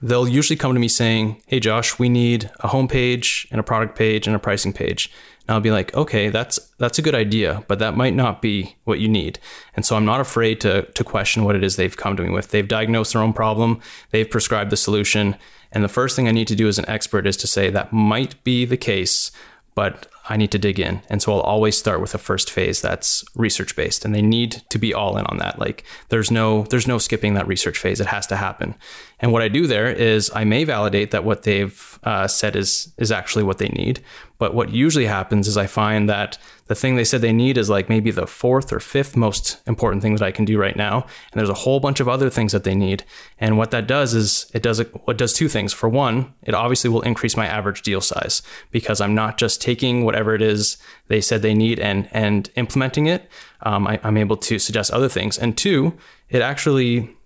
they'll 0.00 0.28
usually 0.28 0.56
come 0.56 0.74
to 0.74 0.80
me 0.80 0.88
saying, 0.88 1.42
Hey, 1.46 1.60
Josh, 1.60 1.98
we 1.98 2.08
need 2.08 2.50
a 2.60 2.68
homepage 2.68 3.46
and 3.50 3.60
a 3.60 3.64
product 3.64 3.96
page 3.96 4.26
and 4.26 4.36
a 4.36 4.38
pricing 4.38 4.72
page. 4.72 5.10
And 5.46 5.54
I'll 5.54 5.60
be 5.60 5.70
like, 5.70 5.94
okay, 5.94 6.28
that's 6.28 6.58
that's 6.76 6.98
a 6.98 7.02
good 7.02 7.14
idea, 7.14 7.64
but 7.68 7.78
that 7.78 7.96
might 7.96 8.14
not 8.14 8.42
be 8.42 8.76
what 8.84 9.00
you 9.00 9.08
need. 9.08 9.38
And 9.74 9.84
so 9.84 9.96
I'm 9.96 10.04
not 10.04 10.20
afraid 10.20 10.60
to 10.60 10.82
to 10.82 11.04
question 11.04 11.44
what 11.44 11.56
it 11.56 11.64
is 11.64 11.76
they've 11.76 11.96
come 11.96 12.16
to 12.16 12.22
me 12.22 12.28
with. 12.28 12.50
They've 12.50 12.68
diagnosed 12.68 13.14
their 13.14 13.22
own 13.22 13.32
problem, 13.32 13.80
they've 14.10 14.28
prescribed 14.28 14.70
the 14.70 14.76
solution, 14.76 15.36
and 15.72 15.82
the 15.82 15.88
first 15.88 16.16
thing 16.16 16.28
I 16.28 16.32
need 16.32 16.48
to 16.48 16.54
do 16.54 16.68
as 16.68 16.78
an 16.78 16.88
expert 16.88 17.26
is 17.26 17.36
to 17.38 17.46
say 17.46 17.70
that 17.70 17.94
might 17.94 18.42
be 18.44 18.66
the 18.66 18.76
case, 18.76 19.30
but 19.74 20.06
I 20.28 20.36
need 20.36 20.50
to 20.50 20.58
dig 20.58 20.78
in. 20.78 21.00
And 21.08 21.22
so 21.22 21.32
I'll 21.32 21.40
always 21.40 21.78
start 21.78 22.00
with 22.00 22.14
a 22.14 22.18
first 22.18 22.50
phase 22.50 22.82
that's 22.82 23.24
research 23.34 23.74
based 23.74 24.04
and 24.04 24.14
they 24.14 24.20
need 24.20 24.62
to 24.68 24.78
be 24.78 24.92
all 24.92 25.16
in 25.16 25.24
on 25.26 25.38
that. 25.38 25.58
Like 25.58 25.84
there's 26.10 26.30
no 26.30 26.64
there's 26.64 26.86
no 26.86 26.98
skipping 26.98 27.34
that 27.34 27.48
research 27.48 27.78
phase. 27.78 28.00
It 28.00 28.08
has 28.08 28.26
to 28.26 28.36
happen. 28.36 28.74
And 29.20 29.32
what 29.32 29.42
I 29.42 29.48
do 29.48 29.66
there 29.66 29.88
is 29.88 30.30
I 30.34 30.44
may 30.44 30.64
validate 30.64 31.10
that 31.10 31.24
what 31.24 31.42
they've 31.42 31.98
uh, 32.04 32.28
said 32.28 32.54
is 32.54 32.92
is 32.98 33.10
actually 33.10 33.44
what 33.44 33.58
they 33.58 33.68
need, 33.68 34.02
but 34.38 34.54
what 34.54 34.70
usually 34.70 35.06
happens 35.06 35.48
is 35.48 35.56
I 35.56 35.66
find 35.66 36.08
that 36.08 36.38
the 36.66 36.74
thing 36.74 36.94
they 36.94 37.04
said 37.04 37.22
they 37.22 37.32
need 37.32 37.58
is 37.58 37.68
like 37.68 37.88
maybe 37.88 38.10
the 38.10 38.26
fourth 38.26 38.72
or 38.72 38.78
fifth 38.78 39.16
most 39.16 39.58
important 39.66 40.02
thing 40.02 40.14
that 40.14 40.24
I 40.24 40.30
can 40.30 40.44
do 40.44 40.58
right 40.58 40.76
now. 40.76 41.06
And 41.32 41.38
there's 41.38 41.48
a 41.48 41.54
whole 41.54 41.80
bunch 41.80 41.98
of 41.98 42.08
other 42.08 42.30
things 42.30 42.52
that 42.52 42.62
they 42.62 42.74
need. 42.74 43.04
And 43.38 43.58
what 43.58 43.72
that 43.72 43.88
does 43.88 44.14
is 44.14 44.50
it 44.54 44.62
does 44.62 44.80
what 45.04 45.18
does 45.18 45.32
two 45.32 45.48
things. 45.48 45.72
For 45.72 45.88
one, 45.88 46.32
it 46.42 46.54
obviously 46.54 46.90
will 46.90 47.02
increase 47.02 47.36
my 47.36 47.46
average 47.46 47.82
deal 47.82 48.00
size 48.00 48.42
because 48.70 49.00
I'm 49.00 49.14
not 49.14 49.38
just 49.38 49.60
taking 49.60 50.04
whatever 50.04 50.34
it 50.34 50.42
is 50.42 50.78
they 51.08 51.20
said 51.20 51.42
they 51.42 51.54
need 51.54 51.80
and 51.80 52.08
and 52.12 52.50
implementing 52.54 53.06
it. 53.06 53.28
Um, 53.62 53.88
I, 53.88 53.98
I'm 54.04 54.16
able 54.16 54.36
to 54.36 54.58
suggest 54.58 54.92
other 54.92 55.08
things. 55.08 55.36
And 55.36 55.58
two, 55.58 55.98
it 56.28 56.42
actually 56.42 57.16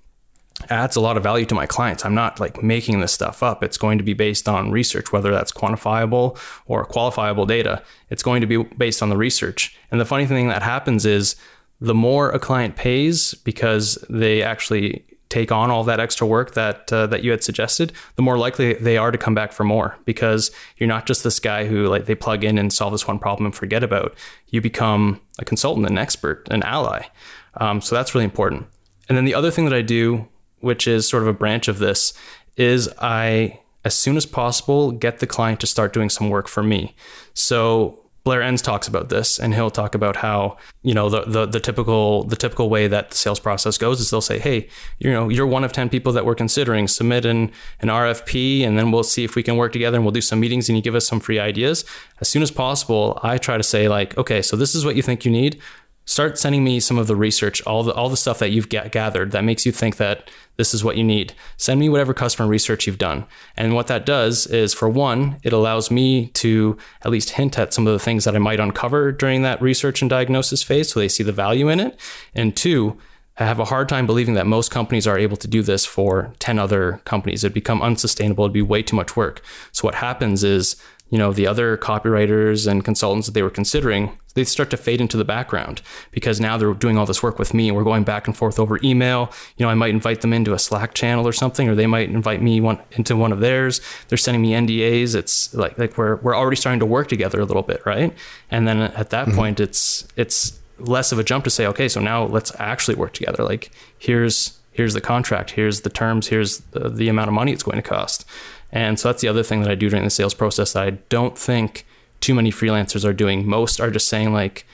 adds 0.71 0.97
a 0.97 1.01
lot 1.01 1.17
of 1.17 1.23
value 1.23 1.47
to 1.47 1.55
my 1.55 1.67
clients. 1.67 2.05
I'm 2.05 2.15
not 2.15 2.41
like 2.41 2.63
making 2.63 3.01
this 3.01 3.13
stuff 3.13 3.43
up. 3.43 3.63
It's 3.63 3.79
going 3.79 3.99
to 3.99 4.05
be 4.05 4.15
based 4.15 4.49
on 4.49 4.71
research, 4.71 5.13
whether 5.13 5.31
that's 5.31 5.53
quantifiable 5.53 6.39
or 6.67 6.87
qualifiable 6.87 7.47
data. 7.47 7.83
It's 8.11 8.23
going 8.23 8.41
to 8.41 8.47
be 8.47 8.63
based 8.63 9.03
on 9.03 9.09
the 9.09 9.17
research. 9.17 9.77
And 9.91 10.01
the 10.01 10.05
funny 10.05 10.27
thing 10.27 10.49
that 10.49 10.63
happens 10.63 11.07
is 11.07 11.37
the 11.81 11.95
more 11.95 12.31
a 12.31 12.39
client 12.39 12.77
pays 12.77 13.35
because 13.35 13.99
they 14.09 14.43
actually 14.43 15.05
take 15.33 15.51
on 15.51 15.71
all 15.71 15.83
that 15.83 15.99
extra 15.99 16.27
work 16.27 16.53
that 16.53 16.93
uh, 16.93 17.07
that 17.07 17.25
you 17.25 17.31
had 17.31 17.43
suggested, 17.43 17.91
the 18.17 18.23
more 18.23 18.37
likely 18.37 18.75
they 18.75 18.99
are 18.99 19.11
to 19.11 19.17
come 19.17 19.35
back 19.35 19.51
for 19.51 19.65
more 19.65 19.97
because 20.05 20.51
you're 20.77 20.89
not 20.89 21.07
just 21.07 21.25
this 21.25 21.41
guy 21.41 21.65
who 21.67 21.87
like 21.87 22.05
they 22.05 22.15
plug 22.15 22.45
in 22.45 22.59
and 22.59 22.71
solve 22.71 22.93
this 22.93 23.09
one 23.09 23.19
problem 23.19 23.47
and 23.47 23.55
forget 23.55 23.83
about. 23.83 24.15
You 24.49 24.61
become 24.61 25.21
a 25.39 25.45
consultant, 25.45 25.87
an 25.87 25.97
expert, 25.97 26.47
an 26.51 26.63
ally. 26.65 27.07
Um, 27.55 27.81
so 27.81 27.95
that's 27.95 28.15
really 28.15 28.27
important. 28.27 28.67
And 29.09 29.17
then 29.17 29.25
the 29.25 29.35
other 29.35 29.51
thing 29.51 29.65
that 29.65 29.75
I 29.75 29.83
do 29.83 30.29
which 30.63 30.87
is 30.87 31.09
sort 31.09 31.23
of 31.23 31.29
a 31.29 31.33
branch 31.33 31.69
of 31.69 31.79
this, 31.79 32.15
is 32.57 32.89
I, 32.99 33.61
as 33.85 33.95
soon 33.95 34.17
as 34.17 34.27
possible, 34.27 34.93
get 34.93 35.19
the 35.19 35.27
client 35.27 35.61
to 35.61 35.67
start 35.67 35.93
doing 35.93 36.11
some 36.11 36.31
work 36.31 36.49
for 36.49 36.63
me. 36.63 36.95
So 37.35 38.03
Blair 38.25 38.41
Enns 38.41 38.63
talks 38.63 38.87
about 38.87 39.09
this, 39.09 39.41
and 39.41 39.53
he'll 39.53 39.71
talk 39.71 39.97
about 39.97 40.17
how 40.17 40.57
you 40.83 40.95
know 40.95 41.09
the, 41.09 41.23
the 41.23 41.47
the 41.47 41.59
typical 41.59 42.23
the 42.23 42.37
typical 42.37 42.71
way 42.71 42.87
that 42.87 43.11
the 43.11 43.17
sales 43.17 43.41
process 43.41 43.77
goes 43.77 44.01
is 44.01 44.11
they'll 44.11 44.21
say, 44.21 44.39
hey, 44.39 44.69
you 45.01 45.11
know, 45.11 45.29
you're 45.29 45.47
one 45.47 45.65
of 45.65 45.73
ten 45.73 45.89
people 45.89 46.13
that 46.13 46.25
we're 46.25 46.37
considering. 46.37 46.87
Submit 46.87 47.25
an 47.25 47.51
an 47.81 47.89
RFP, 47.89 48.63
and 48.63 48.79
then 48.79 48.93
we'll 48.93 49.03
see 49.03 49.25
if 49.25 49.35
we 49.35 49.43
can 49.43 49.57
work 49.57 49.73
together, 49.73 49.97
and 49.97 50.05
we'll 50.05 50.13
do 50.13 50.21
some 50.21 50.39
meetings, 50.39 50.69
and 50.69 50.79
you 50.79 50.83
give 50.83 50.95
us 50.95 51.07
some 51.07 51.19
free 51.19 51.41
ideas. 51.41 51.85
As 52.21 52.29
soon 52.29 52.43
as 52.43 52.53
possible, 52.53 53.19
I 53.25 53.39
try 53.39 53.57
to 53.57 53.63
say 53.65 53.89
like, 53.89 54.17
okay, 54.17 54.41
so 54.41 54.57
this 54.57 54.77
is 54.77 54.85
what 54.85 54.95
you 54.95 55.03
think 55.03 55.25
you 55.25 55.33
need 55.33 55.61
start 56.05 56.39
sending 56.39 56.65
me 56.65 56.81
some 56.81 56.99
of 56.99 57.07
the 57.07 57.17
research, 57.17 57.63
all 57.63 57.83
the 57.83 57.93
all 57.95 58.09
the 58.09 58.17
stuff 58.17 58.39
that 58.41 58.51
you've 58.51 58.69
gathered 58.69 59.31
that 59.33 59.45
makes 59.45 59.65
you 59.65 59.73
think 59.73 59.97
that 59.97 60.31
this 60.57 60.75
is 60.75 60.85
what 60.85 60.97
you 60.97 61.05
need. 61.05 61.35
Send 61.57 61.81
me 61.81 61.89
whatever 61.89 62.13
customer 62.13 62.49
research 62.49 62.87
you've 62.87 62.99
done. 62.99 63.25
And 63.57 63.75
what 63.75 63.87
that 63.87 64.05
does 64.05 64.47
is 64.47 64.75
for 64.75 64.89
one, 64.89 65.39
it 65.43 65.53
allows 65.53 65.91
me 65.91 66.29
to 66.29 66.77
at 67.05 67.11
least 67.11 67.31
hint 67.31 67.59
at 67.59 67.73
some 67.73 67.87
of 67.87 67.93
the 67.93 67.99
things 67.99 68.25
that 68.25 68.37
I 68.37 68.39
might 68.39 68.61
uncover 68.61 69.13
during 69.13 69.43
that 69.43 69.63
research 69.63 70.03
and 70.03 70.11
diagnosis 70.11 70.63
phase 70.63 70.93
so 70.93 71.01
they 71.01 71.09
see 71.09 71.23
the 71.23 71.33
value 71.33 71.69
in 71.69 71.81
it. 71.81 71.99
And 72.35 72.55
two, 72.55 72.99
I 73.39 73.45
have 73.45 73.59
a 73.59 73.65
hard 73.65 73.89
time 73.89 74.07
believing 74.07 74.35
that 74.35 74.47
most 74.47 74.71
companies 74.71 75.07
are 75.07 75.19
able 75.19 75.39
to 75.39 75.49
do 75.49 75.63
this 75.63 75.87
for 75.87 76.35
10 76.39 76.59
other 76.59 77.01
companies. 77.05 77.43
It'd 77.43 77.55
become 77.55 77.81
unsustainable. 77.81 78.45
It'd 78.45 78.53
be 78.53 78.61
way 78.61 78.83
too 78.83 78.97
much 78.97 79.17
work. 79.17 79.43
So 79.73 79.87
what 79.87 79.95
happens 79.95 80.45
is 80.45 80.77
you 81.13 81.19
know 81.19 81.31
the 81.33 81.47
other 81.47 81.77
copywriters 81.77 82.67
and 82.67 82.85
consultants 82.85 83.27
that 83.27 83.35
they 83.35 83.43
were 83.43 83.51
considering 83.51 84.19
they 84.35 84.45
start 84.45 84.71
to 84.71 84.79
fade 84.79 84.99
into 84.99 85.19
the 85.19 85.27
background 85.27 85.83
because 86.11 86.41
now 86.41 86.57
they're 86.57 86.73
doing 86.73 86.97
all 86.97 87.05
this 87.05 87.23
work 87.23 87.39
with 87.39 87.53
me 87.53 87.69
and 87.69 87.77
we're 87.77 87.85
going 87.85 88.03
back 88.03 88.27
and 88.27 88.35
forth 88.35 88.59
over 88.59 88.81
email. 88.83 89.31
You 89.59 89.67
know 89.67 89.71
i 89.71 89.75
might 89.75 89.91
invite 89.91 90.23
them 90.23 90.33
into 90.33 90.55
a 90.55 90.59
slack 90.59 90.95
channel 90.95 91.29
or 91.29 91.33
something 91.35 91.69
or 91.69 91.75
they 91.75 91.87
might 91.87 92.09
invite 92.09 92.41
me 92.41 92.63
one, 92.63 92.81
into 92.93 93.15
one 93.15 93.31
of 93.31 93.41
theirs. 93.41 93.83
They're 94.09 94.19
sending 94.19 94.41
me 94.41 94.53
ndas 94.53 95.15
it's 95.15 95.55
like 95.55 95.79
like 95.79 95.99
we're, 95.99 96.17
we're 96.17 96.35
already 96.35 96.57
starting 96.57 96.81
to 96.81 96.87
work 96.87 97.09
together 97.09 97.41
a 97.41 97.45
little 97.45 97.63
bit 97.63 97.85
right? 97.85 98.17
And 98.51 98.67
then 98.67 98.81
at 98.81 99.11
that 99.11 99.29
mm-hmm. 99.29 99.37
point 99.37 99.61
it's 99.61 100.09
it's 100.17 100.59
less 100.79 101.13
of 101.13 101.19
a 101.19 101.25
jump 101.25 101.45
to 101.45 101.51
say 101.51 101.67
okay 101.67 101.89
so 101.89 102.01
now 102.01 102.25
let's 102.25 102.53
actually 102.59 102.95
work 102.95 103.13
together. 103.13 103.45
Like 103.45 103.71
here's 103.99 104.59
here's 104.71 104.95
the 104.95 105.03
contract. 105.03 105.51
Here's 105.51 105.83
the 105.83 105.91
terms. 105.91 106.29
Here's 106.29 106.61
the, 106.71 106.89
the 106.89 107.11
amount 107.11 107.29
of 107.29 107.35
money 107.35 107.53
it's 107.53 107.63
going 107.63 107.77
to 107.77 107.83
cost 107.83 108.25
And 108.73 108.99
so 108.99 109.09
that's 109.09 109.21
the 109.21 109.29
other 109.29 109.43
thing 109.43 109.61
that 109.63 109.71
I 109.71 109.75
do 109.75 109.91
during 109.91 110.05
the 110.05 110.11
sales 110.11 110.35
process 110.35 110.73
that 110.73 110.83
I 110.83 110.91
don't 110.91 111.37
think 111.37 111.87
too 112.21 112.35
many 112.35 112.51
freelancers 112.51 113.05
are 113.05 113.13
doing. 113.13 113.47
Most 113.47 113.81
are 113.81 113.91
just 113.91 114.09
saying 114.09 114.33
like, 114.33 114.67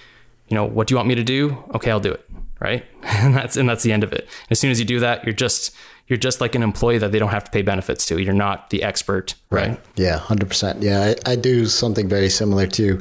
you 0.46 0.54
know, 0.54 0.64
what 0.64 0.86
do 0.86 0.92
you 0.92 0.96
want 0.96 1.08
me 1.08 1.14
to 1.16 1.24
do? 1.24 1.62
Okay, 1.74 1.90
I'll 1.90 2.00
do 2.00 2.12
it. 2.12 2.24
Right. 2.60 2.84
And 3.08 3.34
that's 3.34 3.56
and 3.56 3.68
that's 3.68 3.82
the 3.82 3.92
end 3.92 4.04
of 4.04 4.12
it. 4.12 4.28
As 4.50 4.60
soon 4.60 4.70
as 4.70 4.78
you 4.78 4.84
do 4.84 5.00
that, 5.00 5.24
you're 5.24 5.34
just 5.34 5.74
you're 6.08 6.18
just 6.18 6.40
like 6.40 6.54
an 6.54 6.62
employee 6.62 6.98
that 6.98 7.12
they 7.12 7.18
don't 7.18 7.30
have 7.30 7.44
to 7.44 7.50
pay 7.50 7.62
benefits 7.62 8.06
to. 8.06 8.18
You're 8.18 8.32
not 8.32 8.70
the 8.70 8.82
expert, 8.82 9.34
right? 9.50 9.70
right. 9.70 9.80
Yeah, 9.96 10.18
100%. 10.18 10.82
Yeah, 10.82 11.14
I, 11.26 11.32
I, 11.32 11.36
do 11.36 11.66
something 11.66 12.08
very 12.08 12.30
similar 12.30 12.66
too. 12.66 12.98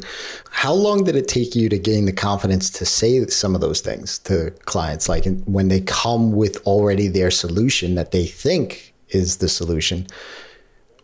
How 0.52 0.74
long 0.74 1.06
did 1.06 1.16
it 1.16 1.30
take 1.30 1.56
you 1.56 1.70
to 1.70 1.78
gain 1.78 2.06
the 2.06 2.12
confidence 2.12 2.70
to 2.72 2.86
say 2.86 3.26
some 3.28 3.56
of 3.56 3.62
those 3.62 3.80
things 3.80 4.20
to 4.20 4.52
clients? 4.66 5.08
Like 5.08 5.26
when 5.46 5.70
they 5.70 5.82
come 5.82 6.34
with 6.34 6.58
already 6.68 7.08
their 7.08 7.32
solution 7.32 7.96
that 7.96 8.12
they 8.12 8.26
think 8.26 8.94
is 9.10 9.38
the 9.38 9.48
solution, 9.48 10.08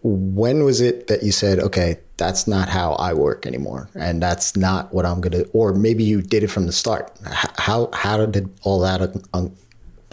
when 0.04 0.64
was 0.64 0.82
it 0.82 1.08
that 1.08 1.24
you 1.24 1.32
said, 1.32 1.60
okay, 1.60 1.98
that's 2.18 2.48
not 2.48 2.70
how 2.70 2.94
I 2.94 3.14
work 3.14 3.46
anymore, 3.46 3.90
and 3.96 4.22
that's 4.22 4.56
not 4.56 4.94
what 4.94 5.06
I'm 5.06 5.22
gonna? 5.22 5.44
Or 5.54 5.74
maybe 5.74 6.04
you 6.04 6.22
did 6.22 6.44
it 6.44 6.50
from 6.50 6.68
the 6.68 6.74
start. 6.74 7.12
How 7.58 7.90
how 7.94 8.26
did 8.26 8.50
all 8.64 8.80
that 8.82 9.02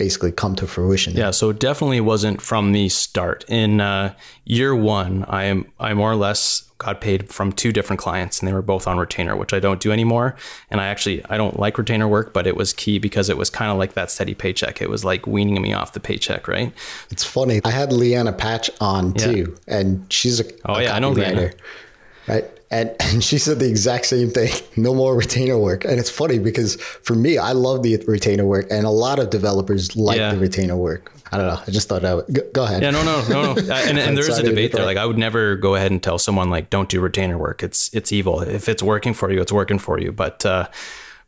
basically 0.01 0.33
come 0.33 0.55
to 0.57 0.67
fruition. 0.67 1.15
Yeah, 1.15 1.31
so 1.31 1.51
it 1.51 1.61
definitely 1.61 2.01
wasn't 2.01 2.41
from 2.41 2.73
the 2.73 2.89
start. 2.89 3.45
In 3.49 3.83
uh, 3.83 4.15
year 4.47 4.75
one, 4.75 5.27
I 5.29 5.45
am 5.45 5.67
I 5.79 5.93
more 5.93 6.11
or 6.11 6.17
less 6.17 6.70
got 6.81 7.01
paid 7.01 7.29
from 7.33 7.53
two 7.53 7.73
different 7.73 8.01
clients, 8.01 8.41
and 8.41 8.49
they 8.49 8.53
were 8.53 8.63
both 8.63 8.89
on 8.89 8.99
retainer, 8.99 9.37
which 9.37 9.53
I 9.53 9.61
don't 9.61 9.81
do 9.81 9.93
anymore. 9.93 10.35
And 10.71 10.81
I 10.81 10.89
actually 10.89 11.25
I 11.27 11.37
don't 11.37 11.61
like 11.61 11.79
retainer 11.79 12.09
work, 12.09 12.33
but 12.33 12.47
it 12.47 12.57
was 12.57 12.73
key 12.73 12.99
because 12.99 13.29
it 13.29 13.37
was 13.39 13.49
kind 13.49 13.71
of 13.71 13.79
like 13.79 13.93
that 13.95 14.11
steady 14.11 14.35
paycheck. 14.35 14.83
It 14.83 14.91
was 14.91 15.05
like 15.05 15.27
weaning 15.27 15.61
me 15.63 15.73
off 15.73 15.93
the 15.93 16.01
paycheck, 16.01 16.49
right? 16.49 16.73
It's 17.11 17.23
funny. 17.23 17.61
I 17.65 17.71
had 17.71 17.91
Lianna 17.91 18.37
Patch 18.37 18.71
on 18.81 19.15
yeah. 19.15 19.27
too, 19.27 19.57
and 19.69 20.13
she's 20.13 20.41
a 20.41 20.45
oh 20.65 20.75
a 20.75 20.83
yeah, 20.83 20.97
I 20.97 20.99
know 20.99 21.13
Lianna. 21.13 21.55
Right. 22.27 22.45
And, 22.71 22.95
and 23.01 23.23
she 23.23 23.39
said 23.39 23.59
the 23.59 23.69
exact 23.69 24.07
same 24.07 24.31
thing 24.31 24.53
no 24.77 24.95
more 24.95 25.17
retainer 25.17 25.59
work. 25.59 25.85
And 25.85 25.99
it's 25.99 26.11
funny 26.11 26.39
because 26.39 26.81
for 26.81 27.15
me, 27.15 27.39
I 27.39 27.53
love 27.53 27.83
the 27.83 28.03
retainer 28.07 28.45
work, 28.45 28.67
and 28.71 28.87
a 28.87 28.91
lot 28.91 29.19
of 29.19 29.31
developers 29.31 29.97
like 29.97 30.19
yeah. 30.19 30.33
the 30.33 30.39
retainer 30.39 30.77
work. 30.77 31.13
I 31.33 31.37
don't 31.39 31.47
know. 31.47 31.61
I 31.67 31.71
just 31.71 31.89
thought 31.89 32.05
I 32.05 32.15
would 32.15 32.27
go, 32.33 32.43
go 32.53 32.65
ahead. 32.65 32.83
Yeah, 32.83 32.91
no, 32.91 33.03
no, 33.03 33.27
no, 33.29 33.55
no. 33.55 33.61
and, 33.73 33.99
and 33.99 34.17
there 34.17 34.29
is 34.29 34.39
a 34.39 34.43
debate 34.43 34.73
there. 34.73 34.85
Like, 34.85 34.97
I 34.97 35.07
would 35.07 35.19
never 35.19 35.57
go 35.57 35.75
ahead 35.75 35.91
and 35.91 36.03
tell 36.03 36.19
someone 36.19 36.51
like, 36.51 36.71
don't 36.71 36.89
do 36.89 37.01
retainer 37.01 37.39
work. 37.39 37.63
It's 37.63 37.93
it's 37.95 38.13
evil. 38.13 38.41
If 38.41 38.69
it's 38.69 38.83
working 38.83 39.15
for 39.15 39.31
you, 39.31 39.41
it's 39.41 39.53
working 39.53 39.79
for 39.79 40.01
you. 40.01 40.11
But 40.13 40.45
uh, 40.45 40.69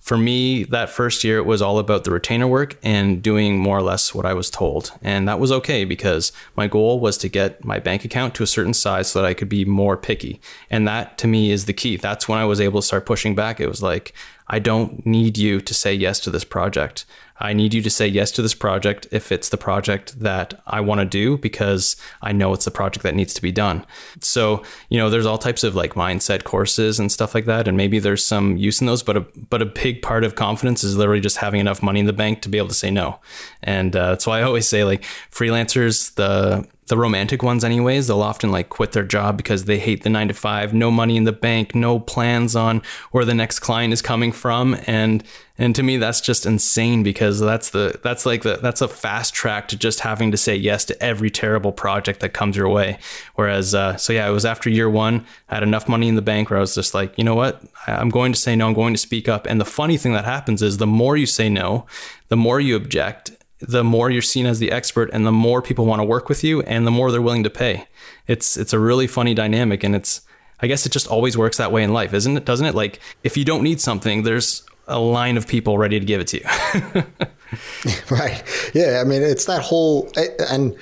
for 0.02 0.18
me, 0.18 0.64
that 0.64 0.90
first 0.90 1.22
year, 1.22 1.38
it 1.38 1.46
was 1.46 1.62
all 1.62 1.78
about 1.78 2.02
the 2.02 2.10
retainer 2.10 2.48
work 2.48 2.76
and 2.82 3.22
doing 3.22 3.60
more 3.60 3.78
or 3.78 3.82
less 3.82 4.12
what 4.12 4.26
I 4.26 4.34
was 4.34 4.50
told. 4.50 4.90
And 5.00 5.28
that 5.28 5.38
was 5.38 5.52
okay 5.52 5.84
because 5.84 6.32
my 6.56 6.66
goal 6.66 6.98
was 6.98 7.16
to 7.18 7.28
get 7.28 7.64
my 7.64 7.78
bank 7.78 8.04
account 8.04 8.34
to 8.34 8.42
a 8.42 8.46
certain 8.48 8.74
size 8.74 9.12
so 9.12 9.22
that 9.22 9.28
I 9.28 9.32
could 9.32 9.48
be 9.48 9.64
more 9.64 9.96
picky. 9.96 10.40
And 10.70 10.88
that 10.88 11.18
to 11.18 11.28
me 11.28 11.52
is 11.52 11.66
the 11.66 11.72
key. 11.72 11.96
That's 11.96 12.26
when 12.26 12.40
I 12.40 12.44
was 12.44 12.60
able 12.60 12.80
to 12.80 12.86
start 12.86 13.06
pushing 13.06 13.36
back. 13.36 13.60
It 13.60 13.68
was 13.68 13.80
like, 13.80 14.12
I 14.52 14.58
don't 14.58 15.04
need 15.06 15.38
you 15.38 15.62
to 15.62 15.74
say 15.74 15.94
yes 15.94 16.20
to 16.20 16.30
this 16.30 16.44
project. 16.44 17.06
I 17.40 17.54
need 17.54 17.72
you 17.72 17.80
to 17.82 17.90
say 17.90 18.06
yes 18.06 18.30
to 18.32 18.42
this 18.42 18.54
project 18.54 19.08
if 19.10 19.32
it's 19.32 19.48
the 19.48 19.56
project 19.56 20.20
that 20.20 20.62
I 20.66 20.80
want 20.80 21.00
to 21.00 21.06
do 21.06 21.38
because 21.38 21.96
I 22.20 22.32
know 22.32 22.52
it's 22.52 22.66
the 22.66 22.70
project 22.70 23.02
that 23.02 23.14
needs 23.14 23.32
to 23.34 23.42
be 23.42 23.50
done. 23.50 23.84
So, 24.20 24.62
you 24.90 24.98
know, 24.98 25.08
there's 25.08 25.24
all 25.24 25.38
types 25.38 25.64
of 25.64 25.74
like 25.74 25.94
mindset 25.94 26.44
courses 26.44 27.00
and 27.00 27.10
stuff 27.10 27.34
like 27.34 27.46
that 27.46 27.66
and 27.66 27.76
maybe 27.78 27.98
there's 27.98 28.24
some 28.24 28.58
use 28.58 28.80
in 28.80 28.86
those, 28.86 29.02
but 29.02 29.16
a 29.16 29.20
but 29.48 29.62
a 29.62 29.66
big 29.66 30.02
part 30.02 30.22
of 30.22 30.34
confidence 30.34 30.84
is 30.84 30.96
literally 30.96 31.20
just 31.20 31.38
having 31.38 31.58
enough 31.58 31.82
money 31.82 32.00
in 32.00 32.06
the 32.06 32.12
bank 32.12 32.42
to 32.42 32.50
be 32.50 32.58
able 32.58 32.68
to 32.68 32.74
say 32.74 32.90
no. 32.90 33.18
And 33.62 33.96
uh, 33.96 34.10
that's 34.10 34.26
why 34.26 34.40
I 34.40 34.42
always 34.42 34.68
say 34.68 34.84
like 34.84 35.02
freelancers 35.32 36.14
the 36.14 36.68
the 36.92 36.98
romantic 36.98 37.42
ones 37.42 37.64
anyways 37.64 38.06
they'll 38.06 38.20
often 38.20 38.52
like 38.52 38.68
quit 38.68 38.92
their 38.92 39.02
job 39.02 39.38
because 39.38 39.64
they 39.64 39.78
hate 39.78 40.02
the 40.02 40.10
9 40.10 40.28
to 40.28 40.34
5 40.34 40.74
no 40.74 40.90
money 40.90 41.16
in 41.16 41.24
the 41.24 41.32
bank 41.32 41.74
no 41.74 41.98
plans 41.98 42.54
on 42.54 42.82
where 43.12 43.24
the 43.24 43.32
next 43.32 43.60
client 43.60 43.94
is 43.94 44.02
coming 44.02 44.30
from. 44.30 44.76
And 44.86 45.24
and 45.58 45.74
to 45.76 45.82
me 45.82 45.96
that's 45.96 46.20
just 46.20 46.46
insane 46.46 47.02
because 47.02 47.40
that's 47.40 47.70
the 47.70 47.98
that's 48.02 48.26
like 48.26 48.42
the 48.42 48.56
that's 48.56 48.80
a 48.80 48.88
fast 48.88 49.32
track 49.34 49.68
to 49.68 49.76
just 49.76 50.00
having 50.00 50.30
to 50.32 50.36
say 50.36 50.54
yes 50.56 50.84
to 50.86 51.02
every 51.02 51.30
terrible 51.30 51.72
project 51.72 52.20
that 52.20 52.30
comes 52.34 52.56
your 52.56 52.68
way. 52.68 52.98
Whereas 53.34 53.74
uh, 53.74 53.96
so 53.96 54.12
yeah 54.12 54.28
it 54.28 54.32
was 54.32 54.44
after 54.44 54.68
year 54.70 54.90
1 54.90 55.24
I 55.48 55.54
had 55.54 55.62
enough 55.62 55.88
money 55.88 56.08
in 56.08 56.14
the 56.14 56.22
bank 56.22 56.50
where 56.50 56.58
I 56.58 56.60
was 56.60 56.74
just 56.74 56.94
like 56.94 57.16
you 57.16 57.24
know 57.24 57.34
what? 57.34 57.62
I'm 57.86 58.10
going 58.10 58.32
to 58.32 58.38
say 58.38 58.56
no 58.56 58.66
I'm 58.66 58.74
going 58.74 58.94
to 58.94 58.98
speak 58.98 59.28
up. 59.28 59.46
And 59.46 59.60
the 59.60 59.64
funny 59.64 59.96
thing 59.96 60.12
that 60.12 60.24
happens 60.24 60.62
is 60.62 60.78
the 60.78 60.86
more 60.86 61.16
you 61.16 61.26
say 61.26 61.48
no 61.48 61.86
the 62.28 62.36
more 62.36 62.60
you 62.60 62.76
object 62.76 63.30
the 63.62 63.84
more 63.84 64.10
you're 64.10 64.22
seen 64.22 64.46
as 64.46 64.58
the 64.58 64.72
expert 64.72 65.10
and 65.12 65.24
the 65.24 65.32
more 65.32 65.62
people 65.62 65.86
want 65.86 66.00
to 66.00 66.04
work 66.04 66.28
with 66.28 66.42
you 66.42 66.62
and 66.62 66.86
the 66.86 66.90
more 66.90 67.10
they're 67.10 67.22
willing 67.22 67.44
to 67.44 67.50
pay. 67.50 67.86
It's 68.26 68.56
it's 68.56 68.72
a 68.72 68.78
really 68.78 69.06
funny 69.06 69.34
dynamic 69.34 69.84
and 69.84 69.94
it's 69.94 70.22
I 70.60 70.66
guess 70.66 70.84
it 70.86 70.92
just 70.92 71.06
always 71.06 71.36
works 71.36 71.56
that 71.56 71.72
way 71.72 71.82
in 71.82 71.92
life, 71.92 72.12
isn't 72.14 72.36
it? 72.36 72.44
Doesn't 72.44 72.66
it? 72.66 72.74
Like 72.74 73.00
if 73.22 73.36
you 73.36 73.44
don't 73.44 73.62
need 73.62 73.80
something, 73.80 74.24
there's 74.24 74.64
a 74.88 74.98
line 74.98 75.36
of 75.36 75.46
people 75.46 75.78
ready 75.78 76.00
to 76.00 76.04
give 76.04 76.20
it 76.20 76.26
to 76.28 76.38
you. 76.38 77.04
right. 78.10 78.42
Yeah, 78.74 79.00
I 79.00 79.08
mean 79.08 79.22
it's 79.22 79.44
that 79.46 79.62
whole 79.62 80.10
and 80.50 80.76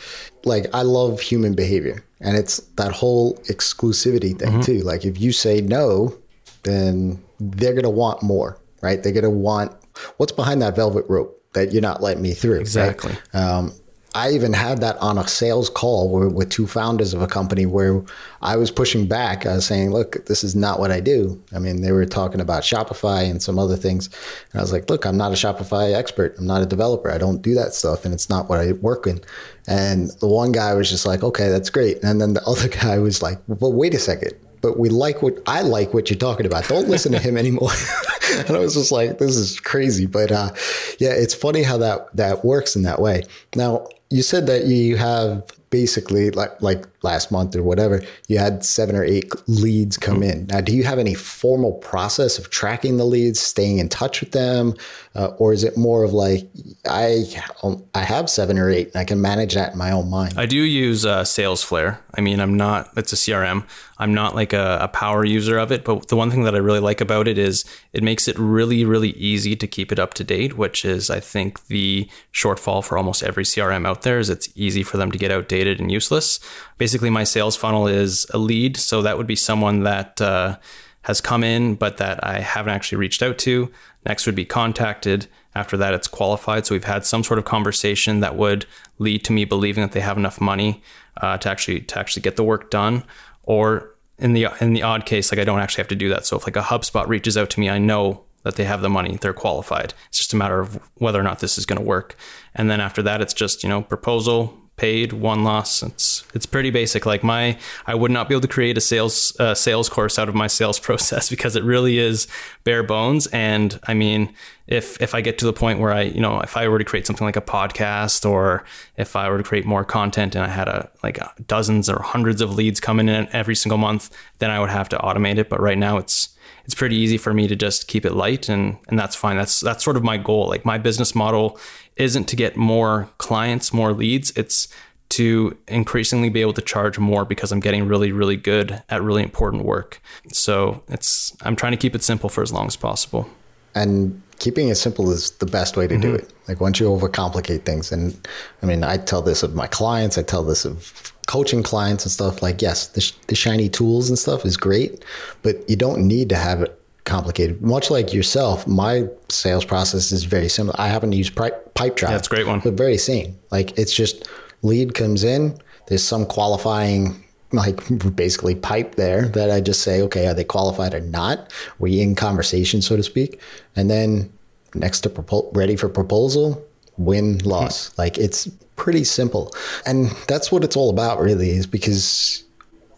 like 0.45 0.67
I 0.73 0.83
love 0.83 1.21
human 1.21 1.55
behavior 1.55 2.03
and 2.21 2.37
it's 2.37 2.59
that 2.77 2.93
whole 2.93 3.37
exclusivity 3.49 4.39
thing 4.39 4.53
mm-hmm. 4.53 4.61
too. 4.63 4.81
Like 4.81 5.05
if 5.05 5.21
you 5.21 5.33
say 5.33 5.61
no, 5.61 6.17
then 6.63 7.23
they're 7.39 7.73
going 7.73 7.85
to 7.85 7.91
want 7.91 8.23
more, 8.23 8.59
right? 8.83 9.03
They're 9.03 9.13
going 9.13 9.25
to 9.25 9.31
want 9.31 9.73
what's 10.17 10.33
behind 10.33 10.63
that 10.63 10.77
velvet 10.77 11.05
rope 11.09 11.40
that 11.53 11.73
you're 11.73 11.83
not 11.83 12.03
letting 12.03 12.23
me 12.23 12.33
through. 12.33 12.61
Exactly. 12.61 13.17
Right? 13.35 13.41
Um, 13.41 13.73
I 14.13 14.33
even 14.33 14.53
had 14.53 14.81
that 14.81 14.97
on 14.99 15.19
a 15.19 15.29
sales 15.29 15.71
call 15.71 16.09
where, 16.09 16.29
with 16.29 16.51
two 16.51 16.67
founders 16.67 17.15
of 17.15 17.23
a 17.23 17.29
company 17.29 17.65
where 17.65 18.03
I 18.43 18.57
was 18.57 18.71
pushing 18.73 19.07
back. 19.07 19.47
I 19.47 19.55
was 19.55 19.67
saying, 19.67 19.93
look, 19.93 20.27
this 20.27 20.43
is 20.43 20.57
not 20.57 20.81
what 20.81 20.91
I 20.91 20.99
do. 20.99 21.41
I 21.55 21.61
mean, 21.61 21.83
they 21.83 21.93
were 21.93 22.05
talking 22.07 22.41
about 22.41 22.65
Shopify 22.65 23.31
and 23.31 23.41
some 23.41 23.57
other 23.57 23.77
things. 23.77 24.09
And 24.51 24.61
I 24.61 24.63
was 24.63 24.73
like, 24.73 24.91
look, 24.91 25.05
I'm 25.07 25.17
not 25.17 25.31
a 25.31 25.37
Shopify 25.37 25.95
expert. 25.95 26.35
I'm 26.39 26.47
not 26.47 26.61
a 26.61 26.67
developer. 26.67 27.09
I 27.09 27.19
don't 27.19 27.41
do 27.41 27.55
that 27.55 27.73
stuff. 27.73 28.05
And 28.05 28.13
it's 28.13 28.29
not 28.29 28.49
what 28.49 28.59
I 28.59 28.73
work 28.73 29.07
in. 29.07 29.21
And 29.69 30.11
the 30.19 30.27
one 30.27 30.51
guy 30.51 30.75
was 30.75 30.91
just 30.91 31.07
like, 31.07 31.23
okay, 31.23 31.49
that's 31.49 31.71
great. 31.71 32.03
And 32.03 32.21
then 32.21 32.35
the 32.35 32.43
other 32.47 32.69
guy 32.69 32.99
was 32.99 33.23
like, 33.23 33.39
well, 33.47 33.73
wait 33.73 33.95
a 33.95 33.99
second 34.01 34.33
but 34.61 34.79
we 34.79 34.89
like 34.89 35.23
what 35.23 35.39
I 35.47 35.63
like 35.63 35.95
what 35.95 36.11
you're 36.11 36.19
talking 36.19 36.47
about. 36.47 36.69
Don't 36.69 36.89
listen 36.89 37.13
to 37.13 37.19
him 37.19 37.37
anymore. 37.45 37.71
and 38.37 38.51
I 38.51 38.59
was 38.59 38.75
just 38.75 38.93
like, 38.93 39.19
this 39.19 39.37
is 39.37 39.61
crazy. 39.61 40.07
But 40.07 40.33
uh, 40.33 40.51
yeah, 40.99 41.11
it's 41.11 41.35
funny 41.35 41.63
how 41.63 41.79
that 41.79 42.15
that 42.17 42.45
works 42.45 42.77
in 42.77 42.83
that 42.83 43.01
way. 43.01 43.23
Now, 43.55 43.87
you 44.11 44.23
said 44.23 44.47
that 44.47 44.67
you 44.67 44.97
have 44.97 45.45
basically 45.71 46.33
like 46.33 46.61
like 46.61 46.85
last 47.03 47.33
month 47.33 47.57
or 47.57 47.63
whatever, 47.63 48.03
you 48.29 48.39
had 48.39 48.65
seven 48.65 48.95
or 48.95 49.05
eight 49.05 49.31
leads 49.49 49.97
come 49.97 50.21
mm-hmm. 50.21 50.41
in. 50.41 50.47
Now, 50.49 50.61
do 50.61 50.75
you 50.77 50.85
have 50.85 50.99
any 50.99 51.15
formal 51.15 51.73
process 51.75 52.39
of 52.39 52.51
tracking 52.51 52.99
the 52.99 53.05
leads, 53.05 53.41
staying 53.41 53.79
in 53.79 53.89
touch 53.89 54.21
with 54.21 54.33
them, 54.33 54.75
uh, 55.15 55.29
or 55.39 55.53
is 55.53 55.65
it 55.65 55.77
more 55.77 56.05
of 56.05 56.13
like 56.13 56.49
I 56.89 57.25
um, 57.63 57.83
I 57.95 58.03
have 58.03 58.29
seven 58.29 58.59
or 58.59 58.69
eight, 58.69 58.89
and 58.89 58.97
I 58.97 59.05
can 59.05 59.21
manage 59.21 59.55
that 59.55 59.73
in 59.73 59.79
my 59.79 59.93
own 59.93 60.11
mind? 60.11 60.35
I 60.37 60.47
do 60.47 60.57
use 60.57 61.07
uh, 61.07 61.23
SalesFlare. 61.23 61.99
I 62.15 62.21
mean, 62.21 62.41
I'm 62.41 62.57
not. 62.57 62.91
It's 62.97 63.13
a 63.13 63.17
CRM. 63.17 63.65
I'm 63.99 64.15
not 64.15 64.35
like 64.35 64.53
a, 64.53 64.79
a 64.81 64.89
power 64.89 65.25
user 65.25 65.59
of 65.59 65.71
it, 65.71 65.85
but 65.85 66.09
the 66.09 66.17
one 66.17 66.31
thing 66.31 66.45
that 66.45 66.55
I 66.55 66.59
really 66.59 66.81
like 66.81 67.01
about 67.01 67.29
it 67.29 67.39
is 67.39 67.65
it 67.93 68.03
makes 68.03 68.29
it 68.29 68.39
really, 68.39 68.85
really 68.85 69.11
easy 69.11 69.57
to 69.57 69.67
keep 69.67 69.93
it 69.93 69.99
up 69.99 70.15
to 70.15 70.25
date. 70.25 70.57
Which 70.57 70.85
is, 70.85 71.11
I 71.11 71.21
think, 71.21 71.67
the 71.67 72.09
shortfall 72.33 72.85
for 72.85 72.99
almost 72.99 73.23
every 73.23 73.45
CRM 73.45 73.87
out 73.87 74.00
there 74.03 74.19
is 74.19 74.31
it's 74.31 74.49
easy 74.55 74.83
for 74.83 74.97
them 74.97 75.11
to 75.11 75.19
get 75.19 75.31
outdated 75.31 75.81
and 75.81 75.91
useless 75.91 76.41
basically 76.81 77.11
my 77.11 77.25
sales 77.25 77.57
funnel 77.57 77.87
is 77.87 78.27
a 78.31 78.39
lead. 78.39 78.77
So 78.77 79.03
that 79.03 79.19
would 79.19 79.27
be 79.27 79.37
someone 79.37 79.83
that 79.83 80.21
uh, 80.21 80.57
has 81.03 81.21
come 81.21 81.45
in, 81.45 81.75
but 81.75 81.99
that 81.99 82.25
I 82.25 82.41
haven't 82.41 82.73
actually 82.73 82.99
reached 82.99 83.23
out 83.23 83.37
to. 83.39 83.71
Next 84.07 84.25
would 84.25 84.35
be 84.35 84.47
contacted. 84.47 85.27
After 85.55 85.77
that, 85.77 85.93
it's 85.93 86.09
qualified. 86.09 86.65
So 86.65 86.75
we've 86.75 86.85
had 86.85 87.05
some 87.05 87.23
sort 87.23 87.39
of 87.39 87.45
conversation 87.45 88.21
that 88.21 88.35
would 88.35 88.65
lead 88.99 89.25
to 89.25 89.33
me 89.33 89.45
believing 89.45 89.83
that 89.83 89.93
they 89.93 90.01
have 90.01 90.17
enough 90.17 90.41
money 90.41 90.83
uh, 91.19 91.37
to 91.39 91.51
actually 91.51 91.81
to 91.83 91.99
actually 91.99 92.23
get 92.23 92.37
the 92.37 92.45
work 92.45 92.71
done. 92.71 93.05
Or 93.43 93.95
in 94.19 94.33
the 94.33 94.47
in 94.61 94.73
the 94.73 94.83
odd 94.83 95.05
case, 95.05 95.31
like 95.31 95.39
I 95.39 95.45
don't 95.45 95.61
actually 95.61 95.83
have 95.83 95.89
to 95.89 95.97
do 95.97 96.09
that. 96.09 96.25
So 96.25 96.39
if 96.39 96.47
like 96.47 96.57
a 96.57 96.63
HubSpot 96.63 97.07
reaches 97.09 97.37
out 97.37 97.51
to 97.51 97.61
me, 97.61 97.69
I 97.69 97.79
know 97.79 98.25
that 98.43 98.57
they 98.57 98.65
have 98.65 98.81
the 98.81 98.89
money, 98.89 99.19
they're 99.21 99.33
qualified. 99.33 99.95
It's 100.09 100.19
just 100.19 100.33
a 100.33 100.37
matter 100.37 100.61
of 100.61 100.81
whether 100.95 101.21
or 101.21 101.23
not 101.23 101.41
this 101.41 101.59
is 101.59 101.67
going 101.67 101.79
to 101.79 101.85
work. 101.85 102.17
And 102.55 102.71
then 102.71 102.81
after 102.81 103.03
that, 103.03 103.21
it's 103.21 103.35
just 103.35 103.63
you 103.63 103.69
know 103.69 103.83
proposal, 103.83 104.61
paid, 104.81 105.13
won 105.13 105.45
loss. 105.45 105.83
It's 105.83 106.25
it's 106.35 106.47
pretty 106.47 106.71
basic. 106.71 107.05
Like 107.05 107.23
my, 107.23 107.59
I 107.87 107.95
would 107.95 108.11
not 108.11 108.29
be 108.29 108.35
able 108.35 108.41
to 108.41 108.49
create 108.49 108.79
a 108.79 108.81
sales 108.81 109.37
uh, 109.39 109.55
sales 109.55 109.91
course 109.91 110.19
out 110.19 110.29
of 110.29 110.35
my 110.35 110.47
sales 110.47 110.81
process 110.89 111.29
because 111.29 111.55
it 111.55 111.63
really 111.63 111.99
is 111.99 112.27
bare 112.65 112.83
bones. 112.83 113.27
And 113.29 113.79
I 113.87 113.95
mean, 113.95 114.33
if 114.67 115.01
if 115.01 115.15
I 115.15 115.21
get 115.21 115.39
to 115.39 115.45
the 115.45 115.53
point 115.53 115.81
where 115.81 115.93
I, 115.93 116.03
you 116.03 116.21
know, 116.21 116.41
if 116.41 116.57
I 116.57 116.67
were 116.67 116.79
to 116.79 116.85
create 116.85 117.07
something 117.07 117.27
like 117.27 117.37
a 117.37 117.43
podcast, 117.43 118.29
or 118.29 118.65
if 118.97 119.15
I 119.15 119.29
were 119.29 119.37
to 119.39 119.45
create 119.45 119.67
more 119.67 119.85
content, 119.85 120.35
and 120.35 120.45
I 120.45 120.49
had 120.49 120.67
a 120.67 120.91
like 121.05 121.19
dozens 121.47 121.91
or 121.91 122.01
hundreds 122.03 122.41
of 122.41 122.55
leads 122.55 122.81
coming 122.81 123.09
in 123.09 123.29
every 123.33 123.55
single 123.55 123.79
month, 123.79 124.11
then 124.39 124.51
I 124.51 124.59
would 124.59 124.71
have 124.71 124.89
to 124.89 124.99
automate 124.99 125.37
it. 125.37 125.51
But 125.51 125.61
right 125.61 125.79
now, 125.79 125.99
it's 125.99 126.31
it's 126.65 126.75
pretty 126.75 126.97
easy 126.97 127.17
for 127.17 127.35
me 127.35 127.47
to 127.47 127.57
just 127.57 127.89
keep 127.89 128.05
it 128.05 128.13
light 128.13 128.49
and 128.49 128.77
and 128.89 128.99
that's 128.99 129.17
fine 129.17 129.37
that's 129.37 129.61
that's 129.61 129.85
sort 129.85 129.97
of 129.97 130.03
my 130.03 130.17
goal 130.17 130.49
like 130.49 130.65
my 130.65 130.79
business 130.79 131.15
model 131.15 131.59
isn't 131.97 132.25
to 132.25 132.37
get 132.37 132.57
more 132.57 133.09
clients 133.19 133.73
more 133.73 133.93
leads 133.93 134.31
it's 134.37 134.69
to 135.11 135.57
increasingly 135.67 136.29
be 136.29 136.41
able 136.41 136.53
to 136.53 136.63
charge 136.63 136.99
more 136.99 137.25
because 137.25 137.53
I'm 137.53 137.61
getting 137.61 137.87
really, 137.89 138.13
really 138.13 138.37
good 138.37 138.83
at 138.89 139.03
really 139.03 139.23
important 139.23 139.65
work. 139.65 140.01
So 140.33 140.83
it's 140.89 141.37
I'm 141.43 141.57
trying 141.57 141.73
to 141.73 141.77
keep 141.77 141.95
it 141.95 142.03
simple 142.03 142.31
for 142.31 142.43
as 142.43 142.53
long 142.53 142.67
as 142.69 142.77
possible. 142.77 143.29
And 143.75 144.23
keeping 144.39 144.69
it 144.69 144.77
simple 144.77 145.11
is 145.11 145.33
the 145.33 145.47
best 145.47 145.77
way 145.77 145.87
to 145.87 145.95
mm-hmm. 145.95 146.03
do 146.03 146.15
it. 146.15 146.33
Like 146.49 146.61
once 146.61 146.81
you 146.81 146.87
overcomplicate 146.87 147.65
things, 147.65 147.93
and 147.93 148.17
I 148.63 148.67
mean, 148.67 148.85
I 148.85 148.97
tell 148.97 149.21
this 149.21 149.43
of 149.43 149.55
my 149.55 149.67
clients, 149.67 150.17
I 150.17 150.23
tell 150.23 150.45
this 150.45 150.65
of 150.65 151.13
coaching 151.31 151.63
clients 151.63 152.05
and 152.05 152.11
stuff. 152.11 152.43
Like, 152.43 152.61
yes, 152.61 152.89
the, 152.89 153.01
sh- 153.01 153.13
the 153.29 153.37
shiny 153.37 153.69
tools 153.69 154.09
and 154.09 154.19
stuff 154.19 154.45
is 154.45 154.57
great, 154.57 155.05
but 155.43 155.57
you 155.71 155.77
don't 155.77 156.09
need 156.09 156.29
to 156.31 156.35
have 156.37 156.63
it 156.63 156.83
complicated. 157.05 157.63
Much 157.63 157.89
like 157.89 158.13
yourself, 158.13 158.67
my 158.67 159.07
sales 159.29 159.65
process 159.65 160.11
is 160.11 160.25
very 160.25 160.49
similar. 160.49 160.75
I 160.77 160.89
happen 160.89 161.13
to 161.13 161.17
use 161.17 161.31
pipe, 161.31 161.73
Pipedrive. 161.75 162.09
That's 162.09 162.27
a 162.27 162.31
great 162.31 162.49
one. 162.49 162.59
But 162.59 162.75
very 162.75 162.99
same. 162.99 163.39
Like 163.53 163.79
it's 163.79 163.95
just 163.95 164.29
lead 164.63 164.95
comes 164.95 165.23
in. 165.23 165.57
There's 165.87 166.03
some 166.03 166.27
qualifying 166.27 167.25
like 167.53 167.79
basically 168.17 168.57
pipe 168.57 168.97
there 168.97 169.29
that 169.29 169.53
I 169.53 169.61
just 169.61 169.83
say, 169.83 170.03
okay, 170.03 170.27
are 170.27 170.35
they 170.35 170.45
qualified 170.45 170.95
or 170.95 171.01
not? 171.01 171.53
We 171.79 172.01
in 172.01 172.17
conversation, 172.17 172.83
so 172.83 172.97
to 172.97 173.05
speak, 173.05 173.41
and 173.77 173.89
then 173.89 174.33
next 174.75 175.03
to 175.03 175.11
propo- 175.11 175.55
ready 175.57 175.77
for 175.77 175.89
proposal, 175.89 176.61
win 176.97 177.39
loss. 177.39 177.89
Hmm. 177.89 178.03
Like 178.03 178.19
it's 178.19 178.49
pretty 178.81 179.05
simple, 179.05 179.55
and 179.85 180.11
that's 180.27 180.51
what 180.51 180.65
it's 180.65 180.75
all 180.75 180.89
about, 180.89 181.21
really, 181.21 181.51
is 181.51 181.67
because 181.67 182.45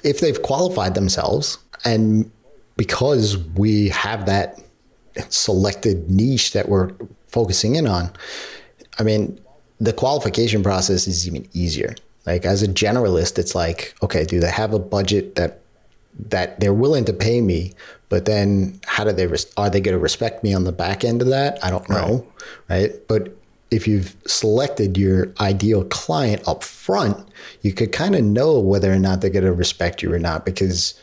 if 0.05 0.21
they've 0.21 0.41
qualified 0.41 0.95
themselves 0.95 1.59
and 1.85 2.31
because 2.77 3.37
we 3.37 3.89
have 3.89 4.27
that 4.27 4.61
selected 5.29 6.09
niche 6.09 6.53
that 6.53 6.69
we're 6.69 6.93
focusing 7.27 7.75
in 7.75 7.89
on, 7.89 8.13
I 9.01 9.03
mean, 9.03 9.41
the 9.81 9.93
qualification 9.93 10.63
process 10.63 11.09
is 11.09 11.27
even 11.27 11.49
easier. 11.53 11.97
Like 12.27 12.45
as 12.45 12.63
a 12.63 12.69
generalist, 12.69 13.37
it's 13.37 13.57
like, 13.57 13.97
okay, 14.05 14.25
do 14.25 14.39
they 14.39 14.51
have 14.51 14.73
a 14.73 14.79
budget 14.79 15.35
that 15.35 15.59
that 16.29 16.61
they're 16.61 16.75
willing 16.75 17.05
to 17.07 17.13
pay 17.13 17.41
me, 17.41 17.73
but 18.09 18.27
then 18.27 18.79
how 18.87 19.03
do 19.03 19.11
they 19.11 19.27
res- 19.27 19.53
are 19.57 19.69
they 19.69 19.81
going 19.81 19.97
to 19.97 19.99
respect 19.99 20.45
me 20.45 20.55
on 20.55 20.63
the 20.63 20.71
back 20.73 21.03
end 21.03 21.23
of 21.23 21.29
that? 21.29 21.59
I 21.65 21.71
don't 21.71 21.89
know, 21.89 22.25
right? 22.69 22.93
right? 22.93 23.09
But 23.09 23.37
if 23.73 23.89
you've 23.89 24.17
selected 24.27 24.97
your 24.97 25.33
ideal 25.41 25.85
client 25.85 26.47
up 26.47 26.63
front, 26.63 27.17
you 27.63 27.73
could 27.73 27.93
kind 27.93 28.15
of 28.15 28.23
know 28.23 28.61
whether 28.61 28.93
or 28.93 28.99
not 28.99 29.21
they're 29.21 29.31
going 29.31 29.45
to 29.45 29.53
respect 29.53 30.03
you 30.03 30.13
or 30.13 30.19
not 30.19 30.45
because 30.45 30.95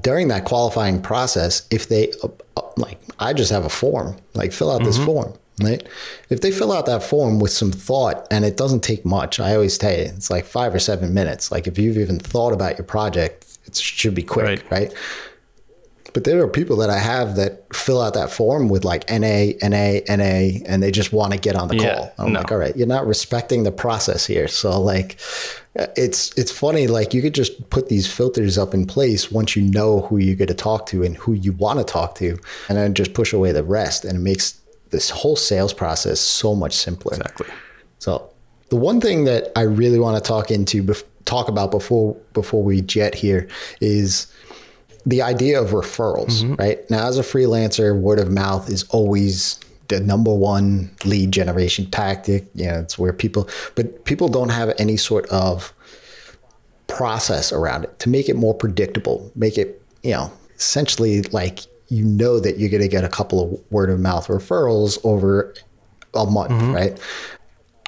during 0.00 0.28
that 0.28 0.44
qualifying 0.44 1.00
process, 1.00 1.66
if 1.70 1.88
they 1.88 2.12
like, 2.76 3.00
I 3.18 3.32
just 3.32 3.50
have 3.50 3.64
a 3.64 3.70
form, 3.70 4.16
like 4.34 4.52
fill 4.52 4.70
out 4.70 4.82
mm-hmm. 4.82 4.86
this 4.86 4.98
form 4.98 5.34
right? 5.62 5.86
If 6.28 6.40
they 6.40 6.50
fill 6.50 6.72
out 6.72 6.86
that 6.86 7.02
form 7.02 7.38
with 7.38 7.50
some 7.50 7.72
thought, 7.72 8.26
and 8.30 8.44
it 8.44 8.56
doesn't 8.56 8.80
take 8.80 9.04
much, 9.04 9.40
I 9.40 9.54
always 9.54 9.78
tell 9.78 9.92
you, 9.92 10.04
it's 10.04 10.30
like 10.30 10.44
five 10.44 10.74
or 10.74 10.78
seven 10.78 11.14
minutes. 11.14 11.50
Like 11.50 11.66
if 11.66 11.78
you've 11.78 11.98
even 11.98 12.18
thought 12.18 12.52
about 12.52 12.78
your 12.78 12.84
project, 12.84 13.58
it 13.64 13.76
should 13.76 14.14
be 14.14 14.22
quick, 14.22 14.44
right? 14.44 14.70
right? 14.70 14.94
But 16.16 16.24
there 16.24 16.40
are 16.40 16.48
people 16.48 16.76
that 16.76 16.88
I 16.88 16.96
have 16.96 17.36
that 17.36 17.66
fill 17.74 18.00
out 18.00 18.14
that 18.14 18.30
form 18.30 18.70
with 18.70 18.86
like 18.86 19.04
NA, 19.10 19.52
NA, 19.60 20.00
NA, 20.08 20.64
and 20.64 20.82
they 20.82 20.90
just 20.90 21.12
want 21.12 21.34
to 21.34 21.38
get 21.38 21.56
on 21.56 21.68
the 21.68 21.76
yeah, 21.76 21.94
call. 21.94 22.12
I'm 22.16 22.32
no. 22.32 22.38
like, 22.38 22.50
all 22.50 22.56
right, 22.56 22.74
you're 22.74 22.86
not 22.86 23.06
respecting 23.06 23.64
the 23.64 23.70
process 23.70 24.24
here. 24.24 24.48
So 24.48 24.80
like, 24.80 25.18
uh, 25.78 25.88
it's 25.94 26.32
it's 26.38 26.50
funny. 26.50 26.86
Like 26.86 27.12
you 27.12 27.20
could 27.20 27.34
just 27.34 27.68
put 27.68 27.90
these 27.90 28.10
filters 28.10 28.56
up 28.56 28.72
in 28.72 28.86
place 28.86 29.30
once 29.30 29.56
you 29.56 29.62
know 29.70 30.00
who 30.00 30.16
you're 30.16 30.46
to 30.46 30.54
talk 30.54 30.86
to 30.86 31.02
and 31.02 31.18
who 31.18 31.34
you 31.34 31.52
want 31.52 31.80
to 31.80 31.84
talk 31.84 32.14
to, 32.14 32.38
and 32.70 32.78
then 32.78 32.94
just 32.94 33.12
push 33.12 33.34
away 33.34 33.52
the 33.52 33.62
rest, 33.62 34.06
and 34.06 34.16
it 34.16 34.22
makes 34.22 34.58
this 34.92 35.10
whole 35.10 35.36
sales 35.36 35.74
process 35.74 36.18
so 36.18 36.54
much 36.54 36.72
simpler. 36.72 37.12
Exactly. 37.18 37.48
So 37.98 38.32
the 38.70 38.76
one 38.76 39.02
thing 39.02 39.24
that 39.24 39.52
I 39.54 39.64
really 39.64 39.98
want 39.98 40.16
to 40.16 40.26
talk 40.26 40.50
into 40.50 40.94
talk 41.26 41.48
about 41.48 41.70
before 41.70 42.14
before 42.32 42.62
we 42.62 42.80
jet 42.80 43.14
here 43.14 43.48
is 43.82 44.32
the 45.06 45.22
idea 45.22 45.60
of 45.60 45.70
referrals, 45.70 46.42
mm-hmm. 46.42 46.54
right? 46.54 46.90
Now 46.90 47.06
as 47.06 47.18
a 47.18 47.22
freelancer, 47.22 47.98
word 47.98 48.18
of 48.18 48.30
mouth 48.30 48.68
is 48.68 48.82
always 48.90 49.58
the 49.88 50.00
number 50.00 50.34
one 50.34 50.90
lead 51.04 51.30
generation 51.30 51.88
tactic. 51.90 52.46
You 52.54 52.66
know, 52.66 52.80
it's 52.80 52.98
where 52.98 53.12
people 53.12 53.48
but 53.76 54.04
people 54.04 54.28
don't 54.28 54.48
have 54.48 54.74
any 54.78 54.96
sort 54.96 55.26
of 55.26 55.72
process 56.88 57.52
around 57.52 57.84
it 57.84 57.98
to 58.00 58.08
make 58.08 58.28
it 58.28 58.36
more 58.36 58.54
predictable, 58.54 59.30
make 59.34 59.56
it, 59.56 59.80
you 60.02 60.10
know, 60.10 60.32
essentially 60.56 61.22
like 61.22 61.60
you 61.88 62.04
know 62.04 62.40
that 62.40 62.58
you're 62.58 62.70
going 62.70 62.82
to 62.82 62.88
get 62.88 63.04
a 63.04 63.08
couple 63.08 63.40
of 63.40 63.72
word 63.72 63.90
of 63.90 64.00
mouth 64.00 64.26
referrals 64.26 64.98
over 65.04 65.54
a 66.14 66.26
month, 66.26 66.50
mm-hmm. 66.50 66.72
right? 66.72 67.00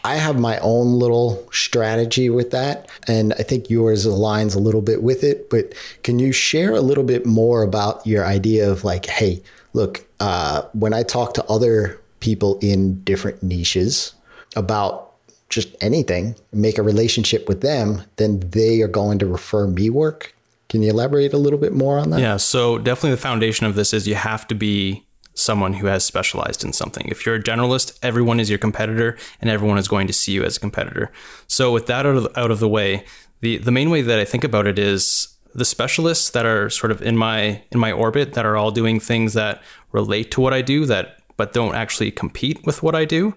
I 0.05 0.17
have 0.17 0.39
my 0.39 0.59
own 0.59 0.99
little 0.99 1.47
strategy 1.53 2.31
with 2.31 2.51
that, 2.51 2.89
and 3.07 3.35
I 3.35 3.43
think 3.43 3.71
yours 3.71 4.07
aligns 4.07 4.55
a 4.55 4.59
little 4.59 4.83
bit 4.83 5.03
with 5.03 5.25
it. 5.25 5.51
But 5.51 5.75
can 6.03 6.19
you 6.19 6.33
share 6.33 6.75
a 6.75 6.81
little 6.81 7.05
bit 7.05 7.27
more 7.27 7.63
about 7.63 8.07
your 8.07 8.25
idea 8.25 8.71
of 8.71 8.85
like, 8.85 9.07
hey, 9.07 9.43
look, 9.73 10.07
uh, 10.21 10.63
when 10.73 10.95
I 10.95 11.03
talk 11.03 11.35
to 11.35 11.45
other 11.47 12.01
people 12.21 12.59
in 12.61 13.03
different 13.05 13.43
niches 13.43 14.15
about 14.57 15.13
just 15.49 15.75
anything, 15.81 16.37
make 16.53 16.79
a 16.79 16.83
relationship 16.83 17.49
with 17.49 17.61
them, 17.61 18.03
then 18.17 18.41
they 18.41 18.83
are 18.83 18.89
going 18.89 19.19
to 19.19 19.27
refer 19.27 19.67
me 19.67 19.91
work 19.91 20.35
can 20.69 20.83
you 20.83 20.91
elaborate 20.91 21.33
a 21.33 21.39
little 21.39 21.59
bit 21.59 21.73
more 21.73 21.99
on 21.99 22.11
that? 22.11 22.21
Yeah, 22.21 22.37
so 22.37 22.79
definitely 22.79 23.13
the 23.13 23.17
foundation 23.23 23.67
of 23.67 23.75
this 23.75 23.95
is 23.95 24.07
you 24.07 24.15
have 24.15 24.47
to 24.49 24.55
be 24.55 25.03
someone 25.39 25.75
who 25.75 25.87
has 25.87 26.05
specialized 26.05 26.65
in 26.65 26.73
something. 26.73 27.07
If 27.09 27.25
you're 27.25 27.37
a 27.37 27.43
generalist, 27.43 27.99
everyone 28.03 28.41
is 28.41 28.51
your 28.51 28.59
competitor 28.59 29.17
and 29.41 29.49
everyone 29.49 29.79
is 29.79 29.89
going 29.89 30.07
to 30.07 30.13
see 30.13 30.33
you 30.33 30.45
as 30.45 30.57
a 30.57 30.61
competitor. 30.61 31.13
So 31.47 31.73
with 31.73 31.87
that 31.87 32.07
out 32.07 32.17
of, 32.17 32.29
out 32.37 32.51
of 32.51 32.61
the 32.61 32.69
way, 32.69 33.05
the 33.41 33.59
the 33.59 33.71
main 33.71 33.91
way 33.91 34.03
that 34.03 34.19
I 34.19 34.25
think 34.25 34.45
about 34.45 34.67
it 34.67 34.79
is 34.79 35.37
the 35.55 35.65
specialists 35.65 36.31
that 36.31 36.45
are 36.45 36.69
sort 36.71 36.91
of 36.91 37.03
in 37.03 37.17
my 37.17 37.63
in 37.71 37.79
my 37.79 37.93
orbit 37.93 38.35
that 38.35 38.45
are 38.45 38.57
all 38.57 38.71
doing 38.71 39.01
things 39.01 39.35
that 39.35 39.63
relate 39.93 40.31
to 40.33 40.41
what 40.41 40.53
I 40.53 40.63
do 40.63 40.87
that 40.87 41.21
but 41.37 41.53
don't 41.53 41.75
actually 41.75 42.11
compete 42.11 42.67
with 42.67 42.83
what 42.83 42.95
I 42.95 43.05
do. 43.05 43.35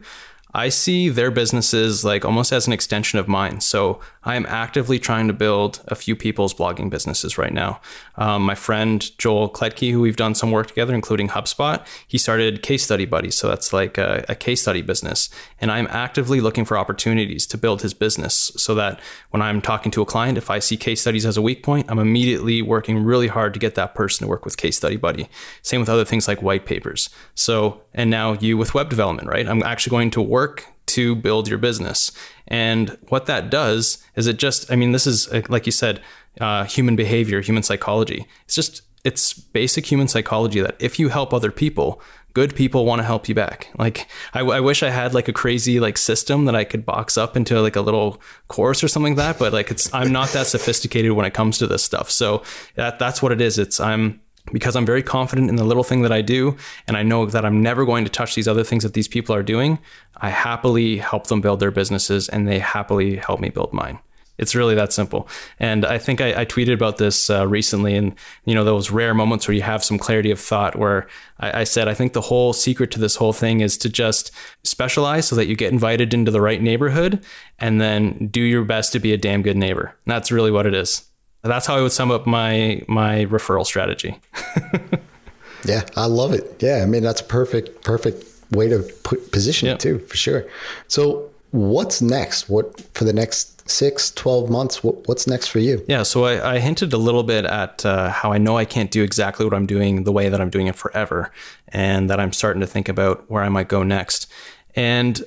I 0.54 0.70
see 0.70 1.10
their 1.10 1.32
businesses 1.32 2.04
like 2.04 2.26
almost 2.26 2.52
as 2.52 2.68
an 2.68 2.74
extension 2.74 3.20
of 3.20 3.28
mine. 3.28 3.62
So 3.62 4.00
I 4.24 4.36
am 4.36 4.46
actively 4.48 5.00
trying 5.00 5.28
to 5.28 5.34
build 5.34 5.82
a 5.88 5.96
few 5.96 6.16
people's 6.16 6.54
blogging 6.54 6.90
businesses 6.90 7.38
right 7.38 7.54
now. 7.54 7.80
Um, 8.16 8.44
my 8.44 8.56
friend 8.56 9.18
Joel 9.18 9.50
Kletke, 9.50 9.92
who 9.92 10.02
we've 10.02 10.16
done 10.16 10.36
some 10.36 10.52
work 10.52 10.68
together, 10.68 10.94
including 10.94 11.30
HubSpot, 11.30 11.86
he 12.08 12.18
started 12.18 12.62
Case 12.62 12.84
Study 12.84 13.06
Buddy. 13.06 13.32
So 13.32 13.48
that's 13.48 13.74
like 13.74 13.98
a, 13.98 14.26
a 14.30 14.36
case 14.36 14.62
study 14.62 14.82
business. 14.82 15.30
And 15.60 15.72
I'm 15.72 15.88
actively 15.90 16.42
looking 16.42 16.66
for 16.66 16.78
opportunities 16.78 17.48
to 17.48 17.58
build 17.58 17.82
his 17.82 17.94
business 17.94 18.52
so 18.58 18.76
that 18.76 19.00
when 19.30 19.42
I'm 19.42 19.62
talking 19.62 19.92
to 19.94 20.02
a 20.02 20.06
client, 20.06 20.38
if 20.38 20.50
I 20.50 20.60
see 20.60 20.78
case 20.78 21.02
studies 21.02 21.26
as 21.26 21.38
a 21.38 21.42
weak 21.42 21.64
point, 21.64 21.90
I'm 21.90 22.00
immediately 22.00 22.62
working 22.62 23.04
really 23.04 23.28
hard 23.28 23.54
to 23.54 23.60
get 23.60 23.76
that 23.76 23.96
person 23.96 24.26
to 24.26 24.30
work 24.30 24.46
with 24.46 24.58
Case 24.58 24.78
Study 24.78 24.98
Buddy. 24.98 25.30
Same 25.62 25.80
with 25.80 25.90
other 25.90 26.06
things 26.06 26.28
like 26.28 26.42
white 26.42 26.66
papers. 26.66 27.10
So, 27.36 27.82
and 27.94 28.10
now 28.10 28.34
you 28.34 28.58
with 28.58 28.74
web 28.74 28.90
development, 28.90 29.28
right? 29.28 29.48
I'm 29.48 29.64
actually 29.64 29.92
going 29.92 30.12
to 30.12 30.22
work 30.22 30.41
to 30.48 31.16
build 31.16 31.48
your 31.48 31.58
business. 31.58 32.12
And 32.48 32.98
what 33.10 33.26
that 33.28 33.50
does 33.50 34.04
is 34.16 34.28
it 34.28 34.38
just, 34.38 34.72
I 34.72 34.76
mean, 34.76 34.92
this 34.92 35.08
is, 35.08 35.28
uh, 35.30 35.42
like 35.48 35.66
you 35.66 35.72
said, 35.72 36.02
uh, 36.40 36.66
human 36.66 36.96
behavior, 36.96 37.42
human 37.42 37.64
psychology. 37.64 38.28
It's 38.46 38.56
just, 38.56 38.82
it's 39.04 39.34
basic 39.34 39.86
human 39.86 40.08
psychology 40.08 40.62
that 40.62 40.76
if 40.80 41.00
you 41.00 41.10
help 41.10 41.34
other 41.34 41.52
people, 41.52 42.02
good 42.34 42.56
people 42.56 42.86
want 42.86 43.00
to 43.00 43.06
help 43.06 43.28
you 43.28 43.36
back. 43.36 43.70
Like, 43.78 44.08
I, 44.34 44.42
I, 44.42 44.60
wish 44.60 44.84
I 44.84 44.90
had 44.90 45.14
like 45.14 45.28
a 45.28 45.34
crazy 45.34 45.80
like 45.80 45.98
system 45.98 46.46
that 46.46 46.56
I 46.56 46.64
could 46.64 46.86
box 46.86 47.18
up 47.18 47.36
into 47.36 47.62
like 47.62 47.76
a 47.76 47.82
little 47.82 48.22
course 48.48 48.84
or 48.84 48.88
something 48.88 49.16
like 49.16 49.26
that. 49.26 49.40
But 49.40 49.54
like, 49.54 49.72
it's, 49.72 49.94
I'm 49.94 50.12
not 50.12 50.30
that 50.30 50.48
sophisticated 50.48 51.14
when 51.14 51.26
it 51.26 51.34
comes 51.34 51.58
to 51.60 51.68
this 51.68 51.84
stuff. 51.84 52.12
So 52.12 52.44
that, 52.76 53.00
that's 53.00 53.22
what 53.22 53.32
it 53.32 53.42
is. 53.42 53.58
It's, 53.58 53.80
I'm, 53.80 54.22
because 54.52 54.76
I'm 54.76 54.86
very 54.86 55.04
confident 55.04 55.50
in 55.50 55.56
the 55.56 55.64
little 55.64 55.84
thing 55.84 56.02
that 56.02 56.12
I 56.12 56.22
do, 56.22 56.58
and 56.88 56.98
I 56.98 57.04
know 57.04 57.26
that 57.26 57.46
I'm 57.46 57.62
never 57.62 57.86
going 57.86 58.06
to 58.06 58.12
touch 58.12 58.36
these 58.36 58.48
other 58.48 58.64
things 58.64 58.84
that 58.84 58.94
these 58.94 59.08
people 59.08 59.36
are 59.36 59.44
doing, 59.44 59.80
I 60.18 60.30
happily 60.30 60.98
help 60.98 61.28
them 61.28 61.42
build 61.42 61.60
their 61.60 61.72
businesses 61.72 62.30
and 62.30 62.48
they 62.48 62.60
happily 62.60 63.16
help 63.16 63.40
me 63.40 63.50
build 63.50 63.74
mine. 63.74 64.00
It's 64.38 64.56
really 64.56 64.74
that 64.74 64.92
simple. 64.92 65.30
And 65.60 65.86
I 65.86 66.00
think 66.00 66.20
I, 66.20 66.42
I 66.42 66.46
tweeted 66.46 66.74
about 66.74 66.98
this 66.98 67.30
uh, 67.30 67.48
recently, 67.48 67.96
and 67.96 68.16
you 68.46 68.56
know 68.56 68.64
those 68.64 68.90
rare 68.90 69.14
moments 69.14 69.48
where 69.48 69.54
you 69.54 69.62
have 69.62 69.84
some 69.84 70.00
clarity 70.00 70.32
of 70.32 70.40
thought. 70.40 70.76
Where 70.76 71.08
I, 71.40 71.62
I, 71.62 71.64
said 71.64 71.88
I 71.88 71.94
think 71.94 72.14
the 72.14 72.22
whole 72.22 72.52
secret 72.52 72.90
to 72.92 73.00
this 73.00 73.16
whole 73.16 73.34
thing 73.34 73.60
is 73.60 73.78
to 73.78 73.90
just 73.90 74.32
specialize 74.64 75.28
so 75.28 75.36
that 75.36 75.46
you 75.46 75.56
get 75.56 75.72
invited 75.72 76.12
into 76.14 76.32
the 76.32 76.42
right 76.42 76.60
neighborhood, 76.62 77.24
and 77.60 77.80
then 77.80 78.30
do 78.32 78.42
your 78.42 78.64
best 78.64 78.94
to 78.94 79.00
be 79.00 79.14
a 79.14 79.18
damn 79.18 79.44
good 79.44 79.58
neighbor. 79.58 79.96
And 80.06 80.12
that's 80.12 80.32
really 80.32 80.52
what 80.52 80.66
it 80.66 80.74
is. 80.74 81.11
That's 81.44 81.66
how 81.66 81.76
I 81.76 81.82
would 81.82 81.92
sum 81.92 82.12
up 82.12 82.28
my 82.28 82.82
my 82.88 83.26
referral 83.26 83.66
strategy. 83.66 84.20
yeah, 85.66 85.86
I 85.96 86.06
love 86.06 86.34
it. 86.34 86.62
Yeah, 86.62 86.82
I 86.84 86.86
mean 86.86 87.04
that's 87.04 87.22
a 87.22 87.26
perfect 87.26 87.84
perfect 87.84 88.26
way 88.52 88.68
to 88.70 88.80
put 89.04 89.32
position 89.32 89.70
it 89.70 89.80
too, 89.80 90.00
for 90.00 90.18
sure. 90.18 90.46
So, 90.88 91.30
what's 91.52 92.02
next? 92.02 92.50
What 92.50 92.82
for 92.94 93.06
the 93.06 93.14
next 93.14 93.70
six, 93.70 94.12
12 94.12 94.50
months? 94.50 94.84
What, 94.84 95.08
what's 95.08 95.28
next 95.28 95.48
for 95.48 95.60
you? 95.60 95.84
Yeah, 95.88 96.04
so 96.04 96.26
I, 96.26 96.56
I 96.56 96.60
hinted 96.60 96.92
a 96.94 96.98
little 96.98 97.24
bit 97.24 97.46
at 97.46 97.86
uh, 97.86 98.10
how 98.10 98.34
I 98.34 98.38
know 98.38 98.58
I 98.58 98.66
can't 98.66 98.92
do 98.92 99.02
exactly 99.02 99.46
what 99.46 99.54
I'm 99.54 99.66
doing 99.66 100.04
the 100.04 100.12
way 100.12 100.30
that 100.30 100.42
I'm 100.42 100.50
doing 100.50 100.68
it 100.68 100.76
forever, 100.76 101.32
and 101.70 102.10
that 102.10 102.20
I'm 102.20 102.34
starting 102.34 102.60
to 102.60 102.68
think 102.68 102.90
about 102.90 103.30
where 103.30 103.44
I 103.44 103.50
might 103.50 103.68
go 103.70 103.84
next. 103.84 104.32
And 104.76 105.24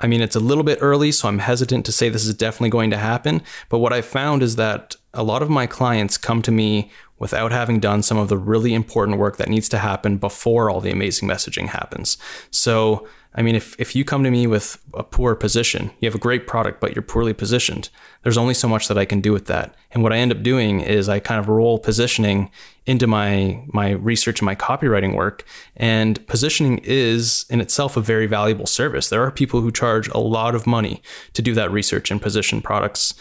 I 0.00 0.06
mean, 0.06 0.22
it's 0.22 0.36
a 0.36 0.40
little 0.40 0.64
bit 0.64 0.78
early, 0.80 1.12
so 1.12 1.28
I'm 1.28 1.40
hesitant 1.40 1.84
to 1.86 1.92
say 1.92 2.08
this 2.08 2.26
is 2.26 2.34
definitely 2.34 2.70
going 2.70 2.90
to 2.90 2.96
happen. 2.96 3.42
But 3.68 3.78
what 3.78 3.92
I 3.92 4.00
found 4.00 4.42
is 4.42 4.56
that 4.56 4.96
a 5.14 5.22
lot 5.22 5.42
of 5.42 5.50
my 5.50 5.66
clients 5.66 6.16
come 6.16 6.42
to 6.42 6.50
me 6.50 6.90
without 7.18 7.52
having 7.52 7.78
done 7.78 8.02
some 8.02 8.16
of 8.16 8.28
the 8.28 8.38
really 8.38 8.74
important 8.74 9.18
work 9.18 9.36
that 9.36 9.48
needs 9.48 9.68
to 9.68 9.78
happen 9.78 10.16
before 10.16 10.70
all 10.70 10.80
the 10.80 10.90
amazing 10.90 11.28
messaging 11.28 11.68
happens. 11.68 12.16
So, 12.50 13.06
I 13.34 13.42
mean, 13.42 13.54
if, 13.54 13.78
if 13.78 13.94
you 13.94 14.04
come 14.04 14.24
to 14.24 14.30
me 14.30 14.46
with 14.46 14.82
a 14.94 15.04
poor 15.04 15.34
position, 15.34 15.90
you 16.00 16.06
have 16.08 16.14
a 16.14 16.18
great 16.18 16.46
product, 16.46 16.80
but 16.80 16.94
you're 16.94 17.02
poorly 17.02 17.32
positioned, 17.32 17.90
there's 18.22 18.38
only 18.38 18.54
so 18.54 18.66
much 18.66 18.88
that 18.88 18.98
I 18.98 19.04
can 19.04 19.20
do 19.20 19.32
with 19.32 19.46
that. 19.46 19.74
And 19.92 20.02
what 20.02 20.12
I 20.12 20.16
end 20.16 20.32
up 20.32 20.42
doing 20.42 20.80
is 20.80 21.08
I 21.08 21.20
kind 21.20 21.38
of 21.38 21.48
roll 21.48 21.78
positioning 21.78 22.50
into 22.86 23.06
my 23.06 23.62
my 23.72 23.90
research 23.90 24.40
and 24.40 24.46
my 24.46 24.56
copywriting 24.56 25.14
work. 25.14 25.44
And 25.76 26.26
positioning 26.26 26.78
is 26.78 27.44
in 27.50 27.60
itself 27.60 27.96
a 27.96 28.00
very 28.00 28.26
valuable 28.26 28.66
service. 28.66 29.10
There 29.10 29.22
are 29.22 29.30
people 29.30 29.60
who 29.60 29.70
charge 29.70 30.08
a 30.08 30.18
lot 30.18 30.54
of 30.54 30.66
money 30.66 31.02
to 31.34 31.42
do 31.42 31.54
that 31.54 31.70
research 31.70 32.10
and 32.10 32.20
position 32.20 32.60
products. 32.60 33.14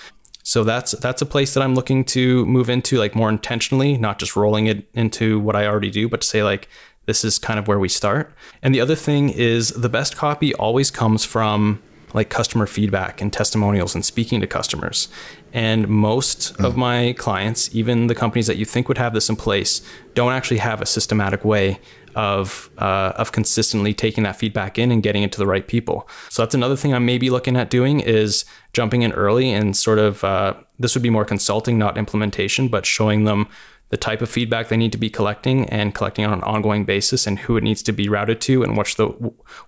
So 0.49 0.63
that's 0.63 0.93
that's 0.93 1.21
a 1.21 1.27
place 1.27 1.53
that 1.53 1.61
I'm 1.61 1.75
looking 1.75 2.03
to 2.05 2.43
move 2.47 2.71
into 2.71 2.97
like 2.97 3.13
more 3.13 3.29
intentionally, 3.29 3.99
not 3.99 4.17
just 4.17 4.35
rolling 4.35 4.65
it 4.65 4.89
into 4.95 5.39
what 5.39 5.55
I 5.55 5.67
already 5.67 5.91
do, 5.91 6.09
but 6.09 6.21
to 6.21 6.27
say 6.27 6.41
like 6.41 6.67
this 7.05 7.23
is 7.23 7.37
kind 7.37 7.59
of 7.59 7.67
where 7.67 7.77
we 7.77 7.87
start. 7.87 8.33
And 8.63 8.73
the 8.73 8.81
other 8.81 8.95
thing 8.95 9.29
is 9.29 9.69
the 9.69 9.89
best 9.89 10.17
copy 10.17 10.55
always 10.55 10.89
comes 10.89 11.23
from 11.23 11.83
like 12.15 12.31
customer 12.31 12.65
feedback 12.65 13.21
and 13.21 13.31
testimonials 13.31 13.93
and 13.93 14.03
speaking 14.03 14.41
to 14.41 14.47
customers. 14.47 15.07
And 15.53 15.87
most 15.87 16.55
mm. 16.55 16.65
of 16.65 16.75
my 16.75 17.13
clients, 17.19 17.69
even 17.75 18.07
the 18.07 18.15
companies 18.15 18.47
that 18.47 18.57
you 18.57 18.65
think 18.65 18.87
would 18.87 18.97
have 18.97 19.13
this 19.13 19.29
in 19.29 19.35
place, 19.35 19.83
don't 20.15 20.31
actually 20.31 20.57
have 20.57 20.81
a 20.81 20.87
systematic 20.87 21.45
way 21.45 21.79
of 22.15 22.69
uh, 22.77 23.13
of 23.15 23.31
consistently 23.31 23.93
taking 23.93 24.23
that 24.23 24.35
feedback 24.35 24.77
in 24.77 24.91
and 24.91 25.03
getting 25.03 25.23
it 25.23 25.31
to 25.31 25.37
the 25.37 25.47
right 25.47 25.67
people. 25.67 26.07
So 26.29 26.41
that's 26.41 26.55
another 26.55 26.75
thing 26.75 26.93
I 26.93 26.99
may 26.99 27.17
be 27.17 27.29
looking 27.29 27.55
at 27.55 27.69
doing 27.69 27.99
is 27.99 28.45
jumping 28.73 29.01
in 29.01 29.11
early 29.13 29.51
and 29.51 29.75
sort 29.75 29.99
of 29.99 30.23
uh, 30.23 30.53
this 30.77 30.95
would 30.95 31.03
be 31.03 31.09
more 31.09 31.25
consulting, 31.25 31.77
not 31.77 31.97
implementation, 31.97 32.67
but 32.67 32.85
showing 32.85 33.25
them 33.25 33.47
the 33.89 33.97
type 33.97 34.21
of 34.21 34.29
feedback 34.29 34.67
they 34.67 34.77
need 34.77 34.91
to 34.91 34.97
be 34.97 35.09
collecting 35.09 35.67
and 35.69 35.95
collecting 35.95 36.25
on 36.25 36.33
an 36.33 36.43
ongoing 36.43 36.85
basis 36.85 37.25
and 37.25 37.39
who 37.39 37.57
it 37.57 37.63
needs 37.63 37.81
to 37.83 37.91
be 37.91 38.07
routed 38.07 38.39
to 38.41 38.63
and 38.63 38.77
what's 38.77 38.95
the 38.95 39.07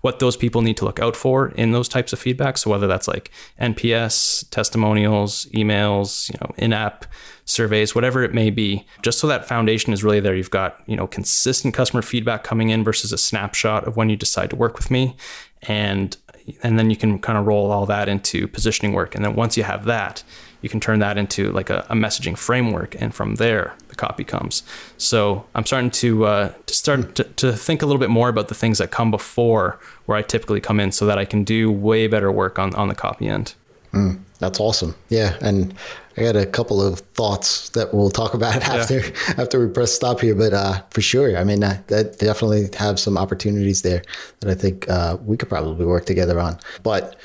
what 0.00 0.18
those 0.20 0.36
people 0.36 0.62
need 0.62 0.76
to 0.76 0.84
look 0.84 1.00
out 1.00 1.16
for 1.16 1.48
in 1.50 1.72
those 1.72 1.88
types 1.88 2.12
of 2.12 2.18
feedback. 2.18 2.56
So 2.56 2.70
whether 2.70 2.86
that's 2.86 3.08
like 3.08 3.30
nps 3.60 4.48
testimonials 4.50 5.46
emails 5.46 6.30
you 6.32 6.38
know 6.40 6.54
in-app 6.56 7.04
surveys 7.44 7.94
whatever 7.94 8.22
it 8.22 8.32
may 8.32 8.50
be 8.50 8.86
just 9.02 9.18
so 9.18 9.26
that 9.26 9.46
foundation 9.46 9.92
is 9.92 10.04
really 10.04 10.20
there. 10.20 10.34
You've 10.34 10.50
got 10.50 10.80
you 10.86 10.96
know 10.96 11.06
consistent 11.06 11.74
customer 11.74 12.02
feedback 12.02 12.44
coming 12.44 12.70
in 12.70 12.84
versus 12.84 13.12
a 13.12 13.18
snapshot 13.18 13.86
of 13.86 13.96
when 13.96 14.08
you 14.08 14.16
decide 14.16 14.50
to 14.50 14.56
work 14.56 14.76
with 14.76 14.90
me. 14.90 15.16
And 15.62 16.16
and 16.62 16.78
then 16.78 16.90
you 16.90 16.96
can 16.96 17.20
kind 17.20 17.38
of 17.38 17.46
roll 17.46 17.70
all 17.70 17.86
that 17.86 18.08
into 18.08 18.48
positioning 18.48 18.92
work. 18.94 19.14
And 19.14 19.24
then 19.24 19.34
once 19.34 19.56
you 19.56 19.62
have 19.64 19.84
that 19.84 20.22
you 20.60 20.68
can 20.68 20.80
turn 20.80 21.00
that 21.00 21.18
into 21.18 21.52
like 21.52 21.68
a, 21.68 21.84
a 21.90 21.94
messaging 21.94 22.38
framework. 22.38 22.94
And 23.00 23.14
from 23.14 23.34
there 23.34 23.74
the 23.92 23.96
copy 23.96 24.24
comes 24.24 24.62
so 24.96 25.44
i'm 25.54 25.66
starting 25.66 25.90
to 25.90 26.24
uh, 26.24 26.52
to 26.66 26.74
start 26.74 27.14
to, 27.14 27.24
to 27.24 27.52
think 27.52 27.82
a 27.82 27.86
little 27.86 28.00
bit 28.00 28.10
more 28.10 28.28
about 28.30 28.48
the 28.48 28.54
things 28.54 28.78
that 28.78 28.90
come 28.90 29.10
before 29.10 29.78
where 30.06 30.16
i 30.16 30.22
typically 30.22 30.60
come 30.60 30.80
in 30.80 30.90
so 30.90 31.04
that 31.06 31.18
i 31.18 31.24
can 31.24 31.44
do 31.44 31.70
way 31.70 32.06
better 32.06 32.32
work 32.32 32.58
on, 32.58 32.74
on 32.74 32.88
the 32.88 32.94
copy 32.94 33.28
end 33.28 33.54
mm, 33.92 34.18
that's 34.38 34.58
awesome 34.58 34.94
yeah 35.08 35.36
and 35.40 35.74
I 36.16 36.22
got 36.22 36.36
a 36.36 36.44
couple 36.44 36.82
of 36.82 37.00
thoughts 37.00 37.70
that 37.70 37.94
we'll 37.94 38.10
talk 38.10 38.34
about 38.34 38.56
after 38.62 39.00
yeah. 39.00 39.34
after 39.38 39.64
we 39.66 39.72
press 39.72 39.92
stop 39.92 40.20
here, 40.20 40.34
but 40.34 40.52
uh, 40.52 40.82
for 40.90 41.00
sure, 41.00 41.36
I 41.36 41.44
mean, 41.44 41.64
uh, 41.64 41.80
that 41.86 42.18
definitely 42.18 42.68
have 42.76 43.00
some 43.00 43.16
opportunities 43.16 43.82
there 43.82 44.02
that 44.40 44.50
I 44.50 44.54
think 44.54 44.88
uh, 44.90 45.16
we 45.24 45.36
could 45.36 45.48
probably 45.48 45.86
work 45.86 46.04
together 46.04 46.38
on. 46.38 46.58
But 46.82 47.16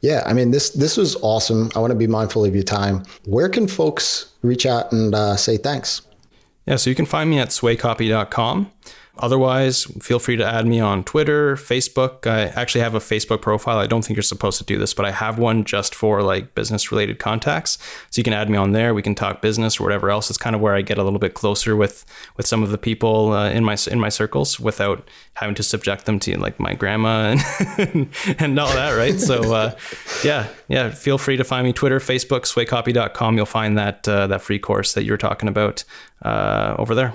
yeah, 0.00 0.22
I 0.26 0.32
mean 0.32 0.50
this 0.52 0.70
this 0.70 0.96
was 0.96 1.16
awesome. 1.22 1.70
I 1.74 1.80
want 1.80 1.90
to 1.90 1.96
be 1.96 2.06
mindful 2.06 2.44
of 2.44 2.54
your 2.54 2.64
time. 2.64 3.04
Where 3.24 3.48
can 3.48 3.66
folks 3.66 4.32
reach 4.42 4.64
out 4.66 4.92
and 4.92 5.14
uh, 5.14 5.36
say 5.36 5.56
thanks? 5.56 6.02
Yeah, 6.66 6.76
so 6.76 6.90
you 6.90 6.96
can 6.96 7.06
find 7.06 7.30
me 7.30 7.38
at 7.38 7.48
swaycopy.com. 7.48 8.72
Otherwise, 9.18 9.84
feel 10.02 10.18
free 10.18 10.36
to 10.36 10.44
add 10.44 10.66
me 10.66 10.78
on 10.78 11.02
Twitter, 11.02 11.56
Facebook. 11.56 12.26
I 12.26 12.48
actually 12.60 12.82
have 12.82 12.94
a 12.94 12.98
Facebook 12.98 13.40
profile. 13.40 13.78
I 13.78 13.86
don't 13.86 14.04
think 14.04 14.16
you're 14.16 14.22
supposed 14.22 14.58
to 14.58 14.64
do 14.64 14.78
this, 14.78 14.92
but 14.92 15.06
I 15.06 15.10
have 15.10 15.38
one 15.38 15.64
just 15.64 15.94
for 15.94 16.22
like 16.22 16.54
business 16.54 16.92
related 16.92 17.18
contacts. 17.18 17.78
So 18.10 18.18
you 18.18 18.24
can 18.24 18.34
add 18.34 18.50
me 18.50 18.58
on 18.58 18.72
there. 18.72 18.92
We 18.92 19.02
can 19.02 19.14
talk 19.14 19.40
business 19.40 19.80
or 19.80 19.84
whatever 19.84 20.10
else. 20.10 20.28
It's 20.28 20.38
kind 20.38 20.54
of 20.54 20.60
where 20.60 20.74
I 20.74 20.82
get 20.82 20.98
a 20.98 21.02
little 21.02 21.18
bit 21.18 21.32
closer 21.32 21.74
with 21.74 22.04
with 22.36 22.46
some 22.46 22.62
of 22.62 22.70
the 22.70 22.78
people 22.78 23.32
uh, 23.32 23.48
in 23.48 23.64
my 23.64 23.76
in 23.90 23.98
my 23.98 24.10
circles 24.10 24.60
without 24.60 25.08
having 25.34 25.54
to 25.54 25.62
subject 25.62 26.04
them 26.04 26.18
to 26.20 26.38
like 26.38 26.60
my 26.60 26.74
grandma 26.74 27.36
and 27.78 28.08
and 28.38 28.58
all 28.58 28.72
that, 28.74 28.96
right? 28.96 29.18
So 29.18 29.54
uh, 29.54 29.74
yeah, 30.24 30.48
yeah. 30.68 30.90
Feel 30.90 31.16
free 31.16 31.38
to 31.38 31.44
find 31.44 31.66
me 31.66 31.72
Twitter, 31.72 32.00
Facebook, 32.00 32.42
swaycopy.com. 32.42 33.36
You'll 33.36 33.46
find 33.46 33.78
that 33.78 34.06
uh, 34.06 34.26
that 34.26 34.42
free 34.42 34.58
course 34.58 34.92
that 34.92 35.04
you're 35.04 35.16
talking 35.16 35.48
about 35.48 35.84
uh, 36.22 36.74
over 36.78 36.94
there. 36.94 37.14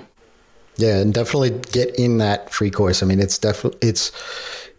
Yeah, 0.76 0.98
and 0.98 1.12
definitely 1.12 1.50
get 1.72 1.94
in 1.96 2.18
that 2.18 2.50
free 2.50 2.70
course. 2.70 3.02
I 3.02 3.06
mean, 3.06 3.20
it's 3.20 3.38
definitely 3.38 3.78
it's 3.86 4.10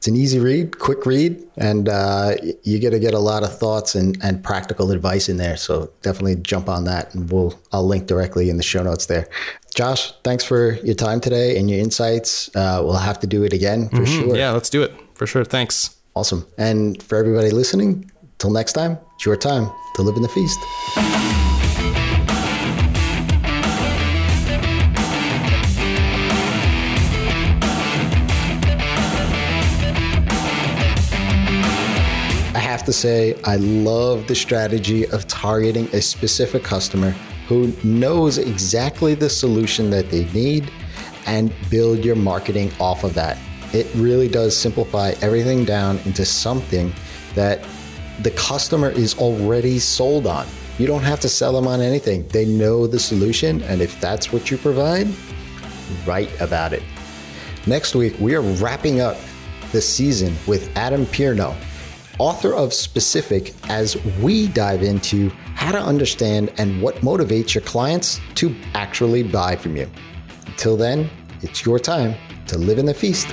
it's 0.03 0.07
an 0.09 0.17
easy 0.17 0.37
read, 0.39 0.79
quick 0.79 1.05
read, 1.05 1.41
and 1.55 1.87
uh, 1.87 2.35
you 2.63 2.77
get 2.77 2.89
to 2.89 2.99
get 2.99 3.13
a 3.13 3.19
lot 3.19 3.43
of 3.43 3.57
thoughts 3.57 3.95
and, 3.95 4.17
and 4.21 4.43
practical 4.43 4.91
advice 4.91 5.29
in 5.29 5.37
there. 5.37 5.55
So 5.55 5.91
definitely 6.01 6.35
jump 6.37 6.67
on 6.67 6.83
that, 6.85 7.13
and 7.13 7.31
we'll 7.31 7.57
I'll 7.71 7.87
link 7.87 8.07
directly 8.07 8.49
in 8.49 8.57
the 8.57 8.63
show 8.63 8.83
notes 8.83 9.05
there. 9.05 9.29
Josh, 9.75 10.11
thanks 10.23 10.43
for 10.43 10.73
your 10.83 10.95
time 10.95 11.21
today 11.21 11.57
and 11.57 11.69
your 11.69 11.79
insights. 11.79 12.53
Uh, 12.55 12.81
we'll 12.83 12.97
have 12.97 13.19
to 13.21 13.27
do 13.27 13.43
it 13.43 13.53
again 13.53 13.89
for 13.89 13.97
mm-hmm. 13.97 14.27
sure. 14.27 14.35
Yeah, 14.35 14.51
let's 14.51 14.69
do 14.69 14.83
it 14.83 14.93
for 15.13 15.25
sure. 15.25 15.45
Thanks. 15.45 15.95
Awesome. 16.15 16.45
And 16.57 17.01
for 17.01 17.17
everybody 17.17 17.49
listening, 17.51 18.11
till 18.39 18.51
next 18.51 18.73
time, 18.73 18.99
it's 19.15 19.25
your 19.25 19.37
time 19.37 19.71
to 19.95 20.01
live 20.01 20.17
in 20.17 20.21
the 20.21 20.27
feast. 20.27 21.62
Have 32.83 32.87
to 32.87 32.91
say, 32.99 33.33
I 33.45 33.55
love 33.55 34.27
the 34.27 34.35
strategy 34.35 35.07
of 35.07 35.25
targeting 35.29 35.85
a 35.93 36.01
specific 36.01 36.65
customer 36.65 37.11
who 37.47 37.71
knows 37.81 38.37
exactly 38.37 39.15
the 39.15 39.29
solution 39.29 39.89
that 39.91 40.09
they 40.09 40.25
need 40.33 40.69
and 41.25 41.53
build 41.69 42.03
your 42.03 42.17
marketing 42.17 42.73
off 42.81 43.05
of 43.05 43.13
that. 43.13 43.37
It 43.71 43.87
really 43.95 44.27
does 44.27 44.57
simplify 44.57 45.13
everything 45.21 45.63
down 45.63 45.97
into 45.99 46.25
something 46.25 46.91
that 47.35 47.65
the 48.19 48.31
customer 48.31 48.89
is 48.89 49.17
already 49.17 49.79
sold 49.79 50.27
on. 50.27 50.45
You 50.77 50.85
don't 50.85 51.03
have 51.03 51.21
to 51.21 51.29
sell 51.29 51.53
them 51.53 51.67
on 51.67 51.79
anything. 51.79 52.27
They 52.27 52.43
know 52.43 52.85
the 52.85 52.99
solution, 52.99 53.61
and 53.61 53.81
if 53.81 53.97
that's 54.01 54.33
what 54.33 54.51
you 54.51 54.57
provide, 54.57 55.07
write 56.05 56.41
about 56.41 56.73
it. 56.73 56.83
Next 57.65 57.95
week, 57.95 58.13
we 58.19 58.35
are 58.35 58.41
wrapping 58.41 58.99
up 58.99 59.15
the 59.71 59.79
season 59.79 60.35
with 60.47 60.75
Adam 60.75 61.05
Pierno 61.05 61.55
author 62.19 62.53
of 62.53 62.73
Specific, 62.73 63.53
as 63.69 63.95
we 64.21 64.47
dive 64.47 64.83
into 64.83 65.29
how 65.55 65.71
to 65.71 65.79
understand 65.79 66.53
and 66.57 66.81
what 66.81 66.95
motivates 66.97 67.53
your 67.53 67.63
clients 67.63 68.19
to 68.35 68.55
actually 68.73 69.23
buy 69.23 69.55
from 69.55 69.75
you. 69.75 69.89
Until 70.47 70.77
then, 70.77 71.09
it's 71.41 71.65
your 71.65 71.79
time 71.79 72.15
to 72.47 72.57
live 72.57 72.77
in 72.77 72.85
the 72.85 72.93
feast. 72.93 73.27